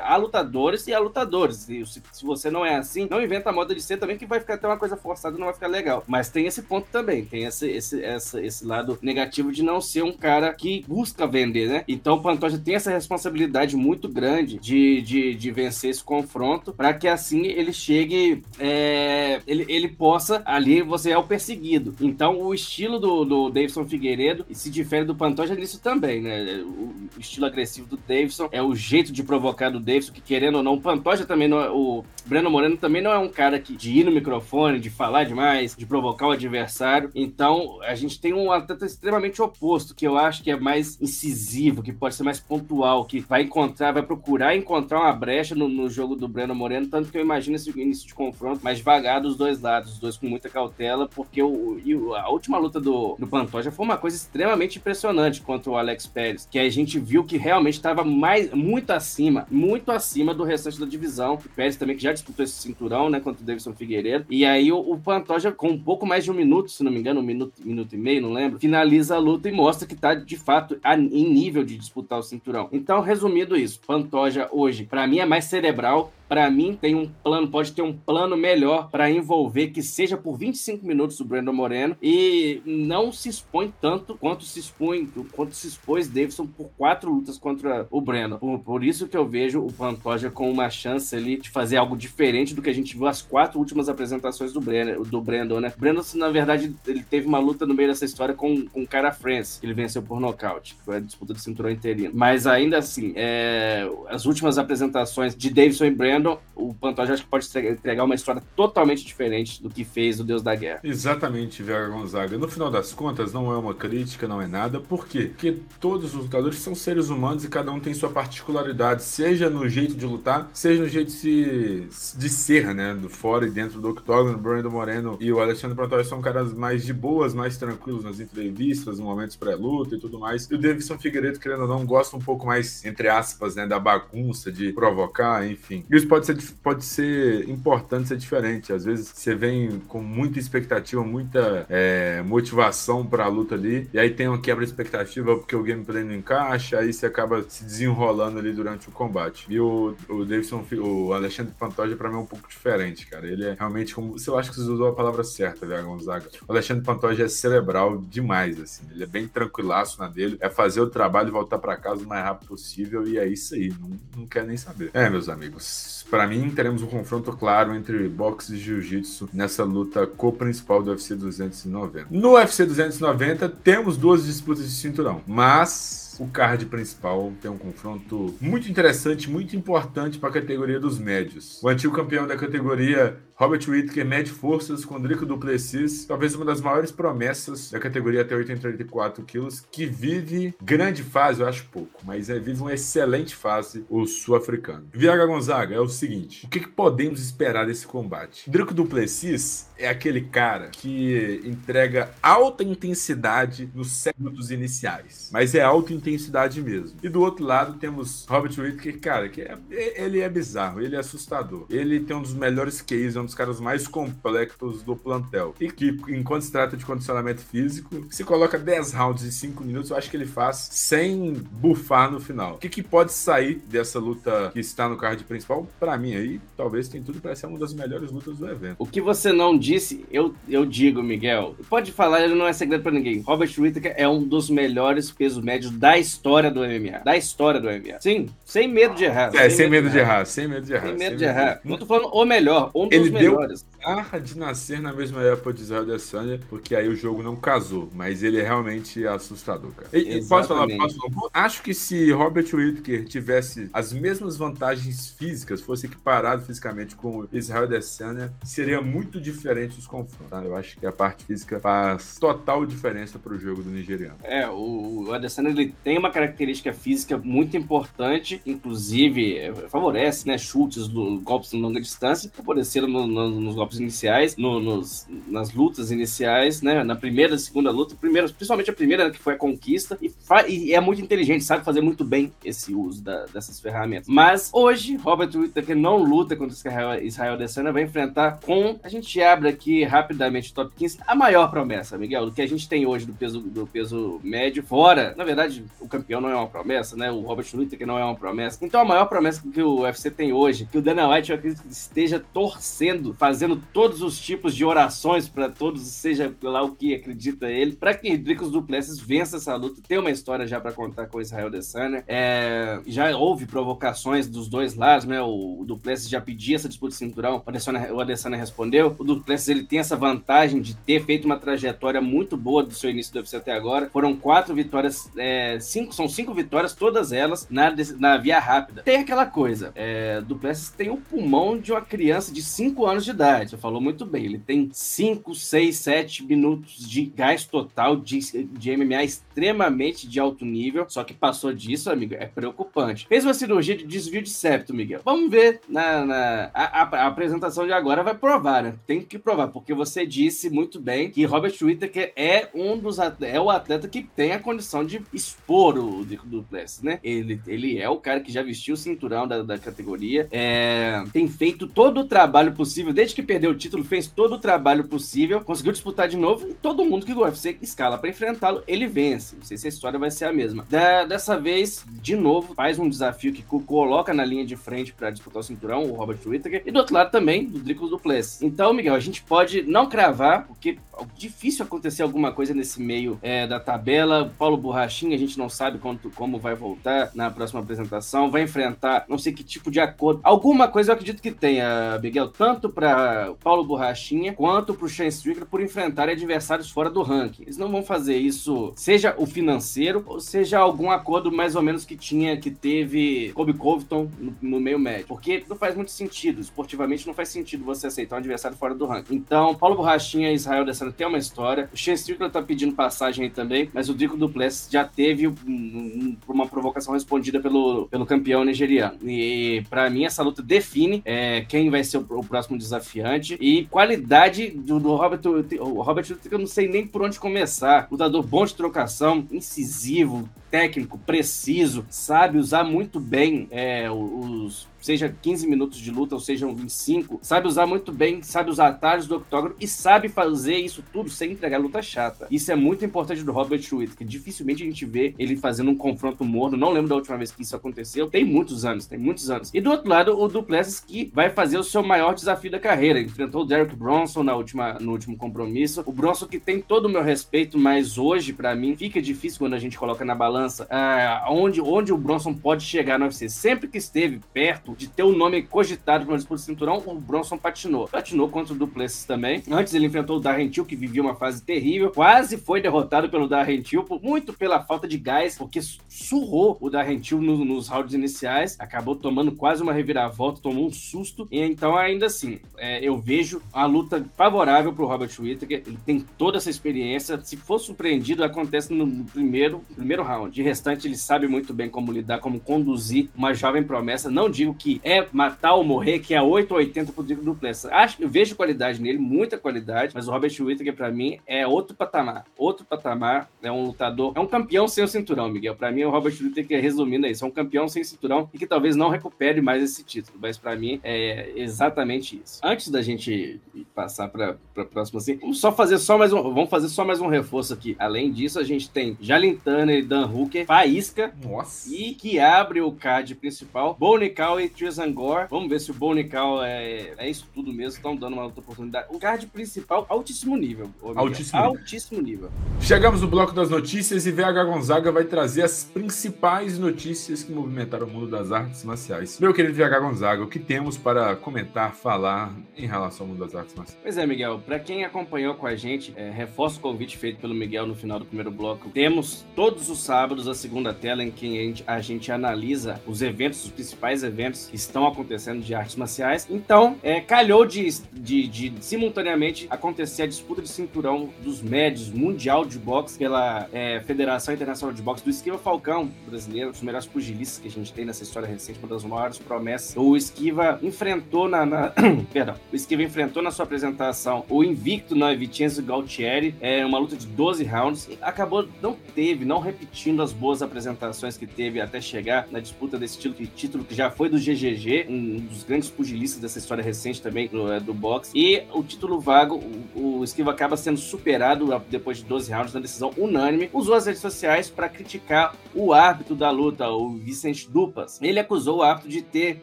Há 0.00 0.16
lutadores 0.16 0.86
e 0.86 0.94
há 0.94 0.98
lutadores. 0.98 1.68
E 1.68 1.84
se, 1.86 2.02
se, 2.12 2.24
você 2.24 2.50
não 2.50 2.64
é 2.64 2.76
assim, 2.76 3.06
não 3.10 3.22
inventa 3.22 3.50
a 3.50 3.52
moda 3.52 3.74
de 3.74 3.80
ser 3.80 3.96
também, 3.98 4.16
que 4.16 4.26
vai 4.26 4.40
ficar 4.40 4.54
até 4.54 4.66
uma 4.66 4.76
coisa 4.76 4.96
forçada 4.96 5.36
não 5.38 5.46
vai 5.46 5.54
ficar 5.54 5.68
legal. 5.68 6.04
Mas 6.06 6.28
tem 6.28 6.46
esse 6.46 6.62
ponto 6.62 6.88
também, 6.90 7.24
tem 7.24 7.44
esse, 7.44 7.68
esse, 7.68 8.02
essa, 8.02 8.40
esse 8.40 8.66
lado 8.80 8.98
negativo 9.02 9.52
de 9.52 9.62
não 9.62 9.80
ser 9.80 10.02
um 10.02 10.12
cara 10.12 10.52
que 10.52 10.84
busca 10.88 11.26
vender, 11.26 11.68
né? 11.68 11.84
Então 11.86 12.16
o 12.16 12.22
Pantoja 12.22 12.58
tem 12.58 12.74
essa 12.74 12.90
responsabilidade 12.90 13.76
muito 13.76 14.08
grande 14.08 14.58
de, 14.58 15.02
de, 15.02 15.34
de 15.34 15.50
vencer 15.50 15.90
esse 15.90 16.02
confronto 16.02 16.72
para 16.72 16.92
que 16.94 17.06
assim 17.06 17.46
ele 17.46 17.72
chegue, 17.72 18.42
é, 18.58 19.40
ele, 19.46 19.64
ele 19.68 19.88
possa, 19.88 20.42
ali 20.44 20.82
você 20.82 21.10
é 21.10 21.18
o 21.18 21.24
perseguido. 21.24 21.94
Então 22.00 22.40
o 22.40 22.54
estilo 22.54 22.98
do, 22.98 23.24
do 23.24 23.50
Davidson 23.50 23.86
Figueiredo 23.86 24.46
se 24.50 24.70
difere 24.70 25.04
do 25.04 25.14
Pantoja 25.14 25.54
nisso 25.54 25.80
também, 25.80 26.20
né? 26.20 26.64
O 26.64 27.20
estilo 27.20 27.46
agressivo 27.46 27.86
do 27.86 27.96
Davidson 27.96 28.48
é 28.52 28.62
o 28.62 28.74
jeito 28.74 29.12
de 29.12 29.22
provocar 29.22 29.70
do 29.70 29.80
Davidson, 29.80 30.12
que 30.12 30.20
querendo 30.20 30.56
ou 30.56 30.62
não, 30.62 30.74
o 30.74 30.80
Pantoja 30.80 31.24
também 31.24 31.48
não 31.48 31.60
é, 31.60 31.70
o 31.70 32.04
Breno 32.26 32.50
Moreno 32.50 32.76
também 32.76 33.02
não 33.02 33.10
é 33.10 33.18
um 33.18 33.28
cara 33.28 33.58
que, 33.58 33.76
de 33.76 33.98
ir 33.98 34.04
no 34.04 34.10
microfone, 34.10 34.78
de 34.78 34.90
falar 34.90 35.24
demais, 35.24 35.74
de 35.74 35.86
provocar 35.86 36.28
o 36.28 36.30
adversário. 36.32 37.10
Então, 37.14 37.80
a 37.82 37.94
gente 37.94 38.20
tem 38.20 38.32
um 38.32 38.52
atleta 38.72 38.86
extremamente 38.86 39.42
oposto, 39.42 39.94
que 39.94 40.06
eu 40.06 40.16
acho 40.16 40.42
que 40.42 40.50
é 40.50 40.56
mais 40.56 41.00
incisivo, 41.00 41.82
que 41.82 41.92
pode 41.92 42.14
ser 42.14 42.22
mais 42.22 42.40
pontual, 42.40 43.04
que 43.04 43.20
vai 43.20 43.42
encontrar, 43.42 43.92
vai 43.92 44.02
procurar 44.02 44.56
encontrar 44.56 45.00
uma 45.00 45.12
brecha 45.12 45.54
no, 45.54 45.68
no 45.68 45.88
jogo 45.88 46.16
do 46.16 46.28
Breno 46.28 46.54
Moreno, 46.54 46.86
tanto 46.86 47.10
que 47.10 47.18
eu 47.18 47.22
imagino 47.22 47.56
esse 47.56 47.70
início 47.70 48.06
de 48.06 48.14
confronto 48.14 48.62
mais 48.62 48.78
devagar 48.78 49.20
dos 49.20 49.36
dois 49.36 49.60
lados, 49.60 49.92
os 49.92 49.98
dois 49.98 50.16
com 50.16 50.26
muita 50.26 50.48
cautela, 50.48 51.08
porque 51.08 51.42
o, 51.42 52.14
a 52.14 52.30
última 52.30 52.58
luta 52.58 52.80
do, 52.80 53.16
do 53.18 53.26
Pantoja 53.26 53.70
foi 53.70 53.84
uma 53.84 53.96
coisa 53.96 54.16
extremamente 54.16 54.78
impressionante 54.78 55.40
contra 55.40 55.70
o 55.70 55.76
Alex 55.76 56.06
Pérez, 56.06 56.46
que 56.50 56.58
a 56.58 56.68
gente 56.68 56.98
viu 56.98 57.24
que 57.24 57.36
realmente 57.36 57.74
estava 57.74 58.04
mais 58.04 58.52
muito 58.52 58.90
acima, 58.90 59.46
muito 59.50 59.90
acima 59.90 60.34
do 60.34 60.44
restante 60.44 60.78
da 60.80 60.86
divisão. 60.86 61.34
O 61.34 61.48
Pérez 61.50 61.76
também 61.76 61.96
que 61.96 62.02
já 62.02 62.12
disputou 62.12 62.44
esse 62.44 62.54
cinturão, 62.54 63.10
né, 63.10 63.20
contra 63.20 63.42
o 63.42 63.46
Davidson 63.46 63.74
Figueiredo. 63.74 64.26
E 64.30 64.44
aí 64.44 64.72
o, 64.72 64.78
o 64.78 64.98
Pantoja, 64.98 65.52
com 65.52 65.68
um 65.68 65.78
pouco 65.78 66.06
mais 66.06 66.24
de 66.24 66.30
um 66.30 66.34
minuto, 66.34 66.70
se 66.70 66.82
não 66.82 66.90
me 66.90 66.98
engano, 66.98 67.20
um 67.20 67.24
minuto, 67.24 67.54
minuto 67.64 67.94
e 67.94 67.98
meio, 67.98 68.22
não 68.22 68.32
lembro, 68.32 68.49
finaliza 68.58 69.16
a 69.16 69.18
luta 69.18 69.48
e 69.48 69.52
mostra 69.52 69.86
que 69.86 69.94
tá 69.94 70.14
de 70.14 70.36
fato 70.36 70.78
em 70.84 71.32
nível 71.32 71.64
de 71.64 71.76
disputar 71.76 72.18
o 72.18 72.22
cinturão. 72.22 72.68
Então, 72.72 73.00
resumindo 73.00 73.56
isso, 73.56 73.80
Pantoja 73.86 74.48
hoje, 74.50 74.84
para 74.84 75.06
mim, 75.06 75.18
é 75.18 75.26
mais 75.26 75.44
cerebral, 75.44 76.12
para 76.30 76.48
mim, 76.48 76.78
tem 76.80 76.94
um 76.94 77.10
plano, 77.24 77.48
pode 77.48 77.72
ter 77.72 77.82
um 77.82 77.92
plano 77.92 78.36
melhor 78.36 78.88
para 78.88 79.10
envolver 79.10 79.70
que 79.70 79.82
seja 79.82 80.16
por 80.16 80.38
25 80.38 80.86
minutos 80.86 81.18
o 81.18 81.24
Brandon 81.24 81.52
Moreno 81.52 81.96
e 82.00 82.62
não 82.64 83.10
se 83.10 83.28
expõe 83.28 83.74
tanto 83.80 84.16
quanto 84.16 84.44
se 84.44 84.60
expõe, 84.60 85.10
quanto 85.32 85.56
se 85.56 85.66
expôs 85.66 86.06
Davidson 86.06 86.46
por 86.46 86.70
quatro 86.78 87.12
lutas 87.12 87.36
contra 87.36 87.84
o 87.90 88.00
Brandon. 88.00 88.38
Por, 88.38 88.60
por 88.60 88.84
isso 88.84 89.08
que 89.08 89.16
eu 89.16 89.26
vejo 89.26 89.60
o 89.60 89.72
Pantoja 89.72 90.30
com 90.30 90.48
uma 90.48 90.70
chance 90.70 91.16
ali 91.16 91.36
de 91.36 91.50
fazer 91.50 91.78
algo 91.78 91.96
diferente 91.96 92.54
do 92.54 92.62
que 92.62 92.70
a 92.70 92.74
gente 92.74 92.96
viu 92.96 93.08
as 93.08 93.20
quatro 93.20 93.58
últimas 93.58 93.88
apresentações 93.88 94.52
do 94.52 94.60
Brandon, 94.60 95.02
do 95.02 95.20
Brandon 95.20 95.58
né? 95.58 95.72
Brandon, 95.76 96.02
na 96.14 96.30
verdade, 96.30 96.72
ele 96.86 97.02
teve 97.02 97.26
uma 97.26 97.40
luta 97.40 97.66
no 97.66 97.74
meio 97.74 97.88
dessa 97.88 98.04
história 98.04 98.36
com, 98.36 98.66
com 98.66 98.82
o 98.82 98.86
cara 98.86 99.10
France, 99.10 99.58
que 99.58 99.66
ele 99.66 99.74
venceu 99.74 100.00
por 100.00 100.20
nocaute, 100.20 100.76
foi 100.84 100.98
a 100.98 101.00
disputa 101.00 101.32
do 101.32 101.40
cinturão 101.40 101.70
interino. 101.70 102.12
Mas 102.14 102.46
ainda 102.46 102.78
assim, 102.78 103.12
é, 103.16 103.90
as 104.08 104.26
últimas 104.26 104.58
apresentações 104.58 105.34
de 105.34 105.50
Davidson 105.50 105.86
e 105.86 105.90
Brandon 105.90 106.19
O 106.54 106.74
Pantoja 106.74 107.14
acho 107.14 107.24
que 107.24 107.28
pode 107.28 107.46
entregar 107.68 108.04
uma 108.04 108.14
história 108.14 108.42
totalmente 108.54 109.04
diferente 109.04 109.62
do 109.62 109.70
que 109.70 109.84
fez 109.84 110.20
o 110.20 110.24
Deus 110.24 110.42
da 110.42 110.54
Guerra. 110.54 110.80
Exatamente, 110.84 111.62
Vera 111.62 111.88
Gonzaga. 111.88 112.36
No 112.36 112.48
final 112.48 112.70
das 112.70 112.92
contas, 112.92 113.32
não 113.32 113.52
é 113.52 113.56
uma 113.56 113.74
crítica, 113.74 114.28
não 114.28 114.40
é 114.40 114.46
nada. 114.46 114.80
Por 114.80 115.06
quê? 115.06 115.26
Porque 115.26 115.56
todos 115.80 116.14
os 116.14 116.22
lutadores 116.22 116.58
são 116.58 116.74
seres 116.74 117.08
humanos 117.08 117.44
e 117.44 117.48
cada 117.48 117.72
um 117.72 117.80
tem 117.80 117.94
sua 117.94 118.10
particularidade, 118.10 119.02
seja 119.02 119.48
no 119.48 119.68
jeito 119.68 119.94
de 119.94 120.04
lutar, 120.04 120.50
seja 120.52 120.82
no 120.82 120.88
jeito 120.88 121.12
de, 121.12 121.86
de 122.16 122.28
ser, 122.28 122.74
né? 122.74 122.94
Do 122.94 123.08
fora 123.08 123.46
e 123.46 123.50
dentro 123.50 123.80
do 123.80 123.88
octógono. 123.90 124.36
Brandon 124.36 124.70
Moreno 124.70 125.16
e 125.20 125.32
o 125.32 125.40
Alexandre 125.40 125.76
Pantoja 125.76 126.04
são 126.04 126.20
caras 126.20 126.52
mais 126.52 126.84
de 126.84 126.92
boas, 126.92 127.34
mais 127.34 127.56
tranquilos 127.56 128.04
nas 128.04 128.20
entrevistas, 128.20 128.98
nos 128.98 129.06
momentos 129.06 129.36
pré-luta 129.36 129.94
e 129.94 129.98
tudo 129.98 130.18
mais. 130.18 130.48
E 130.50 130.54
o 130.54 130.58
Davidson 130.58 130.98
Figueiredo, 130.98 131.38
querendo 131.38 131.62
ou 131.62 131.68
não, 131.68 131.84
gosta 131.86 132.16
um 132.16 132.20
pouco 132.20 132.46
mais, 132.46 132.84
entre 132.84 133.08
aspas, 133.08 133.54
né? 133.54 133.66
Da 133.66 133.78
bagunça, 133.78 134.50
de 134.52 134.72
provocar, 134.72 135.46
enfim. 135.48 135.84
E 135.90 135.96
isso 135.96 136.06
pode 136.10 136.26
ser, 136.26 136.36
pode 136.60 136.84
ser 136.84 137.48
importante 137.48 138.08
ser 138.08 138.16
diferente. 138.16 138.72
Às 138.72 138.84
vezes 138.84 139.08
você 139.14 139.32
vem 139.32 139.78
com 139.86 140.02
muita 140.02 140.40
expectativa, 140.40 141.04
muita 141.04 141.64
é, 141.68 142.20
motivação 142.22 143.06
para 143.06 143.24
a 143.24 143.28
luta 143.28 143.54
ali, 143.54 143.88
e 143.92 143.98
aí 143.98 144.10
tem 144.10 144.26
uma 144.26 144.40
quebra 144.40 144.64
de 144.64 144.72
expectativa 144.72 145.36
porque 145.36 145.54
o 145.54 145.62
gameplay 145.62 146.02
não 146.02 146.12
encaixa, 146.12 146.78
aí 146.78 146.92
você 146.92 147.06
acaba 147.06 147.44
se 147.48 147.62
desenrolando 147.62 148.40
ali 148.40 148.52
durante 148.52 148.88
o 148.88 148.92
combate. 148.92 149.46
E 149.48 149.60
o, 149.60 149.94
o 150.08 150.24
Davidson, 150.24 150.64
o 150.82 151.12
Alexandre 151.12 151.54
Pantoja, 151.56 151.94
para 151.94 152.08
mim 152.08 152.16
é 152.16 152.18
um 152.18 152.26
pouco 152.26 152.48
diferente, 152.48 153.06
cara. 153.06 153.26
Ele 153.28 153.44
é 153.44 153.54
realmente 153.56 153.94
como. 153.94 154.16
Eu 154.26 154.38
acho 154.38 154.50
que 154.50 154.56
você 154.56 154.68
usou 154.68 154.88
a 154.88 154.94
palavra 154.94 155.22
certa, 155.22 155.64
velho, 155.64 155.86
Gonzaga. 155.86 156.28
O 156.48 156.52
Alexandre 156.52 156.84
Pantoja 156.84 157.24
é 157.24 157.28
cerebral 157.28 157.98
demais, 157.98 158.60
assim. 158.60 158.82
Ele 158.90 159.04
é 159.04 159.06
bem 159.06 159.28
tranquilaço 159.28 160.00
na 160.00 160.08
dele, 160.08 160.36
é 160.40 160.50
fazer 160.50 160.80
o 160.80 160.90
trabalho 160.90 161.28
e 161.28 161.32
voltar 161.32 161.58
para 161.58 161.76
casa 161.76 162.02
o 162.02 162.08
mais 162.08 162.24
rápido 162.24 162.48
possível, 162.48 163.06
e 163.06 163.16
é 163.16 163.28
isso 163.28 163.54
aí. 163.54 163.72
Não, 163.80 163.90
não 164.16 164.26
quer 164.26 164.44
nem 164.44 164.56
saber. 164.56 164.90
É, 164.92 165.08
meus 165.08 165.28
amigos 165.28 165.99
para 166.10 166.26
mim, 166.26 166.50
teremos 166.50 166.82
um 166.82 166.86
confronto 166.86 167.32
claro 167.32 167.74
entre 167.74 168.08
boxe 168.08 168.54
e 168.54 168.58
jiu-jitsu 168.58 169.28
nessa 169.32 169.62
luta 169.62 170.06
co-principal 170.06 170.82
do 170.82 170.90
UFC 170.90 171.14
290. 171.14 172.08
No 172.10 172.34
UFC 172.34 172.64
290, 172.66 173.48
temos 173.48 173.96
duas 173.96 174.26
disputas 174.26 174.64
de 174.64 174.72
cinturão, 174.72 175.22
mas 175.26 176.09
o 176.18 176.26
card 176.28 176.66
principal 176.66 177.32
tem 177.40 177.50
um 177.50 177.58
confronto 177.58 178.34
muito 178.40 178.70
interessante, 178.70 179.30
muito 179.30 179.54
importante 179.56 180.18
para 180.18 180.30
a 180.30 180.32
categoria 180.32 180.80
dos 180.80 180.98
médios. 180.98 181.60
O 181.62 181.68
antigo 181.68 181.94
campeão 181.94 182.26
da 182.26 182.36
categoria, 182.36 183.18
Robert 183.34 183.60
Whittaker, 183.68 184.04
mede 184.04 184.30
forças 184.30 184.84
com 184.84 185.00
Drico 185.00 185.26
Duplessis, 185.26 186.04
talvez 186.04 186.34
uma 186.34 186.44
das 186.44 186.60
maiores 186.60 186.90
promessas 186.90 187.70
da 187.70 187.78
categoria 187.78 188.22
até 188.22 188.34
84 188.34 189.24
quilos, 189.24 189.64
que 189.70 189.86
vive 189.86 190.54
grande 190.62 191.02
fase, 191.02 191.40
eu 191.40 191.48
acho 191.48 191.66
pouco, 191.66 192.00
mas 192.04 192.28
é, 192.30 192.38
vive 192.38 192.60
uma 192.60 192.74
excelente 192.74 193.34
fase 193.34 193.84
o 193.88 194.06
sul-africano. 194.06 194.88
Viaga 194.92 195.26
Gonzaga, 195.26 195.74
é 195.74 195.80
o 195.80 195.88
seguinte, 195.88 196.46
o 196.46 196.48
que, 196.48 196.60
que 196.60 196.68
podemos 196.68 197.20
esperar 197.20 197.66
desse 197.66 197.86
combate? 197.86 198.50
Drico 198.50 198.74
Duplessis 198.74 199.68
é 199.78 199.88
aquele 199.88 200.22
cara 200.22 200.68
que 200.68 201.40
entrega 201.44 202.10
alta 202.22 202.62
intensidade 202.62 203.70
nos 203.74 203.90
segundos 203.92 204.50
iniciais, 204.50 205.30
mas 205.32 205.54
é 205.54 205.62
alta 205.62 205.92
intensidade 206.00 206.60
mesmo. 206.62 206.98
E 207.02 207.08
do 207.08 207.20
outro 207.20 207.44
lado 207.44 207.78
temos 207.78 208.26
Robert 208.28 208.52
Whittaker, 208.58 209.00
cara, 209.00 209.28
que 209.28 209.42
é, 209.42 209.56
ele 209.70 210.20
é 210.20 210.28
bizarro, 210.28 210.80
ele 210.80 210.96
é 210.96 210.98
assustador. 210.98 211.66
Ele 211.70 212.00
tem 212.00 212.16
um 212.16 212.22
dos 212.22 212.34
melhores 212.34 212.80
Ks, 212.80 213.16
um 213.16 213.24
dos 213.24 213.34
caras 213.34 213.60
mais 213.60 213.86
complexos 213.86 214.82
do 214.82 214.96
plantel. 214.96 215.54
E 215.60 215.70
que, 215.70 215.96
enquanto 216.08 216.42
se 216.42 216.52
trata 216.52 216.76
de 216.76 216.84
condicionamento 216.84 217.40
físico, 217.40 218.06
se 218.10 218.24
coloca 218.24 218.58
10 218.58 218.92
rounds 218.92 219.24
em 219.24 219.30
5 219.30 219.62
minutos, 219.62 219.90
eu 219.90 219.96
acho 219.96 220.10
que 220.10 220.16
ele 220.16 220.26
faz 220.26 220.68
sem 220.72 221.34
bufar 221.34 222.10
no 222.10 222.20
final. 222.20 222.54
O 222.54 222.58
que, 222.58 222.68
que 222.68 222.82
pode 222.82 223.12
sair 223.12 223.56
dessa 223.66 223.98
luta 223.98 224.50
que 224.52 224.60
está 224.60 224.88
no 224.88 224.96
card 224.96 225.22
principal? 225.24 225.66
Para 225.78 225.96
mim 225.96 226.14
aí, 226.14 226.40
talvez 226.56 226.88
tem 226.88 227.02
tudo 227.02 227.20
para 227.20 227.34
ser 227.34 227.46
uma 227.46 227.58
das 227.58 227.74
melhores 227.74 228.10
lutas 228.10 228.38
do 228.38 228.48
evento. 228.48 228.76
O 228.78 228.86
que 228.86 229.00
você 229.00 229.32
não 229.32 229.56
disse, 229.56 230.04
eu, 230.10 230.34
eu 230.48 230.64
digo, 230.64 231.02
Miguel. 231.02 231.54
Pode 231.68 231.92
falar, 231.92 232.22
ele 232.22 232.34
não 232.34 232.46
é 232.46 232.52
segredo 232.52 232.82
para 232.82 232.92
ninguém. 232.92 233.20
Robert 233.20 233.52
Whittaker 233.58 233.94
é 233.96 234.08
um 234.08 234.22
dos 234.22 234.48
melhores 234.48 235.10
pesos 235.10 235.42
médios 235.42 235.72
da 235.72 235.89
história 235.98 236.50
do 236.50 236.60
MMA. 236.60 237.00
Da 237.04 237.16
história 237.16 237.60
do 237.60 237.68
MMA. 237.68 238.00
Sim, 238.00 238.28
sem 238.44 238.68
medo 238.68 238.94
de 238.94 239.04
errar. 239.04 239.34
É, 239.34 239.48
sem, 239.48 239.68
medo, 239.68 239.88
de, 239.88 239.98
errar. 239.98 240.16
errar. 240.16 240.26
Sem 240.26 240.48
medo 240.48 240.66
de 240.66 240.72
errar. 240.72 240.86
Sem 240.86 240.96
medo 240.96 241.16
de 241.16 241.24
errar. 241.24 241.60
Não 241.64 241.78
tô 241.78 241.86
falando 241.86 242.08
o 242.12 242.24
melhor, 242.24 242.70
um 242.74 242.88
dos 242.88 242.98
ele 242.98 243.10
melhores. 243.10 243.62
Deu 243.62 243.79
de 244.22 244.38
nascer 244.38 244.80
na 244.80 244.92
mesma 244.92 245.22
época 245.22 245.52
de 245.52 245.62
Israel 245.62 245.82
Adesanya, 245.82 246.40
porque 246.48 246.74
aí 246.74 246.88
o 246.88 246.96
jogo 246.96 247.22
não 247.22 247.36
casou. 247.36 247.88
Mas 247.94 248.22
ele 248.22 248.38
é 248.38 248.42
realmente 248.42 249.06
assustador, 249.06 249.70
cara. 249.72 249.88
E, 249.92 250.24
posso 250.26 250.48
falar, 250.48 250.68
posso 250.76 250.96
falar? 250.96 251.30
Acho 251.32 251.62
que 251.62 251.74
se 251.74 252.10
Robert 252.12 252.46
Whittaker 252.52 253.04
tivesse 253.06 253.68
as 253.72 253.92
mesmas 253.92 254.36
vantagens 254.36 255.10
físicas, 255.10 255.60
fosse 255.60 255.86
equiparado 255.86 256.44
fisicamente 256.44 256.94
com 256.94 257.26
Israel 257.32 257.64
Adesanya, 257.64 258.32
seria 258.44 258.80
muito 258.80 259.20
diferente 259.20 259.78
os 259.78 259.86
confrontos. 259.86 260.30
Tá? 260.30 260.42
Eu 260.44 260.56
acho 260.56 260.78
que 260.78 260.86
a 260.86 260.92
parte 260.92 261.24
física 261.24 261.58
faz 261.60 262.16
total 262.18 262.66
diferença 262.66 263.18
para 263.18 263.32
o 263.32 263.38
jogo 263.38 263.62
do 263.62 263.70
nigeriano. 263.70 264.16
É, 264.22 264.48
o, 264.48 265.06
o 265.08 265.12
Adesanya 265.12 265.50
ele 265.50 265.74
tem 265.82 265.98
uma 265.98 266.10
característica 266.10 266.72
física 266.72 267.16
muito 267.16 267.56
importante, 267.56 268.40
inclusive 268.44 269.36
é, 269.36 269.52
favorece, 269.68 270.26
né, 270.26 270.36
chutes, 270.38 270.88
golpes 271.22 271.52
em 271.52 271.60
longa 271.60 271.80
distância, 271.80 272.30
favoreceram 272.30 272.88
no, 272.88 273.06
no, 273.06 273.40
nos 273.40 273.54
golpes 273.54 273.69
iniciais, 273.78 274.36
no, 274.36 274.60
nos, 274.60 275.06
nas 275.26 275.52
lutas 275.52 275.90
iniciais, 275.90 276.62
né, 276.62 276.82
na 276.84 276.96
primeira 276.96 277.38
segunda 277.38 277.70
luta, 277.70 277.94
primeira, 277.94 278.28
principalmente 278.28 278.70
a 278.70 278.74
primeira, 278.74 279.10
que 279.10 279.18
foi 279.18 279.34
a 279.34 279.36
conquista, 279.36 279.98
e, 280.00 280.12
e, 280.48 280.74
é 280.74 280.80
muito 280.80 281.00
inteligente, 281.00 281.44
sabe 281.44 281.64
fazer 281.64 281.80
muito 281.80 282.04
bem 282.04 282.32
esse 282.44 282.74
uso 282.74 283.02
da, 283.02 283.26
dessas 283.26 283.60
ferramentas. 283.60 284.08
Mas 284.08 284.50
hoje, 284.52 284.96
Robert 284.96 285.30
Whittaker 285.34 285.76
não 285.76 285.96
luta 285.96 286.36
contra 286.36 286.54
Israel, 286.54 287.02
Israel 287.02 287.34
Adesanya, 287.34 287.72
vai 287.72 287.82
enfrentar 287.82 288.40
com, 288.44 288.78
a 288.82 288.88
gente 288.88 289.20
abre 289.22 289.48
aqui 289.48 289.84
rapidamente 289.84 290.50
o 290.50 290.54
top 290.54 290.72
15, 290.76 290.98
a 291.06 291.14
maior 291.14 291.50
promessa, 291.50 291.96
Miguel, 291.96 292.26
do 292.26 292.32
que 292.32 292.42
a 292.42 292.48
gente 292.48 292.68
tem 292.68 292.86
hoje 292.86 293.06
do 293.06 293.12
peso, 293.12 293.40
do 293.40 293.66
peso 293.66 294.20
médio, 294.22 294.62
fora, 294.62 295.14
na 295.16 295.24
verdade, 295.24 295.64
o 295.80 295.88
campeão 295.88 296.20
não 296.20 296.28
é 296.28 296.34
uma 296.34 296.46
promessa, 296.46 296.96
né, 296.96 297.10
o 297.10 297.20
Robert 297.20 297.46
Whittaker 297.52 297.86
não 297.86 297.98
é 297.98 298.04
uma 298.04 298.16
promessa, 298.16 298.58
então 298.62 298.80
a 298.80 298.84
maior 298.84 299.06
promessa 299.06 299.42
que 299.42 299.62
o 299.62 299.80
UFC 299.80 300.10
tem 300.10 300.32
hoje, 300.32 300.68
que 300.70 300.78
o 300.78 300.82
Dana 300.82 301.08
White, 301.08 301.30
eu 301.30 301.36
acredito 301.36 301.70
esteja 301.70 302.22
torcendo, 302.32 303.14
fazendo 303.14 303.59
todos 303.72 304.02
os 304.02 304.18
tipos 304.18 304.54
de 304.54 304.64
orações 304.64 305.28
para 305.28 305.48
todos, 305.48 305.82
seja 305.82 306.34
lá 306.42 306.62
o 306.62 306.74
que 306.74 306.94
acredita 306.94 307.50
ele, 307.50 307.72
para 307.72 307.94
que 307.94 308.16
Dricos 308.16 308.50
Duplessis 308.50 308.98
vença 308.98 309.36
essa 309.36 309.54
luta. 309.56 309.80
Tem 309.86 309.98
uma 309.98 310.10
história 310.10 310.46
já 310.46 310.60
para 310.60 310.72
contar 310.72 311.06
com 311.06 311.20
Israel 311.20 311.48
Adesanya. 311.48 312.04
É, 312.06 312.80
já 312.86 313.16
houve 313.16 313.46
provocações 313.46 314.26
dos 314.26 314.48
dois 314.48 314.74
lados, 314.74 315.06
né? 315.06 315.20
O, 315.20 315.60
o 315.60 315.64
Duplessis 315.64 316.08
já 316.08 316.20
pedia 316.20 316.56
essa 316.56 316.68
disputa 316.68 316.90
de 316.90 316.96
cinturão, 316.96 317.42
o 317.44 317.50
Adesanya, 317.50 317.92
o 317.92 318.00
Adesanya 318.00 318.36
respondeu. 318.36 318.94
O 318.98 319.04
Duplessis 319.04 319.48
ele 319.48 319.64
tem 319.64 319.78
essa 319.78 319.96
vantagem 319.96 320.60
de 320.60 320.74
ter 320.74 321.04
feito 321.04 321.24
uma 321.24 321.38
trajetória 321.38 322.00
muito 322.00 322.36
boa 322.36 322.62
do 322.62 322.74
seu 322.74 322.90
início 322.90 323.12
do 323.12 323.18
UFC 323.18 323.36
até 323.36 323.52
agora. 323.52 323.88
Foram 323.90 324.16
quatro 324.16 324.54
vitórias, 324.54 325.10
é, 325.16 325.58
cinco, 325.60 325.94
são 325.94 326.08
cinco 326.08 326.34
vitórias, 326.34 326.74
todas 326.74 327.12
elas 327.12 327.46
na, 327.50 327.74
na 327.98 328.16
via 328.16 328.38
rápida. 328.38 328.82
Tem 328.82 328.96
aquela 328.96 329.26
coisa, 329.26 329.72
é, 329.74 330.20
Duplessis 330.20 330.70
tem 330.70 330.90
o 330.90 330.96
pulmão 330.96 331.58
de 331.58 331.72
uma 331.72 331.80
criança 331.80 332.32
de 332.32 332.42
cinco 332.42 332.86
anos 332.86 333.04
de 333.04 333.10
idade 333.10 333.49
falou 333.56 333.80
muito 333.80 334.04
bem. 334.04 334.24
Ele 334.24 334.38
tem 334.38 334.70
5, 334.72 335.34
6, 335.34 335.76
7 335.76 336.24
minutos 336.24 336.88
de 336.88 337.04
gás 337.04 337.44
total 337.44 337.96
de, 337.96 338.18
de 338.44 338.76
MMA 338.76 339.04
extremamente 339.04 340.08
de 340.08 340.20
alto 340.20 340.44
nível. 340.44 340.86
Só 340.88 341.04
que 341.04 341.14
passou 341.14 341.52
disso, 341.52 341.90
amigo, 341.90 342.14
é 342.14 342.26
preocupante. 342.26 343.06
Fez 343.08 343.24
uma 343.24 343.34
cirurgia 343.34 343.76
de 343.76 343.84
desvio 343.84 344.22
de 344.22 344.30
septo, 344.30 344.74
Miguel. 344.74 345.00
Vamos 345.04 345.30
ver 345.30 345.60
na, 345.68 346.04
na 346.04 346.50
a, 346.54 346.82
a, 346.82 347.06
apresentação 347.06 347.66
de 347.66 347.72
agora 347.72 348.02
vai 348.02 348.14
provar, 348.14 348.62
né? 348.62 348.74
Tem 348.86 349.00
que 349.02 349.18
provar, 349.18 349.48
porque 349.48 349.74
você 349.74 350.06
disse 350.06 350.50
muito 350.50 350.80
bem 350.80 351.10
que 351.10 351.24
Robert 351.24 351.54
Whittaker 351.60 352.12
é 352.16 352.48
um 352.54 352.76
dos 352.76 352.98
é 353.20 353.40
o 353.40 353.50
atleta 353.50 353.88
que 353.88 354.02
tem 354.02 354.32
a 354.32 354.38
condição 354.38 354.84
de 354.84 355.02
expor 355.12 355.78
o 355.78 356.04
Duplessis, 356.04 356.82
né? 356.82 356.98
Ele, 357.02 357.40
ele 357.46 357.78
é 357.78 357.88
o 357.88 357.96
cara 357.96 358.20
que 358.20 358.32
já 358.32 358.42
vestiu 358.42 358.74
o 358.74 358.76
cinturão 358.76 359.26
da, 359.26 359.42
da 359.42 359.58
categoria, 359.58 360.28
é, 360.30 361.02
tem 361.12 361.26
feito 361.28 361.66
todo 361.66 362.00
o 362.00 362.04
trabalho 362.04 362.52
possível 362.52 362.92
desde 362.92 363.14
que 363.14 363.22
perdeu 363.22 363.39
o 363.48 363.54
título, 363.54 363.84
fez 363.84 364.06
todo 364.06 364.34
o 364.34 364.38
trabalho 364.38 364.84
possível, 364.84 365.40
conseguiu 365.40 365.72
disputar 365.72 366.08
de 366.08 366.16
novo 366.16 366.48
e 366.48 366.54
todo 366.54 366.84
mundo 366.84 367.06
que 367.06 367.12
o 367.12 367.20
UFC 367.20 367.58
escala 367.62 367.98
para 367.98 368.10
enfrentá-lo, 368.10 368.62
ele 368.66 368.86
vence. 368.86 369.36
Não 369.36 369.44
sei 369.44 369.56
se 369.56 369.66
a 369.66 369.68
história 369.68 369.98
vai 369.98 370.10
ser 370.10 370.26
a 370.26 370.32
mesma. 370.32 370.66
Da, 370.68 371.04
dessa 371.04 371.38
vez, 371.38 371.84
de 371.88 372.16
novo, 372.16 372.54
faz 372.54 372.78
um 372.78 372.88
desafio 372.88 373.32
que 373.32 373.42
coloca 373.42 374.12
na 374.12 374.24
linha 374.24 374.44
de 374.44 374.56
frente 374.56 374.92
para 374.92 375.10
disputar 375.10 375.40
o 375.40 375.44
cinturão, 375.44 375.84
o 375.84 375.94
Robert 375.94 376.18
Whittaker, 376.24 376.62
e 376.64 376.70
do 376.70 376.78
outro 376.78 376.94
lado 376.94 377.10
também, 377.10 377.44
do 377.44 377.58
Dricos 377.58 377.90
Duplessis. 377.90 378.42
Então, 378.42 378.72
Miguel, 378.72 378.94
a 378.94 379.00
gente 379.00 379.22
pode 379.22 379.62
não 379.62 379.88
cravar, 379.88 380.46
porque 380.46 380.78
difícil 381.16 381.64
acontecer 381.64 382.02
alguma 382.02 382.32
coisa 382.32 382.54
nesse 382.54 382.80
meio 382.80 383.18
é, 383.22 383.46
da 383.46 383.60
tabela. 383.60 384.32
Paulo 384.38 384.56
Borrachinha, 384.56 385.16
a 385.16 385.18
gente 385.18 385.38
não 385.38 385.48
sabe 385.48 385.78
quanto, 385.78 386.10
como 386.10 386.38
vai 386.38 386.54
voltar 386.54 387.10
na 387.14 387.30
próxima 387.30 387.60
apresentação, 387.60 388.30
vai 388.30 388.42
enfrentar 388.42 389.04
não 389.08 389.18
sei 389.18 389.32
que 389.32 389.42
tipo 389.42 389.70
de 389.70 389.80
acordo. 389.80 390.20
Alguma 390.22 390.68
coisa 390.68 390.90
eu 390.90 390.94
acredito 390.94 391.22
que 391.22 391.30
tenha, 391.30 391.98
Miguel, 392.02 392.28
tanto 392.28 392.68
para 392.68 393.34
Paulo 393.42 393.64
Borrachinha 393.64 394.32
quanto 394.34 394.74
pro 394.74 394.88
Shane 394.88 395.08
Strickler 395.08 395.46
por 395.46 395.60
enfrentarem 395.60 396.14
adversários 396.14 396.70
fora 396.70 396.90
do 396.90 397.02
ranking. 397.02 397.42
Eles 397.42 397.56
não 397.56 397.70
vão 397.70 397.82
fazer 397.82 398.16
isso, 398.16 398.72
seja 398.76 399.14
o 399.16 399.26
financeiro, 399.26 400.04
ou 400.06 400.20
seja 400.20 400.58
algum 400.58 400.90
acordo 400.90 401.32
mais 401.32 401.56
ou 401.56 401.62
menos 401.62 401.84
que 401.84 401.96
tinha, 401.96 402.36
que 402.36 402.50
teve 402.50 403.32
Kobe 403.34 403.52
Covington 403.54 404.08
no, 404.18 404.34
no 404.40 404.60
meio 404.60 404.78
médio. 404.78 405.06
Porque 405.06 405.44
não 405.48 405.56
faz 405.56 405.74
muito 405.74 405.90
sentido, 405.90 406.40
esportivamente 406.40 407.06
não 407.06 407.14
faz 407.14 407.28
sentido 407.28 407.64
você 407.64 407.86
aceitar 407.86 408.16
um 408.16 408.18
adversário 408.18 408.56
fora 408.56 408.74
do 408.74 408.86
ranking. 408.86 409.14
Então, 409.14 409.54
Paulo 409.54 409.76
Borrachinha 409.76 410.30
e 410.30 410.34
Israel 410.34 410.64
Dessano 410.90 410.92
tem 410.92 411.06
uma 411.06 411.18
história. 411.18 411.70
O 411.72 411.76
Shane 411.76 411.96
Strickler 411.96 412.30
tá 412.30 412.42
pedindo 412.42 412.74
passagem 412.74 413.24
aí 413.24 413.30
também, 413.30 413.70
mas 413.72 413.88
o 413.88 413.94
Drico 413.94 414.16
Duplessis 414.16 414.70
já 414.70 414.84
teve 414.84 415.28
um, 415.28 415.34
um, 415.46 416.16
uma 416.28 416.46
provocação 416.46 416.94
respondida 416.94 417.40
pelo, 417.40 417.86
pelo 417.88 418.04
campeão 418.04 418.44
nigeriano. 418.44 418.98
E 419.08 419.64
para 419.70 419.88
mim 419.88 420.04
essa 420.04 420.22
luta 420.22 420.42
define 420.42 421.02
é, 421.04 421.42
quem 421.42 421.70
vai 421.70 421.84
ser 421.84 421.98
o, 421.98 422.06
o 422.10 422.24
próximo 422.24 422.58
desafiante 422.58 423.36
e 423.40 423.66
qualidade 423.66 424.50
do, 424.50 424.78
do 424.78 424.94
Robert, 424.94 425.20
o 425.60 425.82
Robert 425.82 426.06
eu 426.30 426.38
não 426.38 426.46
sei 426.46 426.68
nem 426.68 426.86
por 426.86 427.02
onde 427.02 427.18
começar. 427.18 427.88
Lutador 427.90 428.22
bom 428.22 428.44
de 428.44 428.54
trocação, 428.54 429.26
incisivo, 429.30 430.28
técnico, 430.50 430.98
preciso, 430.98 431.84
sabe 431.88 432.38
usar 432.38 432.64
muito 432.64 432.98
bem 432.98 433.46
é, 433.50 433.90
os 433.90 434.68
seja 434.80 435.14
15 435.22 435.46
minutos 435.46 435.78
de 435.78 435.90
luta 435.90 436.14
ou 436.14 436.20
sejam 436.20 436.54
25, 436.54 437.20
sabe 437.22 437.46
usar 437.46 437.66
muito 437.66 437.92
bem, 437.92 438.22
sabe 438.22 438.50
usar 438.50 438.68
atalhos 438.68 439.06
do 439.06 439.16
octógono 439.16 439.54
e 439.60 439.66
sabe 439.66 440.08
fazer 440.08 440.56
isso 440.56 440.82
tudo 440.92 441.10
sem 441.10 441.32
entregar 441.32 441.58
luta 441.58 441.82
chata. 441.82 442.26
Isso 442.30 442.50
é 442.50 442.56
muito 442.56 442.84
importante 442.84 443.22
do 443.22 443.32
Robert 443.32 443.62
Whittaker. 443.72 444.06
Dificilmente 444.06 444.62
a 444.62 444.66
gente 444.66 444.84
vê 444.84 445.14
ele 445.18 445.36
fazendo 445.36 445.70
um 445.70 445.76
confronto 445.76 446.24
morno. 446.24 446.56
Não 446.56 446.70
lembro 446.70 446.88
da 446.88 446.96
última 446.96 447.16
vez 447.16 447.30
que 447.30 447.42
isso 447.42 447.54
aconteceu. 447.54 448.08
Tem 448.08 448.24
muitos 448.24 448.64
anos, 448.64 448.86
tem 448.86 448.98
muitos 448.98 449.30
anos. 449.30 449.50
E 449.52 449.60
do 449.60 449.70
outro 449.70 449.88
lado, 449.88 450.18
o 450.18 450.28
Duplessis 450.28 450.80
que 450.80 451.10
vai 451.14 451.30
fazer 451.30 451.58
o 451.58 451.64
seu 451.64 451.82
maior 451.82 452.14
desafio 452.14 452.50
da 452.50 452.58
carreira. 452.58 453.00
Enfrentou 453.00 453.42
o 453.42 453.44
Derek 453.44 453.74
Bronson 453.74 454.22
na 454.22 454.34
última, 454.34 454.74
no 454.74 454.92
último 454.92 455.16
compromisso. 455.16 455.82
O 455.86 455.92
Bronson 455.92 456.26
que 456.26 456.38
tem 456.38 456.60
todo 456.60 456.86
o 456.86 456.88
meu 456.88 457.02
respeito, 457.02 457.58
mas 457.58 457.98
hoje, 457.98 458.32
para 458.32 458.54
mim, 458.54 458.76
fica 458.76 459.00
difícil 459.00 459.38
quando 459.38 459.54
a 459.54 459.58
gente 459.58 459.78
coloca 459.78 460.04
na 460.04 460.14
balança 460.14 460.64
uh, 460.64 461.32
onde, 461.32 461.60
onde 461.60 461.92
o 461.92 461.98
Bronson 461.98 462.34
pode 462.34 462.64
chegar 462.64 462.98
no 462.98 463.04
UFC. 463.04 463.28
Sempre 463.28 463.68
que 463.68 463.78
esteve 463.78 464.20
perto 464.32 464.69
de 464.76 464.88
ter 464.88 465.02
o 465.02 465.12
nome 465.12 465.42
cogitado 465.42 466.04
para 466.04 466.12
uma 466.12 466.18
disputa 466.18 466.40
de 466.40 466.46
cinturão, 466.46 466.82
o 466.86 466.94
Bronson 466.94 467.36
patinou. 467.36 467.88
Patinou 467.88 468.28
contra 468.28 468.54
o 468.54 468.56
Duplessis 468.56 469.04
também. 469.04 469.42
Antes 469.50 469.74
ele 469.74 469.86
enfrentou 469.86 470.16
o 470.16 470.20
Darren 470.20 470.48
Till, 470.48 470.64
que 470.64 470.76
vivia 470.76 471.02
uma 471.02 471.14
fase 471.14 471.42
terrível. 471.42 471.90
Quase 471.90 472.36
foi 472.36 472.60
derrotado 472.60 473.08
pelo 473.08 473.28
Darren 473.28 473.62
Till, 473.62 473.84
muito 474.02 474.32
pela 474.32 474.62
falta 474.62 474.86
de 474.86 474.98
gás, 474.98 475.36
porque 475.36 475.60
surrou 475.88 476.56
o 476.60 476.70
Darren 476.70 476.98
Till 476.98 477.20
no, 477.20 477.44
nos 477.44 477.68
rounds 477.68 477.94
iniciais. 477.94 478.56
Acabou 478.58 478.94
tomando 478.94 479.32
quase 479.32 479.62
uma 479.62 479.72
reviravolta, 479.72 480.40
tomou 480.40 480.66
um 480.66 480.72
susto. 480.72 481.26
E 481.30 481.40
então, 481.40 481.76
ainda 481.76 482.06
assim, 482.06 482.40
é, 482.56 482.84
eu 482.84 482.98
vejo 482.98 483.42
a 483.52 483.66
luta 483.66 484.04
favorável 484.16 484.72
para 484.72 484.84
o 484.84 484.88
Robert 484.88 485.10
Whittaker. 485.18 485.62
Ele 485.66 485.78
tem 485.84 486.04
toda 486.16 486.38
essa 486.38 486.50
experiência. 486.50 487.20
Se 487.22 487.36
for 487.36 487.58
surpreendido, 487.58 488.24
acontece 488.24 488.72
no 488.72 489.04
primeiro, 489.04 489.62
primeiro 489.74 490.02
round. 490.02 490.34
De 490.34 490.42
restante, 490.42 490.86
ele 490.86 490.96
sabe 490.96 491.26
muito 491.26 491.52
bem 491.52 491.68
como 491.68 491.92
lidar, 491.92 492.20
como 492.20 492.40
conduzir 492.40 493.08
uma 493.14 493.34
jovem 493.34 493.62
promessa. 493.62 494.10
Não 494.10 494.30
digo 494.30 494.54
que 494.60 494.78
é 494.84 495.06
matar 495.10 495.54
ou 495.54 495.64
morrer, 495.64 496.00
que 496.00 496.14
é 496.14 496.20
8 496.20 496.50
ou 496.52 496.58
80 496.58 496.92
pro 496.92 497.02
Drake 497.02 497.24
Duplessis. 497.24 497.64
Acho, 497.64 498.02
eu 498.02 498.08
vejo 498.08 498.36
qualidade 498.36 498.80
nele, 498.80 498.98
muita 498.98 499.38
qualidade, 499.38 499.92
mas 499.94 500.06
o 500.06 500.10
Robert 500.10 500.30
Whittaker, 500.38 500.76
pra 500.76 500.90
mim, 500.90 501.18
é 501.26 501.46
outro 501.46 501.74
patamar. 501.74 502.26
Outro 502.36 502.66
patamar. 502.66 503.30
É 503.42 503.50
um 503.50 503.64
lutador, 503.64 504.12
é 504.14 504.20
um 504.20 504.26
campeão 504.26 504.68
sem 504.68 504.84
o 504.84 504.88
cinturão, 504.88 505.30
Miguel. 505.30 505.56
Pra 505.56 505.72
mim, 505.72 505.84
o 505.84 505.90
Robert 505.90 506.14
Whittaker, 506.20 506.60
resumindo 506.60 507.06
isso, 507.06 507.24
é 507.24 507.28
um 507.28 507.30
campeão 507.30 507.66
sem 507.68 507.82
cinturão 507.82 508.28
e 508.34 508.38
que 508.38 508.46
talvez 508.46 508.76
não 508.76 508.90
recupere 508.90 509.40
mais 509.40 509.62
esse 509.62 509.82
título. 509.82 510.18
Mas 510.20 510.36
pra 510.36 510.54
mim, 510.54 510.78
é 510.84 511.32
exatamente 511.36 512.20
isso. 512.22 512.40
Antes 512.44 512.68
da 512.68 512.82
gente 512.82 513.40
passar 513.74 514.08
pra, 514.08 514.36
pra 514.52 514.66
próxima, 514.66 514.98
assim, 514.98 515.16
vamos 515.16 515.40
só 515.40 515.50
fazer 515.50 515.78
só 515.78 515.96
mais 515.96 516.12
um, 516.12 516.22
vamos 516.22 516.50
fazer 516.50 516.68
só 516.68 516.84
mais 516.84 517.00
um 517.00 517.06
reforço 517.06 517.54
aqui. 517.54 517.74
Além 517.78 518.12
disso, 518.12 518.38
a 518.38 518.44
gente 518.44 518.68
tem 518.68 518.98
Jalin 519.00 519.36
Turner 519.36 519.78
e 519.78 519.82
Dan 519.82 520.06
Hooker, 520.06 520.44
faísca. 520.44 521.14
Nossa. 521.24 521.74
E 521.74 521.94
que 521.94 522.18
abre 522.18 522.60
o 522.60 522.72
card 522.72 523.14
principal, 523.14 523.74
Bonical 523.78 524.38
e 524.38 524.49
Trizangor. 524.50 525.26
Vamos 525.30 525.48
ver 525.48 525.60
se 525.60 525.70
o 525.70 525.74
Bonical 525.74 526.42
é, 526.42 526.92
é 526.98 527.08
isso 527.08 527.26
tudo 527.34 527.52
mesmo, 527.52 527.76
estão 527.76 527.96
dando 527.96 528.14
uma 528.14 528.24
outra 528.24 528.40
oportunidade. 528.40 528.86
O 528.90 528.98
card 528.98 529.26
principal, 529.26 529.86
altíssimo 529.88 530.36
nível. 530.36 530.70
Altíssimo. 530.94 531.40
Altíssimo 531.40 532.02
nível. 532.02 532.30
Chegamos 532.60 533.00
no 533.00 533.08
bloco 533.08 533.32
das 533.32 533.50
notícias 533.50 534.06
e 534.06 534.12
VH 534.12 534.44
Gonzaga 534.44 534.92
vai 534.92 535.04
trazer 535.04 535.42
as 535.42 535.64
principais 535.64 536.58
notícias 536.58 537.22
que 537.22 537.32
movimentaram 537.32 537.86
o 537.86 537.90
mundo 537.90 538.06
das 538.08 538.30
artes 538.32 538.64
marciais. 538.64 539.18
Meu 539.18 539.32
querido 539.32 539.54
VH 539.54 539.80
Gonzaga, 539.80 540.22
o 540.22 540.28
que 540.28 540.38
temos 540.38 540.76
para 540.76 541.16
comentar, 541.16 541.74
falar 541.74 542.34
em 542.56 542.66
relação 542.66 543.06
ao 543.06 543.12
mundo 543.12 543.24
das 543.24 543.34
artes 543.34 543.54
marciais? 543.54 543.80
Pois 543.82 543.96
é, 543.96 544.06
Miguel, 544.06 544.40
para 544.44 544.58
quem 544.58 544.84
acompanhou 544.84 545.34
com 545.34 545.46
a 545.46 545.56
gente, 545.56 545.92
é, 545.96 546.10
reforço 546.10 546.58
o 546.58 546.60
convite 546.60 546.96
feito 546.96 547.20
pelo 547.20 547.34
Miguel 547.34 547.66
no 547.66 547.74
final 547.74 547.98
do 547.98 548.04
primeiro 548.04 548.30
bloco. 548.30 548.70
Temos 548.70 549.24
todos 549.34 549.68
os 549.68 549.82
sábados 549.82 550.28
a 550.28 550.34
segunda 550.34 550.72
tela 550.72 551.02
em 551.02 551.10
que 551.10 551.38
a 551.38 551.42
gente, 551.42 551.64
a 551.66 551.80
gente 551.80 552.12
analisa 552.12 552.80
os 552.86 553.02
eventos, 553.02 553.44
os 553.44 553.50
principais 553.50 554.02
eventos 554.02 554.39
que 554.46 554.56
estão 554.56 554.86
acontecendo 554.86 555.40
de 555.42 555.54
artes 555.54 555.76
marciais. 555.76 556.26
Então, 556.30 556.76
é, 556.82 557.00
calhou 557.00 557.44
de, 557.44 557.68
de, 557.92 558.26
de, 558.26 558.52
simultaneamente 558.60 559.46
acontecer 559.50 560.02
a 560.02 560.06
disputa 560.06 560.42
de 560.42 560.48
cinturão 560.48 561.10
dos 561.22 561.42
médios 561.42 561.90
mundial 561.90 562.44
de 562.44 562.58
boxe 562.58 562.98
pela 562.98 563.48
é, 563.52 563.80
Federação 563.80 564.34
Internacional 564.34 564.74
de 564.74 564.82
Boxe 564.82 565.04
do 565.04 565.10
Esquiva 565.10 565.38
Falcão, 565.38 565.90
brasileiro, 566.06 566.48
um 566.48 566.52
dos 566.52 566.62
melhores 566.62 566.86
pugilistas 566.86 567.38
que 567.38 567.48
a 567.48 567.50
gente 567.50 567.72
tem 567.72 567.84
nessa 567.84 568.02
história 568.02 568.28
recente, 568.28 568.58
uma 568.58 568.68
das 568.68 568.84
maiores 568.84 569.18
promessas. 569.18 569.76
O 569.76 569.96
Esquiva 569.96 570.58
enfrentou 570.62 571.28
na, 571.28 571.44
na 571.44 571.72
perdão, 572.12 572.36
o 572.52 572.56
Esquiva 572.56 572.82
enfrentou 572.82 573.22
na 573.22 573.30
sua 573.30 573.44
apresentação 573.44 574.24
o 574.28 574.44
invicto 574.44 574.94
Vincenzo 575.18 575.62
Galtieri, 575.62 576.34
é 576.40 576.64
uma 576.64 576.78
luta 576.78 576.96
de 576.96 577.06
12 577.06 577.44
rounds, 577.44 577.88
acabou 578.00 578.48
não 578.62 578.76
teve, 578.94 579.24
não 579.24 579.40
repetindo 579.40 580.02
as 580.02 580.12
boas 580.12 580.42
apresentações 580.42 581.16
que 581.16 581.26
teve 581.26 581.60
até 581.60 581.80
chegar 581.80 582.26
na 582.30 582.40
disputa 582.40 582.78
desse 582.78 582.98
título 582.98 583.14
que, 583.14 583.26
título 583.26 583.64
que 583.64 583.74
já 583.74 583.90
foi 583.90 584.08
do 584.08 584.18
GGG, 584.34 584.86
um 584.88 585.18
dos 585.20 585.44
grandes 585.44 585.70
pugilistas 585.70 586.20
dessa 586.20 586.38
história 586.38 586.62
recente 586.62 587.00
também 587.00 587.28
do, 587.28 587.52
é, 587.52 587.60
do 587.60 587.74
boxe. 587.74 588.12
E 588.14 588.42
o 588.52 588.62
título 588.62 589.00
vago, 589.00 589.40
o, 589.74 589.98
o 589.98 590.04
Esquiva 590.04 590.30
acaba 590.30 590.56
sendo 590.56 590.78
superado 590.78 591.50
depois 591.68 591.98
de 591.98 592.04
12 592.04 592.32
rounds 592.32 592.54
na 592.54 592.60
decisão 592.60 592.90
unânime. 592.96 593.50
Usou 593.52 593.74
as 593.74 593.86
redes 593.86 594.00
sociais 594.00 594.48
para 594.50 594.68
criticar 594.68 595.34
o 595.54 595.72
árbitro 595.72 596.14
da 596.14 596.30
luta, 596.30 596.68
o 596.68 596.90
Vicente 596.90 597.48
Dupas. 597.50 598.00
Ele 598.00 598.18
acusou 598.18 598.58
o 598.58 598.62
árbitro 598.62 598.90
de 598.90 599.02
ter 599.02 599.40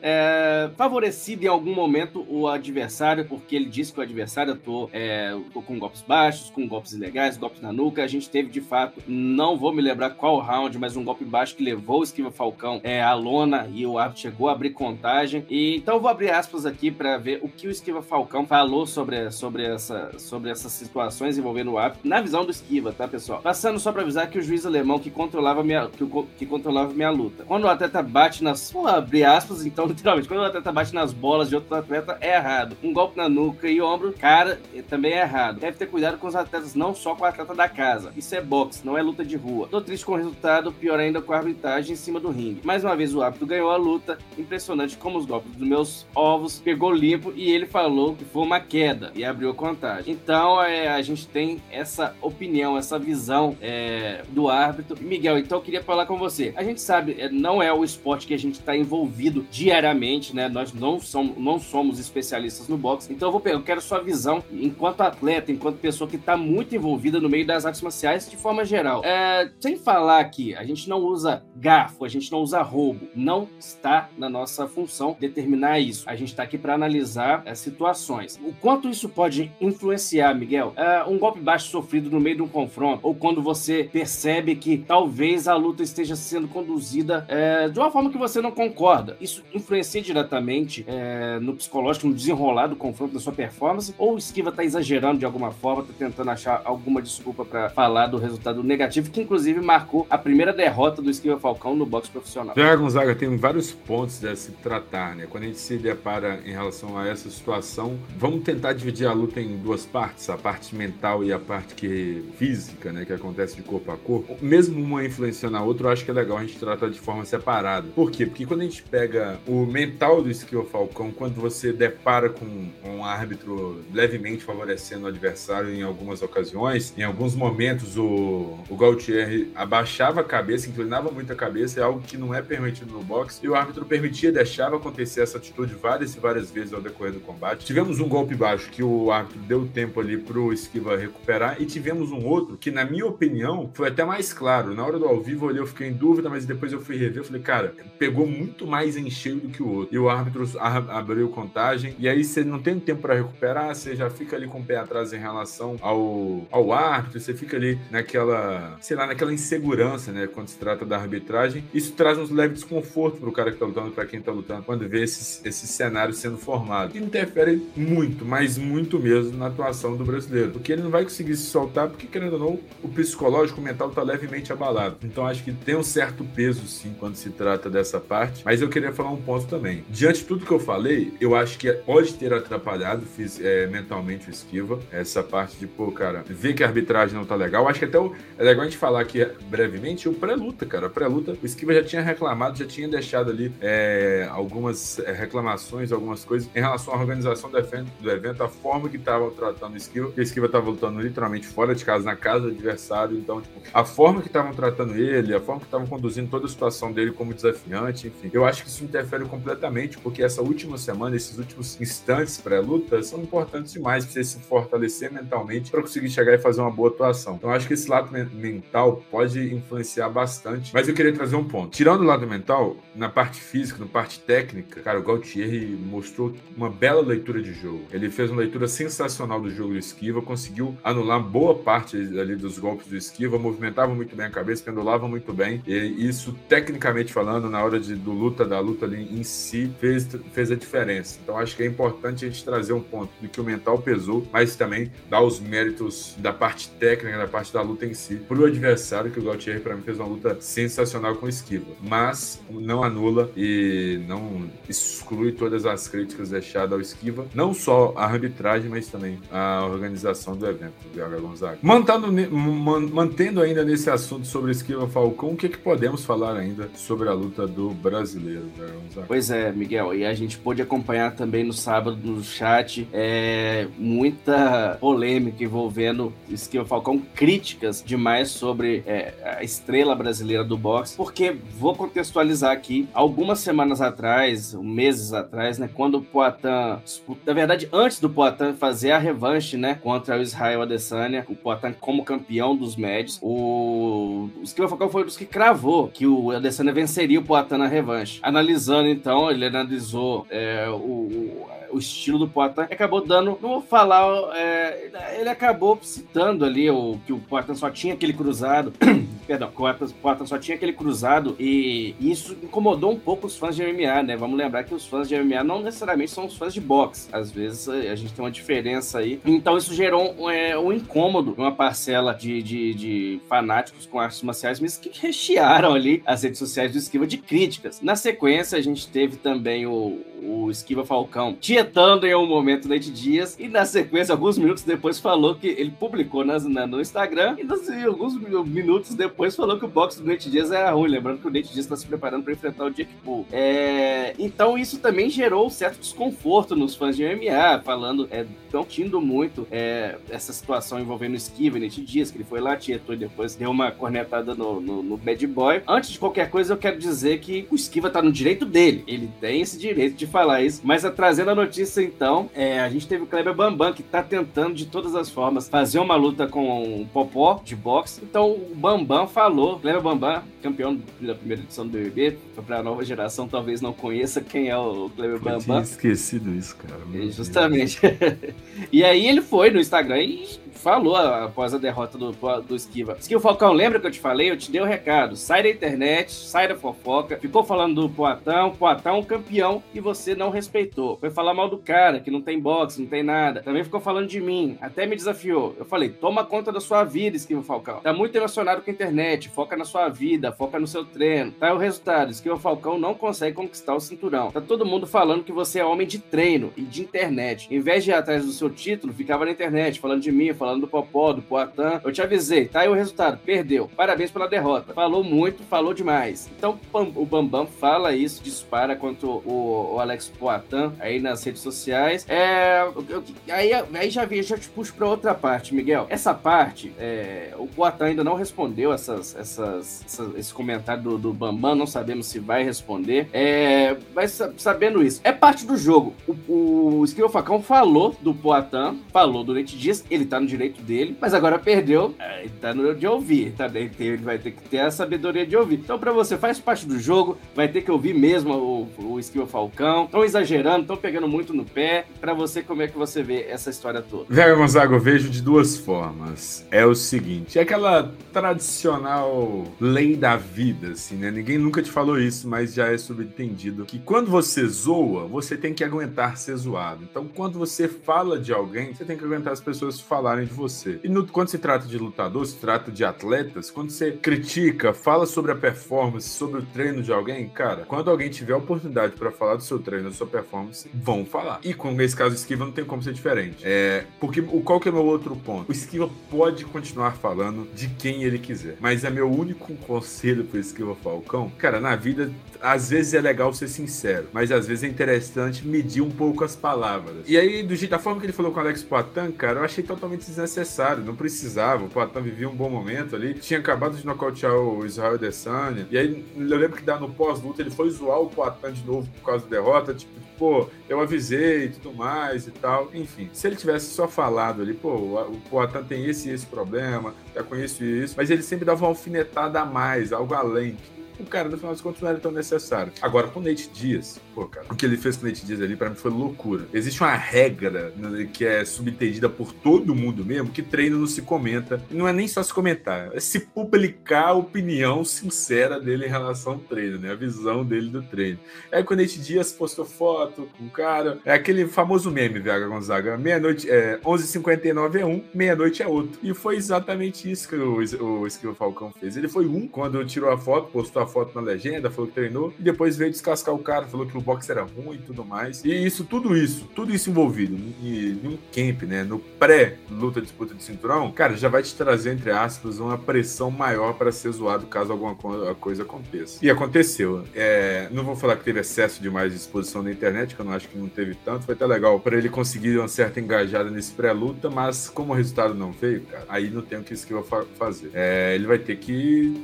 é, 0.02 0.70
favorecido 0.76 1.44
em 1.44 1.48
algum 1.48 1.74
momento 1.74 2.26
o 2.30 2.48
adversário, 2.48 3.26
porque 3.26 3.56
ele 3.56 3.66
disse 3.66 3.94
que 3.94 4.00
o 4.00 4.04
adversário 4.04 4.54
atuou, 4.54 4.90
é, 4.94 5.36
com 5.54 5.78
golpes 5.78 6.02
baixos, 6.02 6.50
com 6.50 6.68
golpes 6.68 6.94
ilegais, 6.94 7.38
golpes 7.38 7.62
na 7.62 7.72
nuca. 7.72 8.04
A 8.04 8.08
gente 8.08 8.30
teve 8.30 8.50
de 8.50 8.62
fato, 8.62 9.02
não 9.08 9.58
vou 9.58 9.74
me 9.74 9.82
lembrar 9.82 10.12
qual 10.12 10.40
round, 10.40 10.78
mas 10.78 10.96
um 10.96 11.04
golpe 11.04 11.26
baixo 11.26 11.56
que 11.56 11.64
levou 11.64 12.00
o 12.00 12.04
Esquiva 12.04 12.32
Falcão 12.32 12.80
é, 12.84 13.02
à 13.02 13.14
lona 13.14 13.70
e 13.74 13.86
o 13.86 13.98
árbitro 13.98 14.22
chegou 14.22 14.50
a 14.50 14.52
abrir 14.52 14.72
contagem. 14.78 15.44
E, 15.50 15.76
então 15.78 15.96
eu 15.96 16.00
vou 16.00 16.10
abrir 16.10 16.30
aspas 16.30 16.66
aqui 16.66 16.92
para 16.92 17.18
ver 17.18 17.40
o 17.42 17.50
que 17.50 17.68
o 17.68 17.72
Esquiva 17.72 18.02
Falcão 18.02 18.46
falou 18.46 18.86
sobre, 18.86 19.32
sobre, 19.32 19.66
essa, 19.66 20.12
sobre 20.20 20.52
essas 20.52 20.72
situações 20.72 21.38
envolvendo 21.38 21.72
o 21.72 21.78
árbitro, 21.80 22.08
na 22.08 22.22
visão 22.22 22.46
do 22.46 22.52
Esquiva, 22.52 22.94
tá, 22.94 23.08
pessoal? 23.08 23.42
Passando 23.42 23.80
só 23.80 23.92
para 23.92 24.04
avisar 24.04 24.30
que 24.30 24.38
o 24.38 24.42
juiz 24.42 24.66
alemão 24.66 25.00
que 25.00 25.10
controlava 25.10 25.64
minha, 25.64 25.88
que, 25.88 26.06
que 26.38 26.46
controlava 26.46 26.94
minha 26.94 27.10
luta. 27.10 27.44
Quando 27.44 27.64
o 27.64 27.68
atleta 27.68 28.04
bate 28.04 28.44
nas. 28.44 28.72
Vou 28.72 28.88
abrir 28.88 29.24
aspas, 29.24 29.66
então, 29.66 29.88
literalmente, 29.88 30.28
quando 30.28 30.42
o 30.42 30.46
atleta 30.46 30.72
bate 30.72 30.94
nas 30.94 31.12
bolas 31.12 31.50
de 31.50 31.56
outro 31.56 31.74
atleta, 31.74 32.18
é 32.22 32.36
errado. 32.36 32.78
Um 32.84 32.94
golpe 32.94 33.18
na 33.18 33.28
nuca 33.28 33.68
e 33.68 33.82
ombro, 33.82 34.14
cara, 34.14 34.60
também 34.88 35.14
é 35.14 35.22
errado. 35.22 35.60
Deve 35.60 35.78
ter 35.78 35.88
cuidado 35.88 36.18
com 36.18 36.28
os 36.28 36.36
atletas, 36.36 36.76
não 36.76 36.94
só 36.94 37.16
com 37.16 37.24
o 37.24 37.26
atleta 37.26 37.56
da 37.56 37.68
casa. 37.68 38.12
Isso 38.16 38.36
é 38.36 38.42
boxe, 38.42 38.86
não 38.86 38.98
é 38.98 39.02
luta 39.02 39.26
de 39.26 39.36
rua. 39.36 39.68
Tô 39.68 39.82
triste 39.82 40.06
com 40.06 40.14
o 40.14 40.18
resultado, 40.18 40.72
pior 40.72 41.00
ainda 41.00 41.22
com 41.22 41.34
a 41.34 41.38
arbitragem 41.38 41.94
em 41.94 41.96
cima 41.96 42.20
do 42.20 42.30
ringue. 42.30 42.62
Mais 42.64 42.84
uma 42.84 42.96
vez 42.96 43.16
o 43.16 43.22
árbitro 43.22 43.48
ganhou 43.48 43.72
a 43.72 43.78
luta. 43.78 44.18
Impressionante 44.38 44.67
como 45.00 45.18
os 45.18 45.26
golpes 45.26 45.52
dos 45.52 45.68
meus 45.68 46.06
ovos 46.16 46.60
pegou 46.60 46.92
limpo 46.92 47.34
e 47.36 47.52
ele 47.52 47.66
falou 47.66 48.16
que 48.16 48.26
foi 48.26 48.44
uma 48.44 48.60
queda 48.60 49.12
e 49.16 49.24
abriu 49.24 49.50
a 49.50 49.54
contagem. 49.54 50.14
Então 50.14 50.62
é, 50.62 50.88
a 50.88 51.02
gente 51.02 51.28
tem 51.28 51.62
essa 51.72 52.16
opinião, 52.22 52.78
essa 52.78 52.98
visão 53.00 53.58
é, 53.62 54.24
do 54.30 54.50
árbitro. 54.50 54.98
Miguel, 55.02 55.38
então 55.38 55.58
eu 55.58 55.62
queria 55.62 55.84
falar 55.84 56.06
com 56.06 56.18
você. 56.18 56.54
A 56.56 56.64
gente 56.64 56.82
sabe, 56.82 57.16
é, 57.20 57.30
não 57.30 57.62
é 57.62 57.72
o 57.72 57.84
esporte 57.84 58.28
que 58.28 58.34
a 58.34 58.40
gente 58.40 58.60
está 58.60 58.76
envolvido 58.76 59.46
diariamente, 59.52 60.36
né? 60.36 60.48
Nós 60.50 60.74
não 60.74 61.00
somos, 61.00 61.38
não 61.38 61.60
somos 61.60 62.00
especialistas 62.00 62.68
no 62.68 62.78
boxe. 62.78 63.12
Então 63.12 63.30
eu, 63.30 63.32
vou, 63.32 63.42
eu 63.46 63.62
quero 63.62 63.82
sua 63.82 64.00
visão 64.00 64.44
enquanto 64.52 65.02
atleta, 65.02 65.52
enquanto 65.52 65.78
pessoa 65.78 66.10
que 66.10 66.16
está 66.16 66.36
muito 66.36 66.76
envolvida 66.76 67.20
no 67.20 67.30
meio 67.30 67.46
das 67.46 67.66
artes 67.66 67.82
marciais 67.82 68.30
de 68.30 68.38
forma 68.38 68.66
geral. 68.66 69.04
É, 69.04 69.50
sem 69.60 69.78
falar 69.78 70.20
aqui, 70.20 70.56
a 70.56 70.64
gente 70.64 70.90
não 70.90 71.00
usa 71.00 71.44
garfo, 71.56 72.06
a 72.06 72.10
gente 72.10 72.32
não 72.32 72.40
usa 72.40 72.62
roubo. 72.62 73.08
Não 73.16 73.48
está 73.60 74.10
na 74.18 74.30
nossa 74.30 74.57
função 74.66 75.18
determinar 75.20 75.78
isso. 75.80 76.06
A 76.08 76.16
gente 76.16 76.30
está 76.30 76.44
aqui 76.44 76.58
para 76.58 76.74
analisar 76.74 77.44
as 77.46 77.60
situações. 77.60 78.40
O 78.42 78.54
quanto 78.54 78.88
isso 78.88 79.10
pode 79.10 79.52
influenciar, 79.60 80.34
Miguel? 80.34 80.72
É, 80.78 81.04
um 81.04 81.18
golpe 81.18 81.42
baixo 81.42 81.70
sofrido 81.70 82.10
no 82.10 82.22
meio 82.22 82.38
de 82.38 82.42
um 82.42 82.48
confronto, 82.48 83.06
ou 83.06 83.14
quando 83.14 83.42
você 83.42 83.90
percebe 83.92 84.56
que 84.56 84.78
talvez 84.78 85.48
a 85.48 85.56
luta 85.56 85.84
esteja 85.84 86.16
sendo 86.16 86.48
conduzida 86.48 87.26
é, 87.28 87.68
de 87.68 87.78
uma 87.78 87.92
forma 87.92 88.10
que 88.10 88.18
você 88.18 88.42
não 88.42 88.52
concorda. 88.52 89.18
Isso 89.20 89.44
influencia 89.54 90.02
diretamente 90.02 90.86
é, 90.88 91.40
no 91.40 91.54
psicológico, 91.54 92.08
no 92.08 92.14
desenrolar 92.14 92.68
do 92.68 92.76
confronto 92.76 93.14
da 93.14 93.20
sua 93.20 93.34
performance, 93.34 93.94
ou 93.98 94.16
o 94.16 94.18
Esquiva 94.18 94.50
está 94.50 94.64
exagerando 94.64 95.20
de 95.20 95.26
alguma 95.26 95.52
forma, 95.52 95.82
está 95.82 95.94
tentando 95.98 96.30
achar 96.32 96.62
alguma 96.64 97.02
desculpa 97.02 97.44
para 97.44 97.70
falar 97.70 98.08
do 98.08 98.18
resultado 98.18 98.64
negativo, 98.64 99.12
que 99.12 99.22
inclusive 99.22 99.60
marcou 99.60 100.08
a 100.10 100.18
primeira 100.18 100.54
derrota 100.54 101.02
do 101.02 101.10
Esquiva 101.10 101.40
Falcão 101.40 101.76
no 101.76 101.86
boxe 101.86 102.10
profissional. 102.10 102.56
Já, 102.56 102.76
Gonzaga, 102.76 103.16
tem 103.16 103.36
vários 103.36 103.72
pontos 103.72 104.24
a 104.24 104.32
se 104.38 104.52
tratar, 104.52 105.16
né? 105.16 105.28
Quando 105.30 105.44
a 105.44 105.48
gente 105.48 105.60
se 105.60 105.78
depara 105.78 106.40
em 106.46 106.52
relação 106.52 106.98
a 106.98 107.08
essa 107.08 107.30
situação, 107.30 108.00
vamos 108.18 108.44
tentar 108.44 108.74
dividir 108.74 109.08
a 109.08 109.14
luta 109.14 109.42
em 109.42 109.58
duas 109.58 109.86
partes, 109.86 110.30
a 110.30 110.38
parte 110.38 110.76
mental 110.76 111.24
e 111.24 111.34
a 111.34 111.40
parte 111.40 111.76
que 111.76 112.24
física, 112.38 112.92
né, 112.92 113.06
que 113.06 113.14
acontece 113.14 113.56
de 113.56 113.62
corpo 113.62 113.92
a 113.92 113.98
corpo. 113.98 114.38
Mesmo 114.42 114.82
uma 114.82 115.04
influenciando 115.04 115.58
a 115.58 115.62
outra, 115.62 115.88
eu 115.88 115.92
acho 115.92 116.06
que 116.06 116.12
é 116.12 116.14
legal 116.14 116.38
a 116.38 116.42
gente 116.42 116.58
tratar 116.58 116.90
de 116.90 117.00
forma 117.00 117.26
separada. 117.26 117.88
Por 117.96 118.12
quê? 118.12 118.26
Porque 118.26 118.46
quando 118.46 118.62
a 118.62 118.64
gente 118.64 118.84
pega 118.84 119.40
o 119.48 119.66
mental 119.66 120.22
do 120.22 120.30
Esquiva 120.30 120.64
Falcão, 120.64 121.12
quando 121.12 121.36
você 121.36 121.74
depara 121.74 122.30
com 122.30 122.70
um 122.86 123.04
árbitro 123.04 123.82
levemente 123.94 124.44
favorecendo 124.44 125.06
o 125.06 125.08
adversário 125.08 125.74
em 125.74 125.82
algumas 125.82 126.22
ocasiões, 126.22 126.94
em 126.98 127.04
alguns 127.04 127.36
momentos 127.36 127.98
o, 127.98 128.60
o 128.70 128.76
Gautier 128.76 129.48
abaixava 129.56 130.22
a 130.22 130.24
cabeça, 130.24 130.70
inclinava 130.70 131.12
muito 131.12 131.32
a 131.32 131.36
cabeça, 131.36 131.80
é 131.80 131.84
algo 131.84 132.02
que 132.02 132.18
não 132.18 132.34
é 132.34 132.42
permitido 132.42 132.94
no 132.94 133.04
boxe, 133.04 133.40
e 133.44 133.50
o 133.50 133.56
árbitro 133.56 133.86
permitia, 133.86 134.27
deixava 134.32 134.78
acontecer 134.78 135.22
essa 135.22 135.38
atitude 135.38 135.76
várias 135.76 136.16
e 136.16 136.20
várias 136.20 136.52
vezes 136.52 136.74
ao 136.74 136.82
decorrer 136.82 137.14
do 137.14 137.20
combate. 137.20 137.66
Tivemos 137.66 138.00
um 138.00 138.08
golpe 138.08 138.36
baixo 138.36 138.70
que 138.70 138.84
o 138.84 139.12
árbitro 139.12 139.40
deu 139.42 139.68
tempo 139.68 140.00
ali 140.00 140.18
pro 140.18 140.54
Esquiva 140.54 140.96
recuperar, 140.98 141.62
e 141.62 141.66
tivemos 141.66 142.12
um 142.12 142.26
outro 142.26 142.58
que, 142.58 142.72
na 142.72 142.86
minha 142.86 143.06
opinião, 143.06 143.70
foi 143.74 143.88
até 143.88 144.04
mais 144.04 144.34
claro. 144.34 144.74
Na 144.74 144.86
hora 144.86 145.00
do 145.00 145.08
ao 145.08 145.22
vivo 145.22 145.48
ali 145.50 145.58
eu 145.58 145.68
fiquei 145.68 145.88
em 145.88 145.94
dúvida, 145.94 146.30
mas 146.30 146.46
depois 146.46 146.74
eu 146.74 146.82
fui 146.82 146.98
rever, 146.98 147.24
falei, 147.24 147.42
cara, 147.42 147.74
pegou 147.98 148.28
muito 148.28 148.68
mais 148.68 148.98
em 148.98 149.10
cheio 149.10 149.38
do 149.38 149.50
que 149.50 149.64
o 149.64 149.70
outro. 149.70 149.96
E 149.96 150.00
o 150.00 150.10
árbitro 150.10 150.48
abriu 150.60 151.30
contagem, 151.30 151.96
e 151.98 152.08
aí 152.08 152.24
você 152.24 152.44
não 152.44 152.60
tem 152.60 152.80
tempo 152.80 153.02
para 153.02 153.16
recuperar, 153.16 153.74
você 153.74 153.96
já 153.96 154.10
fica 154.10 154.36
ali 154.36 154.48
com 154.48 154.60
o 154.60 154.64
pé 154.64 154.78
atrás 154.78 155.14
em 155.14 155.18
relação 155.18 155.78
ao, 155.82 156.46
ao 156.52 156.72
árbitro, 156.72 157.20
você 157.20 157.34
fica 157.34 157.58
ali 157.58 157.80
naquela, 157.90 158.78
sei 158.82 158.98
lá, 158.98 159.08
naquela 159.08 159.34
insegurança, 159.34 160.12
né, 160.12 160.28
quando 160.28 160.48
se 160.48 160.58
trata 160.58 160.86
da 160.86 160.98
arbitragem. 160.98 161.64
Isso 161.74 161.94
traz 161.94 162.18
um 162.18 162.34
leve 162.34 162.54
desconforto 162.54 163.18
pro 163.18 163.32
cara 163.32 163.52
que 163.52 163.58
tá 163.58 163.66
lutando, 163.66 163.92
para 163.92 164.06
quem 164.06 164.17
tá 164.22 164.32
lutando, 164.32 164.64
quando 164.64 164.88
vê 164.88 165.04
esse, 165.04 165.48
esse 165.48 165.68
cenário 165.68 166.14
sendo 166.14 166.38
formado. 166.38 166.98
Interfere 166.98 167.62
muito, 167.76 168.26
mas 168.26 168.58
muito 168.58 169.00
mesmo 169.00 169.38
na 169.38 169.48
atuação 169.48 169.96
do 169.96 170.06
brasileiro, 170.06 170.52
porque 170.52 170.72
ele 170.72 170.82
não 170.82 170.90
vai 170.90 171.04
conseguir 171.04 171.36
se 171.36 171.46
soltar, 171.46 171.88
porque 171.88 172.08
querendo 172.08 172.34
ou 172.34 172.40
não, 172.40 172.60
o 172.84 172.88
psicológico, 172.88 173.60
o 173.60 173.64
mental 173.64 173.90
tá 173.90 174.02
levemente 174.02 174.52
abalado. 174.54 174.98
Então 175.04 175.26
acho 175.26 175.44
que 175.44 175.52
tem 175.52 175.76
um 175.76 175.84
certo 175.84 176.24
peso 176.24 176.68
sim 176.68 176.96
quando 177.00 177.16
se 177.16 177.30
trata 177.30 177.70
dessa 177.70 178.00
parte, 178.00 178.44
mas 178.46 178.62
eu 178.62 178.70
queria 178.70 178.92
falar 178.94 179.12
um 179.12 179.22
ponto 179.22 179.48
também. 179.48 179.84
Diante 179.90 180.20
de 180.20 180.26
tudo 180.26 180.46
que 180.46 180.52
eu 180.52 180.60
falei, 180.60 181.14
eu 181.20 181.36
acho 181.36 181.58
que 181.58 181.72
pode 181.72 182.14
ter 182.14 182.34
atrapalhado 182.34 183.06
fiz, 183.08 183.40
é, 183.42 183.68
mentalmente 183.68 184.30
o 184.30 184.32
esquiva, 184.32 184.80
essa 184.92 185.24
parte 185.24 185.58
de, 185.58 185.68
pô, 185.68 185.92
cara, 185.92 186.24
ver 186.28 186.54
que 186.54 186.64
a 186.64 186.68
arbitragem 186.68 187.16
não 187.16 187.26
tá 187.26 187.36
legal. 187.36 187.68
Acho 187.68 187.80
que 187.80 187.86
até 187.86 188.00
o, 188.00 188.14
é 188.38 188.44
legal 188.44 188.62
a 188.62 188.66
gente 188.66 188.78
falar 188.78 189.02
aqui 189.02 189.26
brevemente 189.50 190.08
o 190.08 190.14
pré-luta, 190.14 190.66
cara. 190.66 190.90
Pré-luta, 190.90 191.38
o 191.42 191.46
esquiva 191.46 191.74
já 191.74 191.84
tinha 191.84 192.02
reclamado, 192.02 192.58
já 192.58 192.66
tinha 192.66 192.88
deixado 192.88 193.32
ali 193.32 193.52
é, 193.62 194.07
é, 194.08 194.28
algumas 194.28 195.00
é, 195.00 195.12
reclamações, 195.12 195.92
algumas 195.92 196.24
coisas 196.24 196.50
em 196.56 196.60
relação 196.60 196.94
à 196.94 196.98
organização 196.98 197.50
do 197.50 198.10
evento, 198.10 198.44
a 198.44 198.48
forma 198.48 198.88
que 198.90 198.98
estava 198.98 199.30
tratando 199.32 199.74
o 199.74 199.78
Esquiva, 199.78 200.12
que 200.12 200.20
o 200.20 200.24
Esquiva 200.24 200.46
estava 200.46 200.70
lutando 200.70 201.02
literalmente 201.02 201.46
fora 201.46 201.76
de 201.76 201.84
casa, 201.84 202.06
na 202.06 202.16
casa 202.16 202.42
do 202.42 202.48
adversário, 202.50 203.18
então, 203.18 203.42
tipo, 203.42 203.62
a 203.74 203.84
forma 203.84 204.22
que 204.22 204.28
estavam 204.28 204.54
tratando 204.54 204.96
ele, 204.96 205.34
a 205.34 205.40
forma 205.40 205.60
que 205.60 205.68
estavam 205.68 205.88
conduzindo 205.88 206.30
toda 206.30 206.46
a 206.46 206.50
situação 206.50 206.92
dele 206.92 207.12
como 207.12 207.34
desafiante, 207.34 208.08
enfim, 208.08 208.30
eu 208.32 208.46
acho 208.46 208.64
que 208.64 208.70
isso 208.70 208.84
interfere 208.84 209.26
completamente, 209.26 209.98
porque 209.98 210.24
essa 210.24 210.42
última 210.42 210.78
semana, 210.78 211.16
esses 211.16 211.38
últimos 211.38 211.80
instantes 211.82 212.38
pré-luta 212.38 213.02
são 213.04 213.20
importantes 213.20 213.74
demais 213.74 214.06
para 214.06 214.14
você 214.14 214.24
se 214.24 214.40
fortalecer 214.40 215.12
mentalmente 215.12 215.70
para 215.70 215.82
conseguir 215.82 216.10
chegar 216.10 216.34
e 216.34 216.38
fazer 216.38 216.62
uma 216.62 216.72
boa 216.72 216.90
atuação. 216.90 217.36
Então, 217.36 217.50
acho 217.50 217.68
que 217.68 217.74
esse 217.74 217.90
lado 217.90 218.12
mental 218.12 219.04
pode 219.12 219.54
influenciar 219.54 220.10
bastante, 220.10 220.74
mas 220.74 220.88
eu 220.88 220.94
queria 220.94 221.14
trazer 221.14 221.36
um 221.36 221.44
ponto. 221.44 221.76
Tirando 221.76 222.02
o 222.02 222.04
lado 222.04 222.26
mental, 222.26 222.78
na 222.96 223.10
parte 223.10 223.42
física, 223.42 223.80
na 223.80 223.88
parte 223.98 224.20
técnica, 224.20 224.80
cara, 224.82 225.00
o 225.00 225.02
Gautier 225.02 225.76
mostrou 225.76 226.32
uma 226.56 226.70
bela 226.70 227.02
leitura 227.02 227.42
de 227.42 227.52
jogo. 227.52 227.82
Ele 227.92 228.12
fez 228.12 228.30
uma 228.30 228.42
leitura 228.42 228.68
sensacional 228.68 229.42
do 229.42 229.50
jogo 229.50 229.74
do 229.74 229.80
Esquiva, 229.80 230.22
conseguiu 230.22 230.78
anular 230.84 231.20
boa 231.20 231.56
parte 231.56 231.98
ali 231.98 232.36
dos 232.36 232.60
golpes 232.60 232.86
do 232.86 232.96
Esquiva, 232.96 233.40
movimentava 233.40 233.96
muito 233.96 234.16
bem 234.16 234.28
a 234.28 234.30
cabeça, 234.30 234.64
pendulava 234.64 235.08
muito 235.08 235.34
bem. 235.34 235.64
E 235.66 236.08
isso, 236.08 236.38
tecnicamente 236.48 237.12
falando, 237.12 237.50
na 237.50 237.64
hora 237.64 237.80
de, 237.80 237.96
do 237.96 238.12
luta, 238.12 238.46
da 238.46 238.60
luta 238.60 238.86
ali 238.86 239.20
em 239.20 239.24
si, 239.24 239.72
fez, 239.80 240.08
fez 240.32 240.52
a 240.52 240.56
diferença. 240.56 241.18
Então 241.24 241.36
acho 241.36 241.56
que 241.56 241.64
é 241.64 241.66
importante 241.66 242.24
a 242.24 242.30
gente 242.30 242.46
trazer 242.46 242.74
um 242.74 242.82
ponto 242.82 243.10
de 243.20 243.28
que 243.28 243.42
o 243.42 243.44
mental 243.44 243.80
pesou, 243.80 244.28
mas 244.32 244.56
também 244.56 244.92
dar 245.10 245.22
os 245.22 245.40
méritos 245.40 246.14
da 246.20 246.32
parte 246.32 246.70
técnica, 246.70 247.18
da 247.18 247.28
parte 247.28 247.52
da 247.52 247.64
luta 247.64 247.84
em 247.84 247.96
si, 247.96 248.18
pro 248.18 248.46
adversário, 248.46 249.10
que 249.10 249.20
o 249.20 249.24
Gautier, 249.24 249.60
para 249.60 249.76
mim, 249.76 249.82
fez 249.82 249.98
uma 249.98 250.08
luta 250.08 250.38
sensacional 250.40 251.16
com 251.16 251.26
o 251.26 251.30
Esquiva. 251.30 251.66
Mas 251.82 252.40
não 252.48 252.84
anula 252.84 253.32
e 253.36 253.87
não 253.96 254.50
exclui 254.68 255.32
todas 255.32 255.66
as 255.66 255.88
críticas 255.88 256.30
deixadas 256.30 256.74
ao 256.74 256.82
Esquiva, 256.82 257.26
não 257.34 257.54
só 257.54 257.94
a 257.96 258.06
arbitragem, 258.06 258.70
mas 258.70 258.88
também 258.88 259.20
a 259.32 259.66
organização 259.66 260.36
do 260.36 260.46
evento, 260.46 260.74
VH 260.94 261.22
Gonzaga. 261.22 261.58
Mantendo, 261.62 262.12
mantendo 262.32 263.42
ainda 263.42 263.64
nesse 263.64 263.90
assunto 263.90 264.26
sobre 264.26 264.52
Esquiva 264.52 264.88
Falcão, 264.88 265.32
o 265.32 265.36
que, 265.38 265.50
que 265.50 265.58
podemos 265.58 266.04
falar 266.04 266.36
ainda 266.36 266.70
sobre 266.76 267.08
a 267.08 267.14
luta 267.14 267.48
do 267.48 267.70
brasileiro, 267.70 268.46
VH 268.58 268.74
Gonzaga? 268.74 269.08
Pois 269.08 269.30
é, 269.30 269.52
Miguel, 269.52 269.94
e 269.94 270.06
a 270.06 270.14
gente 270.14 270.38
pôde 270.38 270.62
acompanhar 270.62 271.16
também 271.16 271.44
no 271.44 271.54
sábado 271.54 271.98
no 272.04 272.24
chat 272.24 272.88
é, 272.92 273.68
muita 273.78 274.78
polêmica 274.80 275.44
envolvendo 275.44 276.14
Esquiva 276.30 276.66
Falcão, 276.66 277.00
críticas 277.16 277.84
demais 277.86 278.30
sobre 278.30 278.84
é, 278.86 279.14
a 279.24 279.44
estrela 279.44 279.96
brasileira 279.96 280.44
do 280.44 280.58
boxe, 280.58 280.96
porque 280.96 281.36
vou 281.58 281.76
contextualizar 281.76 282.52
aqui, 282.52 282.88
algumas 282.94 283.40
semanas 283.40 283.77
atrás, 283.82 284.54
meses 284.54 285.14
atrás, 285.14 285.58
né, 285.58 285.70
quando 285.74 285.96
o 285.96 286.02
Poitin, 286.02 286.82
na 287.26 287.34
verdade, 287.34 287.70
antes 287.72 288.00
do 288.00 288.10
Poitin 288.10 288.54
fazer 288.54 288.92
a 288.92 288.98
revanche, 288.98 289.58
né, 289.58 289.76
contra 289.76 290.18
o 290.18 290.22
Israel 290.22 290.62
Adesanya, 290.62 291.26
o 291.28 291.36
Poitin 291.36 291.74
como 291.80 292.04
campeão 292.04 292.56
dos 292.56 292.76
médios, 292.76 293.20
o, 293.22 294.30
o 294.38 294.44
Esquiva 294.44 294.68
Falcão 294.68 294.90
foi 294.90 295.04
um 295.04 295.06
dos 295.06 295.18
que 295.18 295.26
cravou 295.26 295.88
que 295.88 296.06
o 296.06 296.32
Adesanya 296.32 296.74
venceria 296.74 297.20
o 297.20 297.24
Poitin 297.24 297.56
na 297.56 297.68
revanche. 297.68 298.20
Analisando, 298.22 298.88
então, 298.88 299.30
ele 299.32 299.46
analisou 299.46 300.26
é, 300.30 300.68
o, 300.70 301.46
o 301.67 301.67
o 301.72 301.80
estilo 301.80 302.20
do 302.20 302.28
Poitin, 302.28 302.62
acabou 302.62 303.06
dando, 303.06 303.38
não 303.42 303.50
vou 303.50 303.62
falar, 303.62 304.06
é, 304.36 304.90
ele 305.20 305.30
acabou 305.30 305.78
citando 305.82 306.46
ali 306.46 306.70
o 306.70 307.00
que 307.06 307.14
o 307.14 307.20
Poitin 307.20 307.56
só 307.56 307.70
tinha 307.70 307.94
aquele 307.94 308.14
cruzado, 308.14 308.74
perdão, 309.28 309.50
o 309.50 309.94
Poitin 310.02 310.26
só 310.26 310.38
tinha 310.38 310.56
aquele 310.56 310.74
cruzado 310.74 311.36
e 311.40 311.96
isso 312.00 312.38
incomodou 312.42 312.92
um 312.92 313.00
pouco 313.00 313.28
os 313.28 313.38
fãs 313.38 313.56
de 313.56 313.64
MMA, 313.64 314.04
né? 314.04 314.18
Vamos 314.18 314.38
lembrar 314.38 314.64
que 314.64 314.74
os 314.74 314.86
fãs 314.86 315.08
de 315.08 315.18
MMA 315.18 315.44
não 315.44 315.62
necessariamente 315.62 316.12
são 316.12 316.26
os 316.26 316.38
fãs 316.38 316.54
de 316.54 316.62
boxe, 316.62 317.10
às 317.12 317.32
vezes 317.32 317.68
a 317.68 317.96
gente 317.96 318.14
tem 318.14 318.24
uma 318.24 318.32
diferença 318.32 319.00
aí, 319.00 319.20
então 319.26 319.58
isso 319.58 319.74
gerou 319.74 320.16
um, 320.20 320.30
é, 320.30 320.58
um 320.58 320.72
incômodo, 320.72 321.34
uma 321.38 321.52
parcela 321.52 322.14
de, 322.14 322.42
de, 322.42 322.74
de 322.74 323.22
fanáticos 323.28 323.86
com 323.86 324.00
artes 324.00 324.22
marciais, 324.22 324.60
mas 324.60 324.78
que 324.78 324.92
rechearam 324.94 325.74
ali 325.74 326.02
as 326.06 326.24
redes 326.24 326.40
sociais 326.40 326.72
do 326.72 326.78
Esquiva 326.78 327.08
de 327.08 327.18
críticas. 327.18 327.82
Na 327.82 327.96
sequência, 327.96 328.58
a 328.58 328.62
gente 328.62 328.88
teve 328.88 329.18
também 329.18 329.66
o, 329.66 330.02
o 330.22 330.50
Esquiva 330.50 330.86
Falcão 330.86 331.34
tietando 331.58 332.06
em 332.06 332.16
um 332.16 332.28
momento 332.28 332.68
Nate 332.68 332.92
Dias 332.92 333.36
e 333.40 333.48
na 333.48 333.66
sequência, 333.66 334.14
alguns 334.14 334.38
minutos 334.38 334.64
depois, 334.64 335.00
falou 335.00 335.34
que 335.34 335.48
ele 335.48 335.72
publicou 335.72 336.24
nas, 336.24 336.46
na, 336.46 336.68
no 336.68 336.80
Instagram 336.80 337.36
e 337.40 337.44
nos, 337.44 337.68
alguns 337.84 338.16
minutos 338.46 338.94
depois 338.94 339.36
falou 339.36 339.58
que 339.58 339.66
o 339.66 339.68
boxe 339.68 340.00
do 340.00 340.08
Nate 340.08 340.30
Dias 340.30 340.52
era 340.52 340.70
ruim, 340.72 340.90
lembrando 340.90 341.20
que 341.20 341.28
o 341.28 341.32
Nate 341.32 341.52
Dias 341.52 341.66
está 341.66 341.76
se 341.76 341.88
preparando 341.88 342.24
para 342.24 342.34
enfrentar 342.34 342.66
o 342.66 342.70
Jake 342.70 342.94
Paul. 343.04 343.26
É, 343.32 344.14
então 344.20 344.56
isso 344.56 344.78
também 344.80 345.10
gerou 345.10 345.48
um 345.48 345.50
certo 345.50 345.80
desconforto 345.80 346.56
nos 346.56 346.76
fãs 346.76 346.96
de 346.96 347.04
MMA, 347.04 347.62
falando, 347.64 348.08
é, 348.12 348.26
tindo 348.68 349.02
muito 349.02 349.48
é, 349.52 349.98
essa 350.10 350.32
situação 350.34 350.80
envolvendo 350.80 351.14
o 351.14 351.18
Esquiva 351.18 351.60
Nate 351.60 351.82
Dias, 351.82 352.12
que 352.12 352.18
ele 352.18 352.24
foi 352.24 352.40
lá, 352.40 352.56
tietou 352.56 352.94
e 352.94 352.98
depois 352.98 353.36
deu 353.36 353.50
uma 353.50 353.72
cornetada 353.72 354.36
no, 354.36 354.62
no, 354.62 354.84
no 354.84 354.98
Bad 354.98 355.26
Boy. 355.28 355.62
Antes 355.68 355.92
de 355.92 356.00
qualquer 356.00 356.30
coisa, 356.30 356.54
eu 356.54 356.58
quero 356.58 356.78
dizer 356.78 357.20
que 357.20 357.48
o 357.50 357.56
Esquiva 357.56 357.90
tá 357.90 358.02
no 358.02 358.12
direito 358.12 358.46
dele, 358.46 358.84
ele 358.88 359.10
tem 359.20 359.42
esse 359.42 359.58
direito 359.58 359.96
de 359.96 360.06
falar 360.06 360.44
isso. 360.44 360.62
Mas 360.64 360.86
a, 360.86 360.92
trazendo 360.92 361.32
a 361.32 361.36
notícia, 361.36 361.47
então, 361.78 362.30
é, 362.34 362.60
a 362.60 362.70
gente 362.70 362.88
teve 362.88 363.04
o 363.04 363.08
Kleber 363.08 363.34
Bambam, 363.34 363.74
que 363.74 363.84
tá 363.84 364.02
tentando 364.04 364.54
de 364.54 364.66
todas 364.66 364.96
as 364.96 365.10
formas 365.10 365.48
fazer 365.48 365.80
uma 365.80 365.96
luta 365.96 366.28
com 366.28 366.82
o 366.82 366.86
Popó 366.88 367.42
de 367.44 367.56
boxe. 367.56 368.02
Então 368.04 368.32
o 368.32 368.54
Bambam 368.56 369.08
falou, 369.08 369.60
Kleber 369.60 369.82
Bambam, 369.82 370.24
campeão 370.42 370.80
da 371.00 371.16
primeira 371.16 371.44
edição 371.44 371.66
do 371.66 371.72
BBB, 371.72 372.18
pra 372.46 372.64
nova 372.64 372.84
geração 372.84 373.28
talvez 373.28 373.62
não 373.62 373.74
conheça 373.74 374.22
quem 374.22 374.50
é 374.50 374.58
o 374.58 374.90
Kleber 374.96 375.20
Bambam. 375.20 375.38
Eu 375.38 375.42
tinha 375.42 375.62
esquecido 375.62 376.34
isso, 376.34 376.56
cara. 376.56 376.80
É, 376.94 377.10
justamente. 377.10 377.80
e 378.72 378.84
aí 378.84 379.08
ele 379.08 379.22
foi 379.22 379.50
no 379.50 379.60
Instagram 379.60 380.02
e 380.02 380.28
falou 380.58 380.98
após 380.98 381.54
a 381.54 381.58
derrota 381.58 381.98
do, 381.98 382.12
do 382.42 382.56
Esquiva. 382.56 382.98
Esquiva 383.00 383.22
Falcão, 383.22 383.54
lembra 383.54 383.80
que 383.80 383.88
eu 383.88 383.92
te 383.92 384.00
falei? 384.00 384.30
Eu 384.30 384.38
te 384.38 384.52
dei 384.52 384.62
o 384.62 384.66
um 384.66 384.68
recado. 384.68 385.16
Sai 385.16 385.44
da 385.44 385.50
internet, 385.50 386.12
sai 386.12 386.48
da 386.48 386.56
fofoca. 386.56 387.18
Ficou 387.20 387.44
falando 387.44 387.82
do 387.82 387.90
Poatão, 387.90 388.52
Poatão 388.52 389.04
campeão 389.04 389.64
e 389.74 389.80
você 389.80 390.16
não 390.16 390.30
respeitou. 390.30 390.98
Foi 390.98 391.10
falar 391.10 391.34
mal 391.34 391.50
do 391.50 391.58
cara, 391.58 392.00
que 392.00 392.12
não 392.12 392.22
tem 392.22 392.40
boxe, 392.40 392.82
não 392.82 392.88
tem 392.88 393.04
nada. 393.04 393.42
Também 393.42 393.64
ficou 393.64 393.80
falando 393.80 394.08
de 394.08 394.20
mim, 394.20 394.58
até 394.62 394.86
me 394.86 394.96
desafiou. 394.96 395.56
Eu 395.58 395.66
falei, 395.66 395.90
toma 395.90 396.26
conta 396.26 396.52
da 396.52 396.60
sua 396.60 396.84
vida, 396.84 397.16
Esquiva 397.16 397.44
Falcão. 397.44 397.80
Tá 397.82 397.94
muito 397.94 398.16
emocionado 398.16 398.62
com 398.62 398.70
a 398.70 398.74
internet, 398.74 399.30
foca 399.30 399.56
na 399.56 399.66
sua 399.66 399.90
vida, 399.90 400.32
foca 400.32 400.60
no 400.60 400.68
seu 400.68 400.84
treino. 400.84 401.32
Tá 401.32 401.54
o 401.54 401.58
resultado, 401.58 402.12
Esquiva 402.12 402.38
Falcão 402.38 402.80
não 402.80 402.94
consegue 402.94 403.36
conquistar 403.36 403.76
o 403.76 403.80
cinturão. 403.80 404.32
Tá 404.32 404.42
todo 404.42 404.66
mundo 404.66 404.88
falando 404.88 405.24
que 405.24 405.32
você 405.32 405.60
é 405.60 405.66
homem 405.66 405.88
de 405.88 406.00
treino 406.00 406.52
e 406.56 406.62
de 406.62 406.82
internet. 406.82 407.48
Em 407.52 407.60
vez 407.60 407.84
de 407.84 407.92
ir 407.92 407.94
atrás 407.94 408.26
do 408.26 408.32
seu 408.32 408.50
título, 408.50 408.94
ficava 408.94 409.26
na 409.26 409.32
internet, 409.32 409.80
falando 409.80 410.02
de 410.02 410.12
mim, 410.12 410.34
falando 410.34 410.47
falando 410.48 410.62
do 410.62 410.68
Popó, 410.68 411.12
do 411.12 411.22
Poitin. 411.22 411.82
Eu 411.84 411.92
te 411.92 412.02
avisei, 412.02 412.46
tá 412.46 412.62
aí 412.62 412.70
o 412.70 412.74
resultado, 412.74 413.20
perdeu. 413.26 413.70
Parabéns 413.76 414.12
pela 414.12 414.30
derrota. 414.30 414.74
Falou 414.74 415.04
muito, 415.04 415.44
falou 415.44 415.74
demais. 415.74 416.30
Então 416.38 416.58
o 416.74 417.06
Bambam 417.06 417.46
fala 417.46 417.94
isso, 417.94 418.24
dispara 418.24 418.74
contra 418.74 419.08
o, 419.08 419.74
o 419.74 419.80
Alex 419.80 420.10
Poitin 420.18 420.72
aí 420.80 421.02
nas 421.02 421.22
redes 421.22 421.42
sociais. 421.42 422.06
É, 422.08 422.62
eu, 422.88 423.04
aí, 423.30 423.52
aí 423.54 423.90
já 423.90 424.06
vi, 424.06 424.24
já 424.24 424.38
te 424.38 424.48
puxo 424.48 424.74
pra 424.74 424.88
outra 424.88 425.14
parte, 425.14 425.54
Miguel. 425.54 425.86
Essa 425.90 426.14
parte, 426.14 426.74
é, 426.80 427.34
o 427.38 427.48
Poitin 427.48 427.84
ainda 427.84 428.04
não 428.04 428.16
respondeu 428.16 428.72
essas, 428.72 429.18
essas, 429.18 429.84
essas, 429.86 430.16
esse 430.16 430.34
comentário 430.34 430.82
do, 430.82 430.98
do 430.98 431.14
Bambam, 431.14 431.56
não 431.56 431.68
sabemos 431.68 432.08
se 432.08 432.20
vai 432.20 432.42
responder. 432.44 433.10
É, 433.12 433.76
mas 433.94 434.18
sabendo 434.38 434.82
isso, 434.82 435.02
é 435.04 435.12
parte 435.12 435.46
do 435.46 435.58
jogo. 435.58 435.94
O, 436.08 436.78
o 436.80 436.86
Esquivel 436.86 437.10
Facão 437.10 437.42
falou 437.42 437.94
do 438.02 438.14
Poitin, 438.14 438.82
falou 438.94 439.26
durante 439.26 439.58
dias, 439.58 439.84
ele 439.92 440.06
tá 440.06 440.22
no 440.22 440.37
direito 440.38 440.62
dele, 440.62 440.96
mas 441.02 441.14
agora 441.14 441.40
perdeu, 441.40 441.96
é, 442.00 442.28
tá 442.40 442.54
no 442.54 442.68
de 442.76 442.88
ouvir, 442.88 443.32
tá? 443.32 443.50
Ele 443.80 443.98
vai 443.98 444.18
ter 444.20 444.32
que 444.32 444.42
ter 444.50 444.60
a 444.60 444.72
sabedoria 444.72 445.26
de 445.26 445.36
ouvir. 445.36 445.56
Então, 445.56 445.80
para 445.80 445.92
você, 445.92 446.18
faz 446.18 446.40
parte 446.40 446.66
do 446.66 446.80
jogo, 446.80 447.18
vai 447.36 447.48
ter 447.48 447.62
que 447.62 447.72
ouvir 447.72 447.94
mesmo 447.94 448.34
o, 448.34 448.94
o 448.94 449.00
Esquiva 449.00 449.26
Falcão. 449.26 449.86
Estão 449.86 450.04
exagerando, 450.04 450.62
estão 450.62 450.78
pegando 450.78 451.08
muito 451.08 451.34
no 451.34 451.44
pé. 451.44 451.86
Para 452.00 452.14
você, 452.14 452.42
como 452.42 452.62
é 452.62 452.68
que 452.68 452.78
você 452.78 453.02
vê 453.02 453.24
essa 453.24 453.50
história 453.50 453.82
toda? 453.82 454.06
Velho 454.10 454.38
Gonzaga, 454.38 454.76
eu 454.76 454.80
vejo 454.80 455.10
de 455.10 455.22
duas 455.22 455.58
formas. 455.58 456.46
É 456.52 456.66
o 456.66 456.76
seguinte, 456.76 457.40
é 457.40 457.42
aquela 457.42 457.92
tradicional 458.14 459.46
lei 459.60 459.96
da 459.96 460.16
vida, 460.16 460.70
assim, 460.70 460.96
né? 460.96 461.10
Ninguém 461.10 461.38
nunca 461.38 461.62
te 461.62 461.72
falou 461.72 462.00
isso, 462.00 462.28
mas 462.28 462.54
já 462.54 462.68
é 462.68 462.78
subentendido 462.78 463.66
que 463.66 463.80
quando 463.80 464.12
você 464.12 464.46
zoa, 464.46 465.08
você 465.08 465.36
tem 465.38 465.54
que 465.54 465.64
aguentar 465.64 466.18
ser 466.18 466.36
zoado. 466.36 466.84
Então, 466.84 467.08
quando 467.08 467.40
você 467.40 467.68
fala 467.68 468.20
de 468.20 468.34
alguém, 468.34 468.74
você 468.74 468.86
tem 468.86 468.98
que 468.98 469.04
aguentar 469.04 469.34
as 469.34 469.42
pessoas 469.42 469.80
falarem 469.80 470.27
de 470.28 470.34
você. 470.34 470.80
E 470.84 470.90
no, 470.90 471.06
quando 471.08 471.30
se 471.30 471.38
trata 471.38 471.68
de 471.68 471.78
lutador, 471.78 472.26
se 472.26 472.36
trata 472.36 472.72
de 472.72 472.84
atletas, 472.84 473.50
quando 473.50 473.70
você 473.70 473.92
critica, 473.92 474.74
fala 474.74 475.06
sobre 475.06 475.32
a 475.32 475.36
performance, 475.36 476.10
sobre 476.10 476.42
o 476.42 476.46
treino 476.46 476.82
de 476.84 476.92
alguém, 476.92 477.28
cara, 477.30 477.66
quando 477.66 477.90
alguém 477.90 478.10
tiver 478.10 478.36
oportunidade 478.36 478.96
para 478.96 479.12
falar 479.12 479.36
do 479.36 479.44
seu 479.44 479.60
treino, 479.60 479.90
da 479.90 479.96
sua 479.96 480.08
performance, 480.08 480.70
vão 480.74 481.06
falar. 481.06 481.40
E 481.44 481.54
com 481.54 481.80
esse 481.82 481.96
caso 481.96 482.16
Esquiva 482.16 482.46
não 482.46 482.52
tem 482.52 482.66
como 482.66 482.82
ser 482.84 482.94
diferente. 482.94 483.38
É, 483.44 483.86
porque 484.00 484.22
o 484.22 484.42
qual 484.42 484.60
que 484.60 484.70
é 484.70 484.72
meu 484.72 484.86
outro 484.86 485.16
ponto? 485.16 485.50
O 485.50 485.52
Esquiva 485.52 485.90
pode 486.10 486.46
continuar 486.46 486.92
falando 486.98 487.48
de 487.54 487.68
quem 487.70 488.04
ele 488.04 488.20
quiser, 488.20 488.58
mas 488.60 488.84
é 488.84 488.90
meu 488.90 489.10
único 489.10 489.56
conselho 489.56 490.24
pro 490.26 490.40
Esquiva 490.40 490.76
Falcão. 490.76 491.32
Cara, 491.38 491.60
na 491.60 491.76
vida 491.76 492.12
às 492.42 492.70
vezes 492.70 492.94
é 492.94 493.02
legal 493.02 493.34
ser 493.34 493.48
sincero, 493.48 494.08
mas 494.12 494.32
às 494.32 494.48
vezes 494.48 494.64
é 494.64 494.68
interessante 494.68 495.46
medir 495.46 495.82
um 495.82 495.90
pouco 495.90 496.24
as 496.24 496.36
palavras. 496.36 497.08
E 497.08 497.18
aí, 497.18 497.44
do 497.44 497.56
jeito 497.56 497.72
da 497.72 497.80
forma 497.80 498.00
que 498.00 498.06
ele 498.06 498.14
falou 498.14 498.32
com 498.32 498.40
o 498.40 498.44
Alex 498.44 498.64
Poitin, 498.64 499.12
cara, 499.12 499.40
eu 499.40 499.44
achei 499.44 499.64
totalmente 499.64 500.04
desnecessário. 500.18 500.84
Não 500.84 500.96
precisava. 500.96 501.66
O 501.66 501.70
Poitin 501.70 502.02
vivia 502.02 502.30
um 502.30 502.36
bom 502.36 502.50
momento 502.50 502.96
ali. 502.96 503.14
Tinha 503.16 503.40
acabado 503.40 503.78
de 503.78 503.86
nocautear 503.86 504.34
o 504.34 504.66
Israel 504.66 504.96
Adesanya. 504.96 505.68
E 505.70 505.78
aí, 505.78 506.06
eu 506.16 506.38
lembro 506.38 506.58
que 506.58 506.64
dá 506.64 506.80
no 506.80 506.90
pós-luta 506.90 507.42
ele 507.42 507.52
foi 507.52 507.70
zoar 507.70 508.02
o 508.02 508.10
Poitin 508.10 508.52
de 508.54 508.66
novo 508.66 508.90
por 508.98 509.06
causa 509.06 509.26
da 509.26 509.30
derrota. 509.30 509.74
Tipo, 509.74 509.92
pô, 510.18 510.50
eu 510.68 510.82
avisei 510.82 511.46
e 511.46 511.50
tudo 511.50 511.74
mais 511.74 512.28
e 512.28 512.32
tal. 512.32 512.70
Enfim, 512.74 513.10
se 513.14 513.28
ele 513.28 513.36
tivesse 513.36 513.74
só 513.74 513.88
falado 513.88 514.42
ali, 514.42 514.54
pô, 514.54 514.74
o 514.74 515.22
Poitin 515.30 515.64
tem 515.64 515.86
esse 515.86 516.10
e 516.10 516.14
esse 516.14 516.26
problema, 516.26 516.94
já 517.14 517.24
conheço 517.24 517.64
isso, 517.64 517.94
mas 517.96 518.10
ele 518.10 518.24
sempre 518.24 518.46
dava 518.46 518.64
uma 518.64 518.70
alfinetada 518.70 519.42
a 519.42 519.46
mais, 519.46 519.94
algo 519.94 520.14
além 520.14 520.58
o 521.00 521.06
cara, 521.06 521.30
no 521.30 521.38
final 521.38 521.52
das 521.52 521.62
contas, 521.62 521.82
não 521.82 521.90
era 521.90 522.00
tão 522.00 522.12
necessário. 522.12 522.74
Agora, 522.82 523.08
com 523.08 523.20
o 523.20 523.24
Nate 523.24 523.50
Dias, 523.50 524.00
pô, 524.18 524.26
cara, 524.26 524.48
o 524.50 524.56
que 524.56 524.66
ele 524.66 524.78
fez 524.78 524.98
com 524.98 525.06
o 525.06 525.10
Nate 525.10 525.24
Dias 525.24 525.40
ali, 525.40 525.56
pra 525.56 525.70
mim, 525.70 525.76
foi 525.76 525.92
loucura. 525.92 526.48
Existe 526.52 526.82
uma 526.82 526.96
regra 526.96 527.72
né, 527.76 528.10
que 528.12 528.26
é 528.26 528.44
subentendida 528.44 529.08
por 529.08 529.32
todo 529.32 529.76
mundo 529.76 530.04
mesmo, 530.04 530.32
que 530.32 530.42
treino 530.42 530.80
não 530.80 530.88
se 530.88 531.04
comenta. 531.04 531.64
E 531.70 531.76
não 531.76 531.88
é 531.88 531.94
nem 531.94 532.08
só 532.08 532.24
se 532.24 532.34
comentar, 532.34 532.90
é 532.96 533.00
se 533.00 533.20
publicar 533.20 534.08
a 534.08 534.14
opinião 534.14 534.84
sincera 534.84 535.60
dele 535.60 535.86
em 535.86 535.90
relação 535.90 536.34
ao 536.34 536.40
treino, 536.40 536.80
né? 536.80 536.92
A 536.92 536.96
visão 536.96 537.46
dele 537.46 537.70
do 537.70 537.84
treino. 537.84 538.18
Aí, 538.52 538.64
quando 538.64 538.80
o 538.80 538.82
Nate 538.82 539.00
Dias 539.00 539.32
postou 539.32 539.66
foto 539.66 540.28
com 540.36 540.46
o 540.46 540.50
cara, 540.50 540.98
é 541.06 541.14
aquele 541.14 541.46
famoso 541.46 541.92
meme, 541.92 542.20
VH 542.20 542.48
Gonzaga, 542.48 542.98
meia-noite, 542.98 543.48
é, 543.48 543.78
11h59 543.84 544.80
é 544.80 544.86
um, 544.86 545.04
meia-noite 545.14 545.62
é 545.62 545.68
outro. 545.68 546.00
E 546.02 546.12
foi 546.16 546.38
exatamente 546.38 547.12
isso 547.12 547.30
que 547.30 547.36
o, 547.36 547.62
o, 547.62 548.36
Falcão 548.36 548.72
fez. 548.72 548.98
Ele 548.98 549.08
foi 549.08 549.28
um, 549.28 549.48
quando 549.48 549.86
tirou 549.86 550.10
a 550.10 550.18
foto, 550.18 550.52
postou 550.52 550.82
a 550.82 550.88
foto 550.88 551.14
na 551.14 551.22
legenda, 551.22 551.70
falou 551.70 551.88
que 551.88 551.94
treinou, 551.94 552.34
e 552.40 552.42
depois 552.42 552.76
veio 552.76 552.90
descascar 552.90 553.36
o 553.36 553.40
cara, 553.40 553.68
falou 553.68 553.86
que 553.86 553.96
o 553.98 554.07
boxe 554.08 554.32
era 554.32 554.44
ruim 554.44 554.76
e 554.76 554.78
tudo 554.80 555.04
mais. 555.04 555.44
E 555.44 555.54
isso, 555.54 555.84
tudo 555.84 556.16
isso, 556.16 556.46
tudo 556.56 556.74
isso 556.74 556.90
envolvido 556.90 557.36
em, 557.36 558.00
um 558.08 558.18
camp, 558.34 558.64
né? 558.64 558.84
No 558.84 559.00
pré-luta 559.00 560.02
disputa 560.02 560.34
de 560.34 560.42
cinturão, 560.42 560.90
cara, 560.92 561.18
já 561.18 561.28
vai 561.28 561.44
te 561.44 561.54
trazer, 561.54 561.92
entre 561.92 562.12
aspas, 562.12 562.58
uma 562.60 562.78
pressão 562.78 563.30
maior 563.30 563.74
para 563.74 563.92
ser 563.92 564.12
zoado 564.12 564.46
caso 564.48 564.72
alguma 564.72 564.96
coisa 565.36 565.64
aconteça. 565.64 566.26
E 566.26 566.30
aconteceu. 566.30 567.04
É, 567.14 567.68
não 567.72 567.84
vou 567.84 567.96
falar 567.96 568.16
que 568.16 568.24
teve 568.24 568.40
excesso 568.40 568.82
demais 568.82 569.12
de 569.12 569.18
exposição 569.18 569.62
na 569.62 569.72
internet, 569.72 570.16
que 570.16 570.22
eu 570.22 570.26
não 570.26 570.32
acho 570.32 570.48
que 570.48 570.58
não 570.58 570.70
teve 570.70 570.96
tanto. 570.96 571.26
Foi 571.26 571.36
até 571.36 571.46
legal 571.46 571.80
para 571.80 571.98
ele 571.98 572.08
conseguir 572.10 572.58
uma 572.58 572.68
certa 572.70 573.00
engajada 573.00 573.50
nesse 573.50 573.74
pré-luta, 573.74 574.30
mas 574.30 574.70
como 574.70 574.94
o 574.94 574.96
resultado 574.96 575.34
não 575.34 575.52
veio, 575.52 575.82
cara, 575.82 576.06
aí 576.08 576.30
não 576.30 576.42
tem 576.42 576.60
o 576.60 576.64
que 576.64 576.78
que 576.86 576.94
eu 576.94 577.04
fazer. 577.38 577.72
É, 577.74 578.14
ele 578.16 578.28
vai 578.28 578.38
ter 578.38 578.58
que 578.58 579.24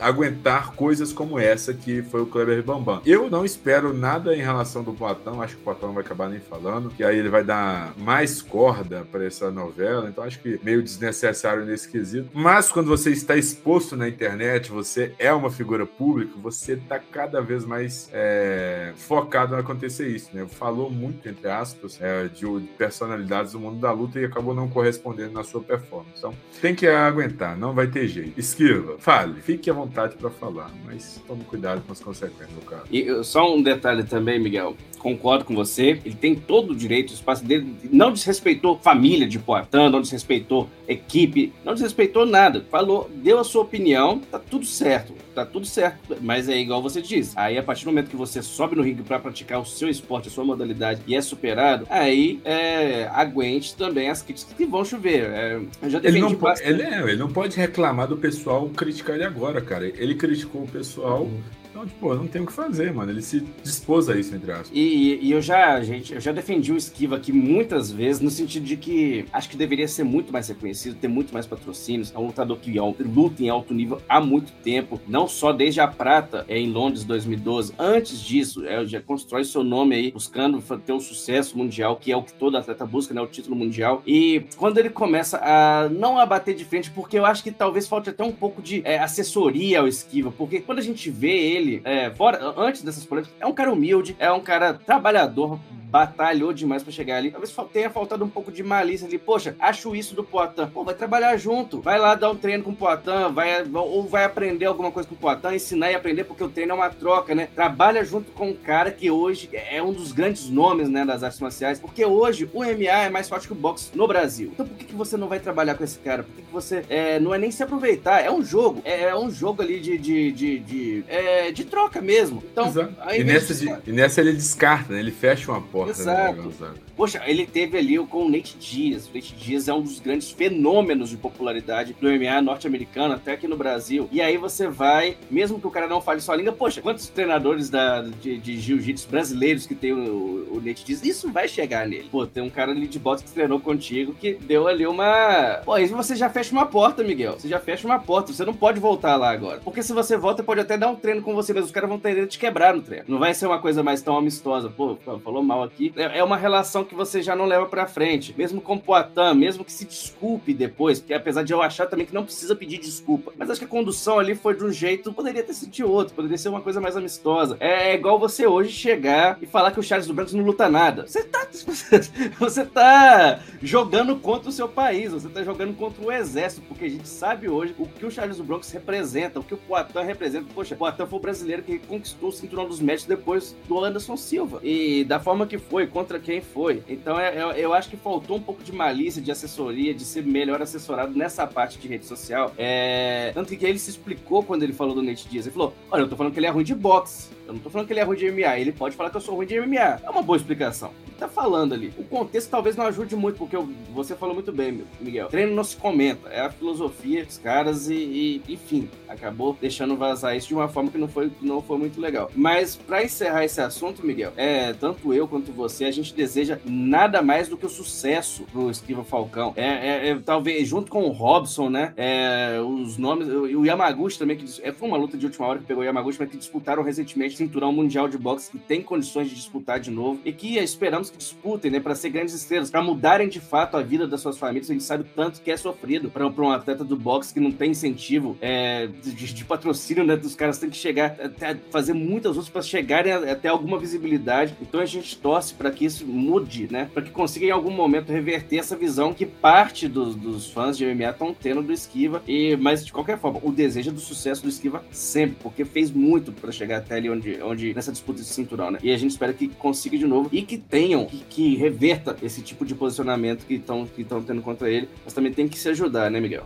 aguentar 0.00 0.72
coisas 0.72 1.12
como 1.12 1.38
essa 1.38 1.74
que 1.74 2.02
foi 2.02 2.22
o 2.22 2.26
Kleber 2.26 2.62
Bambam. 2.62 3.00
Eu 3.04 3.30
não 3.30 3.44
espero 3.44 3.92
nada 3.92 4.34
em 4.34 4.40
relação 4.40 4.82
do 4.82 4.92
Platão, 4.92 5.42
acho 5.42 5.56
que 5.56 5.60
o 5.60 5.64
Platão 5.64 5.92
vai 5.92 6.02
acabar 6.02 6.28
nem 6.28 6.40
falando, 6.40 6.90
que 6.90 7.04
aí 7.04 7.18
ele 7.18 7.28
vai 7.28 7.44
dar 7.44 7.92
mais 7.98 8.40
corda 8.40 9.06
para 9.10 9.24
essa 9.24 9.50
novela, 9.50 10.08
então 10.08 10.24
acho 10.24 10.40
que 10.40 10.58
meio 10.62 10.82
desnecessário 10.82 11.64
nesse 11.64 11.88
quesito. 11.88 12.30
Mas 12.32 12.72
quando 12.72 12.88
você 12.88 13.10
está 13.10 13.36
exposto 13.36 13.96
na 13.96 14.08
internet, 14.08 14.70
você 14.70 15.14
é 15.18 15.32
uma 15.32 15.50
figura 15.50 15.84
pública, 15.84 16.32
você 16.36 16.72
está 16.72 16.98
cada 16.98 17.40
vez 17.40 17.64
mais 17.64 18.08
é, 18.12 18.92
focado 18.96 19.54
em 19.54 19.58
acontecer 19.58 20.08
isso, 20.08 20.30
né? 20.32 20.46
Falou 20.48 20.90
muito, 20.90 21.28
entre 21.28 21.48
aspas, 21.48 21.98
é, 22.00 22.28
de 22.28 22.46
personalidades 22.78 23.52
do 23.52 23.60
mundo 23.60 23.78
da 23.78 23.92
luta 23.92 24.18
e 24.18 24.24
acabou 24.24 24.54
não 24.54 24.68
correspondendo 24.68 25.32
na 25.32 25.44
sua 25.44 25.60
performance. 25.60 26.14
Então, 26.18 26.34
tem 26.60 26.74
que 26.74 26.86
aguentar, 26.86 27.56
não 27.56 27.74
vai 27.74 27.86
ter 27.86 28.08
jeito. 28.08 28.38
Esquiva, 28.38 28.96
fale, 28.98 29.40
fique 29.42 29.70
à 29.70 29.72
vontade 29.72 29.89
vontade 29.90 30.14
para 30.16 30.30
falar, 30.30 30.70
mas 30.86 31.20
tome 31.26 31.42
cuidado 31.42 31.82
com 31.84 31.92
as 31.92 32.00
consequências 32.00 32.48
do 32.50 32.64
caso. 32.64 32.84
E 32.90 33.24
só 33.24 33.52
um 33.52 33.60
detalhe 33.60 34.04
também, 34.04 34.38
Miguel. 34.38 34.76
Concordo 34.98 35.44
com 35.44 35.54
você. 35.54 36.00
Ele 36.04 36.14
tem 36.14 36.36
todo 36.36 36.70
o 36.70 36.76
direito, 36.76 37.10
o 37.10 37.14
espaço 37.14 37.44
dele 37.44 37.74
não 37.90 38.12
desrespeitou 38.12 38.78
família 38.78 39.26
de 39.26 39.38
Poitin, 39.38 39.90
não 39.90 40.00
desrespeitou 40.00 40.68
equipe, 40.86 41.52
não 41.64 41.74
desrespeitou 41.74 42.24
nada. 42.24 42.64
Falou, 42.70 43.10
deu 43.16 43.40
a 43.40 43.44
sua 43.44 43.62
opinião, 43.62 44.20
tá 44.20 44.38
tudo 44.38 44.64
certo, 44.64 45.12
tá 45.44 45.50
tudo 45.50 45.66
certo. 45.66 46.16
Mas 46.20 46.48
é 46.48 46.58
igual 46.58 46.82
você 46.82 47.00
disse. 47.00 47.32
Aí, 47.36 47.58
a 47.58 47.62
partir 47.62 47.84
do 47.84 47.90
momento 47.90 48.10
que 48.10 48.16
você 48.16 48.42
sobe 48.42 48.76
no 48.76 48.82
ringue 48.82 49.02
para 49.02 49.18
praticar 49.18 49.60
o 49.60 49.64
seu 49.64 49.88
esporte, 49.88 50.28
a 50.28 50.30
sua 50.30 50.44
modalidade 50.44 51.00
e 51.06 51.14
é 51.14 51.20
superado, 51.20 51.86
aí 51.88 52.40
é, 52.44 53.08
aguente 53.12 53.74
também 53.74 54.08
as 54.08 54.22
críticas 54.22 54.54
que 54.54 54.66
vão 54.66 54.84
chover. 54.84 55.30
É, 55.30 55.60
ele, 56.02 56.20
não 56.20 56.34
pode, 56.34 56.62
ele, 56.62 56.82
é, 56.82 57.00
ele 57.02 57.16
não 57.16 57.28
pode 57.28 57.56
reclamar 57.56 58.08
do 58.08 58.16
pessoal 58.16 58.68
criticar 58.70 59.16
ele 59.16 59.24
agora, 59.24 59.60
cara. 59.60 59.86
Ele 59.86 60.14
criticou 60.14 60.62
o 60.62 60.68
pessoal 60.68 61.22
uhum. 61.22 61.40
Então, 61.70 61.86
tipo, 61.86 62.12
não 62.14 62.26
tem 62.26 62.42
o 62.42 62.46
que 62.46 62.52
fazer, 62.52 62.92
mano. 62.92 63.12
Ele 63.12 63.22
se 63.22 63.40
dispôs 63.62 64.08
a 64.08 64.16
isso, 64.16 64.34
entre 64.34 64.50
aspas. 64.50 64.70
E, 64.72 65.20
e, 65.22 65.30
eu 65.30 65.40
já, 65.40 65.80
gente, 65.82 66.12
eu 66.12 66.20
já 66.20 66.32
defendi 66.32 66.72
o 66.72 66.76
Esquiva 66.76 67.16
aqui 67.16 67.32
muitas 67.32 67.92
vezes, 67.92 68.20
no 68.20 68.28
sentido 68.28 68.64
de 68.64 68.76
que 68.76 69.24
acho 69.32 69.48
que 69.48 69.56
deveria 69.56 69.86
ser 69.86 70.02
muito 70.02 70.32
mais 70.32 70.48
reconhecido, 70.48 70.96
ter 70.96 71.06
muito 71.06 71.32
mais 71.32 71.46
patrocínios. 71.46 72.12
É 72.12 72.18
um 72.18 72.26
lutador 72.26 72.58
que 72.58 72.76
luta 73.04 73.42
em 73.42 73.48
alto 73.48 73.72
nível 73.72 74.02
há 74.08 74.20
muito 74.20 74.52
tempo, 74.64 75.00
não 75.06 75.28
só 75.28 75.52
desde 75.52 75.80
a 75.80 75.86
prata 75.86 76.44
é, 76.48 76.58
em 76.58 76.70
Londres 76.70 77.04
2012. 77.04 77.72
Antes 77.78 78.20
disso, 78.20 78.66
é, 78.66 78.84
já 78.84 79.00
constrói 79.00 79.44
seu 79.44 79.62
nome 79.62 79.94
aí, 79.94 80.10
buscando 80.10 80.60
ter 80.78 80.92
um 80.92 81.00
sucesso 81.00 81.56
mundial, 81.56 81.96
que 81.96 82.10
é 82.10 82.16
o 82.16 82.22
que 82.22 82.32
todo 82.32 82.56
atleta 82.56 82.84
busca, 82.84 83.14
né? 83.14 83.20
O 83.20 83.26
título 83.28 83.54
mundial. 83.54 84.02
E 84.04 84.44
quando 84.56 84.78
ele 84.78 84.90
começa 84.90 85.38
a 85.38 85.88
não 85.88 86.18
abater 86.18 86.54
de 86.54 86.64
frente, 86.64 86.90
porque 86.90 87.16
eu 87.16 87.24
acho 87.24 87.44
que 87.44 87.52
talvez 87.52 87.86
falte 87.86 88.10
até 88.10 88.24
um 88.24 88.32
pouco 88.32 88.60
de 88.60 88.82
é, 88.84 88.98
assessoria 88.98 89.80
ao 89.80 89.86
Esquiva, 89.86 90.32
porque 90.32 90.60
quando 90.60 90.80
a 90.80 90.82
gente 90.82 91.08
vê 91.10 91.30
ele 91.30 91.59
ele, 91.60 91.82
é, 91.84 92.10
fora, 92.10 92.54
antes 92.56 92.82
dessas 92.82 93.04
polêmicas, 93.04 93.34
é 93.38 93.46
um 93.46 93.52
cara 93.52 93.72
humilde, 93.72 94.16
é 94.18 94.30
um 94.32 94.40
cara 94.40 94.74
trabalhador, 94.74 95.58
batalhou 95.90 96.52
demais 96.52 96.82
para 96.82 96.92
chegar 96.92 97.16
ali. 97.16 97.30
Talvez 97.30 97.54
tenha 97.72 97.90
faltado 97.90 98.24
um 98.24 98.28
pouco 98.28 98.52
de 98.52 98.62
malícia 98.62 99.06
ali. 99.06 99.18
Poxa, 99.18 99.56
acho 99.58 99.94
isso 99.94 100.14
do 100.14 100.22
Poitin. 100.22 100.66
Pô, 100.72 100.84
vai 100.84 100.94
trabalhar 100.94 101.36
junto. 101.36 101.80
Vai 101.80 101.98
lá 101.98 102.14
dar 102.14 102.30
um 102.30 102.36
treino 102.36 102.62
com 102.62 102.70
o 102.70 102.76
Poitin, 102.76 103.32
vai, 103.32 103.64
ou 103.72 104.06
vai 104.06 104.24
aprender 104.24 104.66
alguma 104.66 104.92
coisa 104.92 105.08
com 105.08 105.14
o 105.14 105.18
Poitin, 105.18 105.54
ensinar 105.54 105.90
e 105.90 105.94
aprender, 105.94 106.24
porque 106.24 106.44
o 106.44 106.48
treino 106.48 106.72
é 106.72 106.74
uma 106.74 106.90
troca, 106.90 107.34
né? 107.34 107.48
Trabalha 107.54 108.04
junto 108.04 108.30
com 108.32 108.50
um 108.50 108.54
cara 108.54 108.90
que 108.90 109.10
hoje 109.10 109.48
é 109.52 109.82
um 109.82 109.92
dos 109.92 110.12
grandes 110.12 110.48
nomes, 110.48 110.88
né, 110.88 111.04
das 111.04 111.22
artes 111.22 111.40
marciais, 111.40 111.80
porque 111.80 112.04
hoje 112.04 112.48
o 112.52 112.60
MMA 112.60 113.06
é 113.06 113.10
mais 113.10 113.28
forte 113.28 113.46
que 113.46 113.52
o 113.52 113.56
boxe 113.56 113.90
no 113.94 114.06
Brasil. 114.06 114.50
Então 114.52 114.66
por 114.66 114.76
que, 114.76 114.84
que 114.84 114.94
você 114.94 115.16
não 115.16 115.28
vai 115.28 115.40
trabalhar 115.40 115.74
com 115.74 115.82
esse 115.82 115.98
cara? 115.98 116.22
Por 116.22 116.34
que, 116.34 116.42
que 116.42 116.52
você 116.52 116.84
é, 116.88 117.18
não 117.18 117.34
é 117.34 117.38
nem 117.38 117.50
se 117.50 117.62
aproveitar? 117.62 118.20
É 118.20 118.30
um 118.30 118.42
jogo. 118.42 118.80
É, 118.84 119.02
é 119.02 119.16
um 119.16 119.30
jogo 119.30 119.62
ali 119.62 119.80
de, 119.80 119.98
de, 119.98 120.32
de, 120.32 120.58
de, 120.60 121.04
é, 121.08 121.50
de 121.50 121.64
troca 121.64 122.00
mesmo. 122.00 122.42
Então, 122.52 122.72
e 123.12 123.24
nessa, 123.24 123.54
de, 123.54 123.74
e 123.86 123.92
nessa 123.92 124.20
ele 124.20 124.32
descarta, 124.32 124.92
né? 124.92 125.00
Ele 125.00 125.10
fecha 125.10 125.50
uma 125.50 125.60
porta 125.60 125.79
porta. 125.86 126.04
Né, 126.04 126.30
Exato. 126.50 126.52
Poxa, 126.96 127.22
ele 127.26 127.46
teve 127.46 127.78
ali 127.78 127.98
com 127.98 128.26
o 128.26 128.30
Nate 128.30 128.56
Diaz. 128.58 129.08
O 129.08 129.14
Nate 129.14 129.34
Diaz 129.34 129.68
é 129.68 129.74
um 129.74 129.82
dos 129.82 130.00
grandes 130.00 130.30
fenômenos 130.30 131.10
de 131.10 131.16
popularidade 131.16 131.96
do 132.00 132.08
MMA 132.08 132.42
norte-americano, 132.42 133.14
até 133.14 133.32
aqui 133.32 133.48
no 133.48 133.56
Brasil. 133.56 134.08
E 134.12 134.20
aí 134.20 134.36
você 134.36 134.68
vai, 134.68 135.16
mesmo 135.30 135.60
que 135.60 135.66
o 135.66 135.70
cara 135.70 135.86
não 135.86 136.00
fale 136.00 136.20
sua 136.20 136.36
língua, 136.36 136.52
poxa, 136.52 136.80
quantos 136.80 137.08
treinadores 137.08 137.70
da, 137.70 138.02
de, 138.02 138.38
de 138.38 138.58
jiu-jitsu 138.60 139.08
brasileiros 139.08 139.66
que 139.66 139.74
tem 139.74 139.92
o, 139.92 140.48
o 140.52 140.62
Nate 140.64 140.84
Diaz? 140.84 141.04
Isso 141.04 141.30
vai 141.30 141.48
chegar 141.48 141.86
nele. 141.86 142.08
Pô, 142.10 142.26
tem 142.26 142.42
um 142.42 142.50
cara 142.50 142.72
ali 142.72 142.86
de 142.86 142.98
boxe 142.98 143.24
que 143.24 143.30
treinou 143.30 143.60
contigo 143.60 144.14
que 144.14 144.34
deu 144.34 144.68
ali 144.68 144.86
uma. 144.86 145.60
Pô, 145.64 145.72
aí 145.72 145.86
você 145.86 146.14
já 146.14 146.28
fecha 146.28 146.52
uma 146.52 146.66
porta, 146.66 147.02
Miguel. 147.02 147.38
Você 147.38 147.48
já 147.48 147.58
fecha 147.58 147.86
uma 147.86 147.98
porta. 147.98 148.32
Você 148.32 148.44
não 148.44 148.54
pode 148.54 148.78
voltar 148.78 149.16
lá 149.16 149.30
agora. 149.30 149.60
Porque 149.64 149.82
se 149.82 149.92
você 149.92 150.16
volta, 150.16 150.42
pode 150.42 150.60
até 150.60 150.76
dar 150.76 150.88
um 150.88 150.96
treino 150.96 151.22
com 151.22 151.34
você 151.34 151.52
mesmo. 151.52 151.66
Os 151.66 151.72
caras 151.72 151.88
vão 151.88 151.98
ter 151.98 152.26
te 152.26 152.38
quebrar 152.38 152.74
no 152.74 152.82
treino. 152.82 153.04
Não 153.08 153.18
vai 153.18 153.34
ser 153.34 153.46
uma 153.46 153.58
coisa 153.58 153.82
mais 153.82 154.02
tão 154.02 154.16
amistosa. 154.16 154.68
Pô, 154.68 154.96
falou 155.24 155.42
mal 155.42 155.62
aqui. 155.72 155.92
É, 155.96 156.18
é 156.18 156.24
uma 156.24 156.36
relação 156.36 156.84
que 156.84 156.94
você 156.94 157.22
já 157.22 157.34
não 157.34 157.46
leva 157.46 157.66
para 157.66 157.86
frente. 157.86 158.34
Mesmo 158.36 158.60
com 158.60 158.74
o 158.74 158.80
Poitin, 158.80 159.34
mesmo 159.36 159.64
que 159.64 159.72
se 159.72 159.84
desculpe 159.84 160.52
depois, 160.52 161.00
porque 161.00 161.14
apesar 161.14 161.42
de 161.42 161.52
eu 161.52 161.62
achar 161.62 161.86
também 161.86 162.06
que 162.06 162.14
não 162.14 162.24
precisa 162.24 162.54
pedir 162.54 162.78
desculpa. 162.78 163.32
Mas 163.36 163.50
acho 163.50 163.60
que 163.60 163.66
a 163.66 163.68
condução 163.68 164.18
ali 164.18 164.34
foi 164.34 164.56
de 164.56 164.64
um 164.64 164.72
jeito, 164.72 165.12
poderia 165.12 165.42
ter 165.42 165.54
sido 165.54 165.70
de 165.70 165.84
outro, 165.84 166.14
poderia 166.14 166.36
ser 166.36 166.48
uma 166.48 166.60
coisa 166.60 166.80
mais 166.80 166.96
amistosa. 166.96 167.56
É, 167.60 167.90
é 167.90 167.94
igual 167.94 168.18
você 168.18 168.46
hoje 168.46 168.70
chegar 168.72 169.38
e 169.40 169.46
falar 169.46 169.70
que 169.70 169.80
o 169.80 169.82
Charles 169.82 170.06
do 170.06 170.14
Branco 170.14 170.36
não 170.36 170.44
luta 170.44 170.68
nada. 170.68 171.06
Você 171.06 171.24
tá, 171.24 171.46
você 172.38 172.64
tá 172.64 173.40
jogando 173.62 174.16
contra 174.16 174.48
o 174.48 174.52
seu 174.52 174.68
país, 174.68 175.12
você 175.12 175.28
tá 175.28 175.42
jogando 175.42 175.76
contra 175.76 176.04
o 176.04 176.12
exército, 176.12 176.62
porque 176.66 176.84
a 176.84 176.90
gente 176.90 177.08
sabe 177.08 177.48
hoje 177.48 177.74
o 177.78 177.86
que 177.86 178.04
o 178.04 178.10
Charles 178.10 178.36
do 178.36 178.44
Bronx 178.44 178.70
representa, 178.70 179.40
o 179.40 179.44
que 179.44 179.54
o 179.54 179.56
Poitin 179.56 180.00
representa. 180.00 180.46
Poxa, 180.54 180.74
o 180.74 180.78
Poitin 180.78 181.06
foi 181.06 181.18
o 181.18 181.22
brasileiro 181.22 181.62
que 181.62 181.78
conquistou 181.78 182.30
o 182.30 182.32
cinturão 182.32 182.66
dos 182.66 182.80
médicos 182.80 183.06
depois 183.06 183.56
do 183.68 183.82
Anderson 183.82 184.16
Silva. 184.16 184.60
E 184.62 185.04
da 185.04 185.20
forma 185.20 185.46
que 185.46 185.58
foi, 185.60 185.86
contra 185.86 186.18
quem 186.18 186.40
foi. 186.40 186.82
Então 186.88 187.18
é, 187.18 187.40
eu, 187.40 187.50
eu 187.52 187.74
acho 187.74 187.88
que 187.88 187.96
faltou 187.96 188.36
um 188.36 188.42
pouco 188.42 188.62
de 188.62 188.72
malícia, 188.72 189.20
de 189.22 189.30
assessoria, 189.30 189.94
de 189.94 190.04
ser 190.04 190.24
melhor 190.24 190.60
assessorado 190.60 191.16
nessa 191.16 191.46
parte 191.46 191.78
de 191.78 191.86
rede 191.86 192.06
social. 192.06 192.52
É... 192.58 193.30
Tanto 193.34 193.56
que 193.56 193.64
ele 193.64 193.78
se 193.78 193.90
explicou 193.90 194.42
quando 194.42 194.62
ele 194.62 194.72
falou 194.72 194.94
do 194.94 195.02
Nate 195.02 195.28
Diaz. 195.28 195.46
Ele 195.46 195.52
falou: 195.52 195.74
Olha, 195.90 196.02
eu 196.02 196.08
tô 196.08 196.16
falando 196.16 196.32
que 196.32 196.38
ele 196.38 196.46
é 196.46 196.50
ruim 196.50 196.64
de 196.64 196.74
boxe. 196.74 197.30
Eu 197.50 197.54
não 197.54 197.60
tô 197.60 197.68
falando 197.68 197.88
que 197.88 197.92
ele 197.92 198.00
é 198.00 198.04
ruim 198.04 198.16
de 198.16 198.30
MMA. 198.30 198.58
Ele 198.60 198.70
pode 198.70 198.94
falar 198.94 199.10
que 199.10 199.16
eu 199.16 199.20
sou 199.20 199.34
ruim 199.34 199.46
de 199.46 199.60
MMA. 199.60 200.00
É 200.04 200.08
uma 200.08 200.22
boa 200.22 200.36
explicação. 200.36 200.92
Ele 201.04 201.16
tá 201.18 201.26
falando 201.26 201.74
ali. 201.74 201.92
O 201.98 202.04
contexto 202.04 202.48
talvez 202.48 202.76
não 202.76 202.86
ajude 202.86 203.16
muito, 203.16 203.38
porque 203.38 203.56
eu, 203.56 203.68
você 203.92 204.14
falou 204.14 204.34
muito 204.34 204.52
bem, 204.52 204.84
Miguel. 205.00 205.26
Treino 205.26 205.52
não 205.52 205.64
se 205.64 205.76
comenta. 205.76 206.28
É 206.28 206.42
a 206.42 206.50
filosofia 206.50 207.24
dos 207.24 207.38
caras 207.38 207.90
e, 207.90 207.94
e, 207.94 208.42
enfim, 208.48 208.88
acabou 209.08 209.56
deixando 209.60 209.96
vazar 209.96 210.36
isso 210.36 210.46
de 210.46 210.54
uma 210.54 210.68
forma 210.68 210.90
que 210.90 210.98
não 210.98 211.08
foi, 211.08 211.32
não 211.42 211.60
foi 211.60 211.76
muito 211.76 212.00
legal. 212.00 212.30
Mas 212.36 212.76
para 212.76 213.02
encerrar 213.02 213.44
esse 213.44 213.60
assunto, 213.60 214.06
Miguel, 214.06 214.32
é, 214.36 214.72
tanto 214.72 215.12
eu 215.12 215.26
quanto 215.26 215.50
você, 215.50 215.86
a 215.86 215.90
gente 215.90 216.14
deseja 216.14 216.60
nada 216.64 217.20
mais 217.20 217.48
do 217.48 217.56
que 217.56 217.66
o 217.66 217.68
sucesso 217.68 218.44
pro 218.52 218.70
Esquiva 218.70 219.02
Falcão. 219.02 219.52
É, 219.56 219.66
é, 219.66 220.08
é 220.10 220.18
talvez 220.24 220.68
junto 220.68 220.88
com 220.88 221.02
o 221.02 221.10
Robson, 221.10 221.68
né? 221.68 221.92
É, 221.96 222.60
os 222.60 222.96
nomes, 222.96 223.26
o 223.26 223.64
Yamaguchi 223.64 224.16
também, 224.16 224.36
que 224.36 224.62
é, 224.62 224.70
foi 224.70 224.86
uma 224.86 224.96
luta 224.96 225.18
de 225.18 225.26
última 225.26 225.48
hora 225.48 225.58
que 225.58 225.64
pegou 225.64 225.82
o 225.82 225.86
Yamaguchi, 225.86 226.18
mas 226.20 226.30
que 226.30 226.36
disputaram 226.36 226.84
recentemente 226.84 227.39
cinturão 227.40 227.72
mundial 227.72 228.06
de 228.08 228.18
boxe, 228.18 228.50
que 228.50 228.58
tem 228.58 228.82
condições 228.82 229.28
de 229.28 229.34
disputar 229.34 229.80
de 229.80 229.90
novo 229.90 230.20
e 230.24 230.32
que 230.32 230.58
esperamos 230.58 231.10
que 231.10 231.16
disputem, 231.16 231.70
né? 231.70 231.80
Para 231.80 231.94
ser 231.94 232.10
grandes 232.10 232.34
estrelas, 232.34 232.70
para 232.70 232.82
mudarem 232.82 233.28
de 233.28 233.40
fato 233.40 233.76
a 233.76 233.82
vida 233.82 234.06
das 234.06 234.20
suas 234.20 234.36
famílias. 234.36 234.68
A 234.70 234.74
gente 234.74 234.84
sabe 234.84 235.04
tanto 235.16 235.40
que 235.40 235.50
é 235.50 235.56
sofrido 235.56 236.10
para 236.10 236.26
um 236.26 236.50
atleta 236.50 236.84
do 236.84 236.96
boxe 236.96 237.32
que 237.32 237.40
não 237.40 237.50
tem 237.50 237.70
incentivo 237.70 238.36
é, 238.40 238.86
de, 238.86 239.32
de, 239.32 239.44
patrocínio, 239.44 240.04
né? 240.04 240.16
Dos 240.16 240.34
caras 240.34 240.58
tem 240.58 240.68
que 240.68 240.76
chegar 240.76 241.16
até 241.20 241.56
fazer 241.70 241.94
muitas 241.94 242.32
outras 242.36 242.48
para 242.48 242.62
chegarem 242.62 243.12
até 243.12 243.48
alguma 243.48 243.78
visibilidade. 243.78 244.54
Então 244.60 244.80
a 244.80 244.86
gente 244.86 245.16
torce 245.16 245.54
para 245.54 245.70
que 245.70 245.84
isso 245.84 246.06
mude, 246.06 246.68
né? 246.70 246.90
Para 246.92 247.02
que 247.02 247.10
consiga 247.10 247.46
em 247.46 247.50
algum 247.50 247.70
momento 247.70 248.12
reverter 248.12 248.58
essa 248.58 248.76
visão 248.76 249.14
que 249.14 249.24
parte 249.24 249.88
dos, 249.88 250.14
dos 250.14 250.50
fãs 250.50 250.76
de 250.76 250.84
MMA 250.84 251.10
estão 251.10 251.34
tendo 251.34 251.62
do 251.62 251.72
Esquiva. 251.72 252.22
E, 252.28 252.56
mas 252.56 252.84
de 252.84 252.92
qualquer 252.92 253.18
forma, 253.18 253.40
o 253.42 253.50
desejo 253.50 253.92
do 253.92 254.00
sucesso 254.00 254.42
do 254.42 254.48
Esquiva 254.48 254.84
sempre, 254.90 255.36
porque 255.42 255.64
fez 255.64 255.90
muito 255.90 256.32
para 256.32 256.52
chegar 256.52 256.78
até 256.78 256.96
ali 256.96 257.08
onde, 257.08 257.29
onde 257.42 257.74
nessa 257.74 257.92
disputa 257.92 258.20
de 258.20 258.26
cinturão, 258.26 258.70
né? 258.70 258.78
E 258.82 258.92
a 258.92 258.96
gente 258.96 259.10
espera 259.10 259.32
que 259.32 259.48
consiga 259.48 259.96
de 259.96 260.06
novo 260.06 260.28
e 260.32 260.42
que 260.42 260.58
tenham, 260.58 261.04
que, 261.06 261.18
que 261.28 261.56
reverta 261.56 262.16
esse 262.22 262.42
tipo 262.42 262.64
de 262.64 262.74
posicionamento 262.74 263.46
que 263.46 263.54
estão 263.54 263.86
que 263.86 264.04
tendo 264.04 264.42
contra 264.42 264.70
ele. 264.70 264.88
Mas 265.04 265.14
também 265.14 265.32
tem 265.32 265.48
que 265.48 265.58
se 265.58 265.68
ajudar, 265.68 266.10
né, 266.10 266.20
Miguel? 266.20 266.44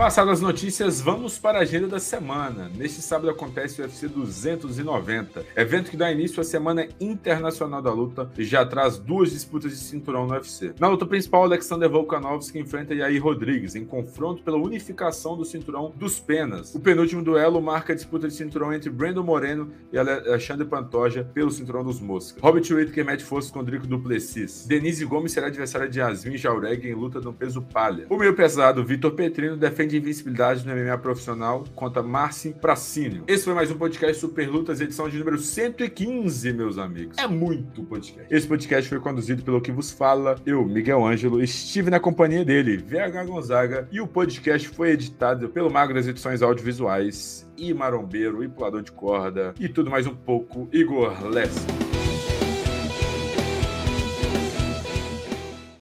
Passadas 0.00 0.32
as 0.32 0.40
notícias, 0.40 0.98
vamos 0.98 1.38
para 1.38 1.58
a 1.58 1.60
agenda 1.60 1.86
da 1.86 1.98
semana. 1.98 2.70
Neste 2.74 3.02
sábado 3.02 3.28
acontece 3.28 3.82
o 3.82 3.84
UFC 3.84 4.08
290, 4.08 5.44
evento 5.54 5.90
que 5.90 5.96
dá 5.96 6.10
início 6.10 6.40
à 6.40 6.44
Semana 6.44 6.88
Internacional 6.98 7.82
da 7.82 7.92
Luta 7.92 8.30
e 8.38 8.42
já 8.42 8.64
traz 8.64 8.96
duas 8.96 9.30
disputas 9.30 9.72
de 9.72 9.76
cinturão 9.76 10.26
no 10.26 10.32
UFC. 10.32 10.72
Na 10.80 10.88
luta 10.88 11.04
principal, 11.04 11.42
Alexander 11.42 11.86
Volkanovski 11.86 12.58
enfrenta 12.58 12.94
Yair 12.94 13.22
Rodrigues 13.22 13.74
em 13.74 13.84
confronto 13.84 14.42
pela 14.42 14.56
unificação 14.56 15.36
do 15.36 15.44
cinturão 15.44 15.92
dos 15.94 16.18
penas. 16.18 16.74
O 16.74 16.80
penúltimo 16.80 17.22
duelo 17.22 17.60
marca 17.60 17.92
a 17.92 17.96
disputa 17.96 18.26
de 18.26 18.32
cinturão 18.32 18.72
entre 18.72 18.88
Brandon 18.88 19.22
Moreno 19.22 19.70
e 19.92 19.98
Alexandre 19.98 20.66
Pantoja 20.66 21.24
pelo 21.34 21.50
cinturão 21.50 21.84
dos 21.84 22.00
moscas. 22.00 22.42
Robert 22.42 22.64
Whittaker 22.70 23.04
mete 23.04 23.22
força 23.22 23.52
com 23.52 23.62
Drico 23.62 23.86
Duplessis. 23.86 24.64
Denise 24.66 25.04
Gomes 25.04 25.32
será 25.32 25.48
adversária 25.48 25.90
de 25.90 25.98
Yasmin 25.98 26.38
Jaureg 26.38 26.88
em 26.88 26.94
luta 26.94 27.20
no 27.20 27.34
peso 27.34 27.60
palha. 27.60 28.06
O 28.08 28.16
meio 28.16 28.34
pesado 28.34 28.82
Vitor 28.82 29.10
Petrino 29.10 29.58
defende 29.58 29.89
de 29.90 29.98
invencibilidade 29.98 30.66
no 30.66 30.74
MMA 30.74 30.96
profissional 30.98 31.64
contra 31.74 32.02
Marcin 32.02 32.52
Pracínio. 32.52 33.24
Esse 33.26 33.44
foi 33.44 33.54
mais 33.54 33.70
um 33.70 33.76
podcast 33.76 34.20
Super 34.20 34.48
Lutas, 34.48 34.80
edição 34.80 35.08
de 35.08 35.18
número 35.18 35.38
115, 35.38 36.52
meus 36.52 36.78
amigos. 36.78 37.18
É 37.18 37.26
muito 37.26 37.82
podcast. 37.82 38.32
Esse 38.32 38.46
podcast 38.46 38.88
foi 38.88 39.00
conduzido 39.00 39.42
pelo 39.42 39.60
que 39.60 39.72
vos 39.72 39.90
fala, 39.90 40.36
eu, 40.46 40.64
Miguel 40.64 41.04
Ângelo, 41.04 41.42
estive 41.42 41.90
na 41.90 41.98
companhia 41.98 42.44
dele, 42.44 42.76
VH 42.76 43.24
Gonzaga, 43.26 43.88
e 43.90 44.00
o 44.00 44.06
podcast 44.06 44.68
foi 44.68 44.92
editado 44.92 45.48
pelo 45.48 45.70
Mago 45.70 45.92
das 45.92 46.06
Edições 46.06 46.40
Audiovisuais, 46.40 47.50
e 47.56 47.74
Marombeiro, 47.74 48.42
e 48.44 48.48
Pulador 48.48 48.82
de 48.82 48.92
Corda, 48.92 49.52
e 49.58 49.68
tudo 49.68 49.90
mais 49.90 50.06
um 50.06 50.14
pouco, 50.14 50.68
Igor 50.72 51.28
Lessa. 51.28 51.89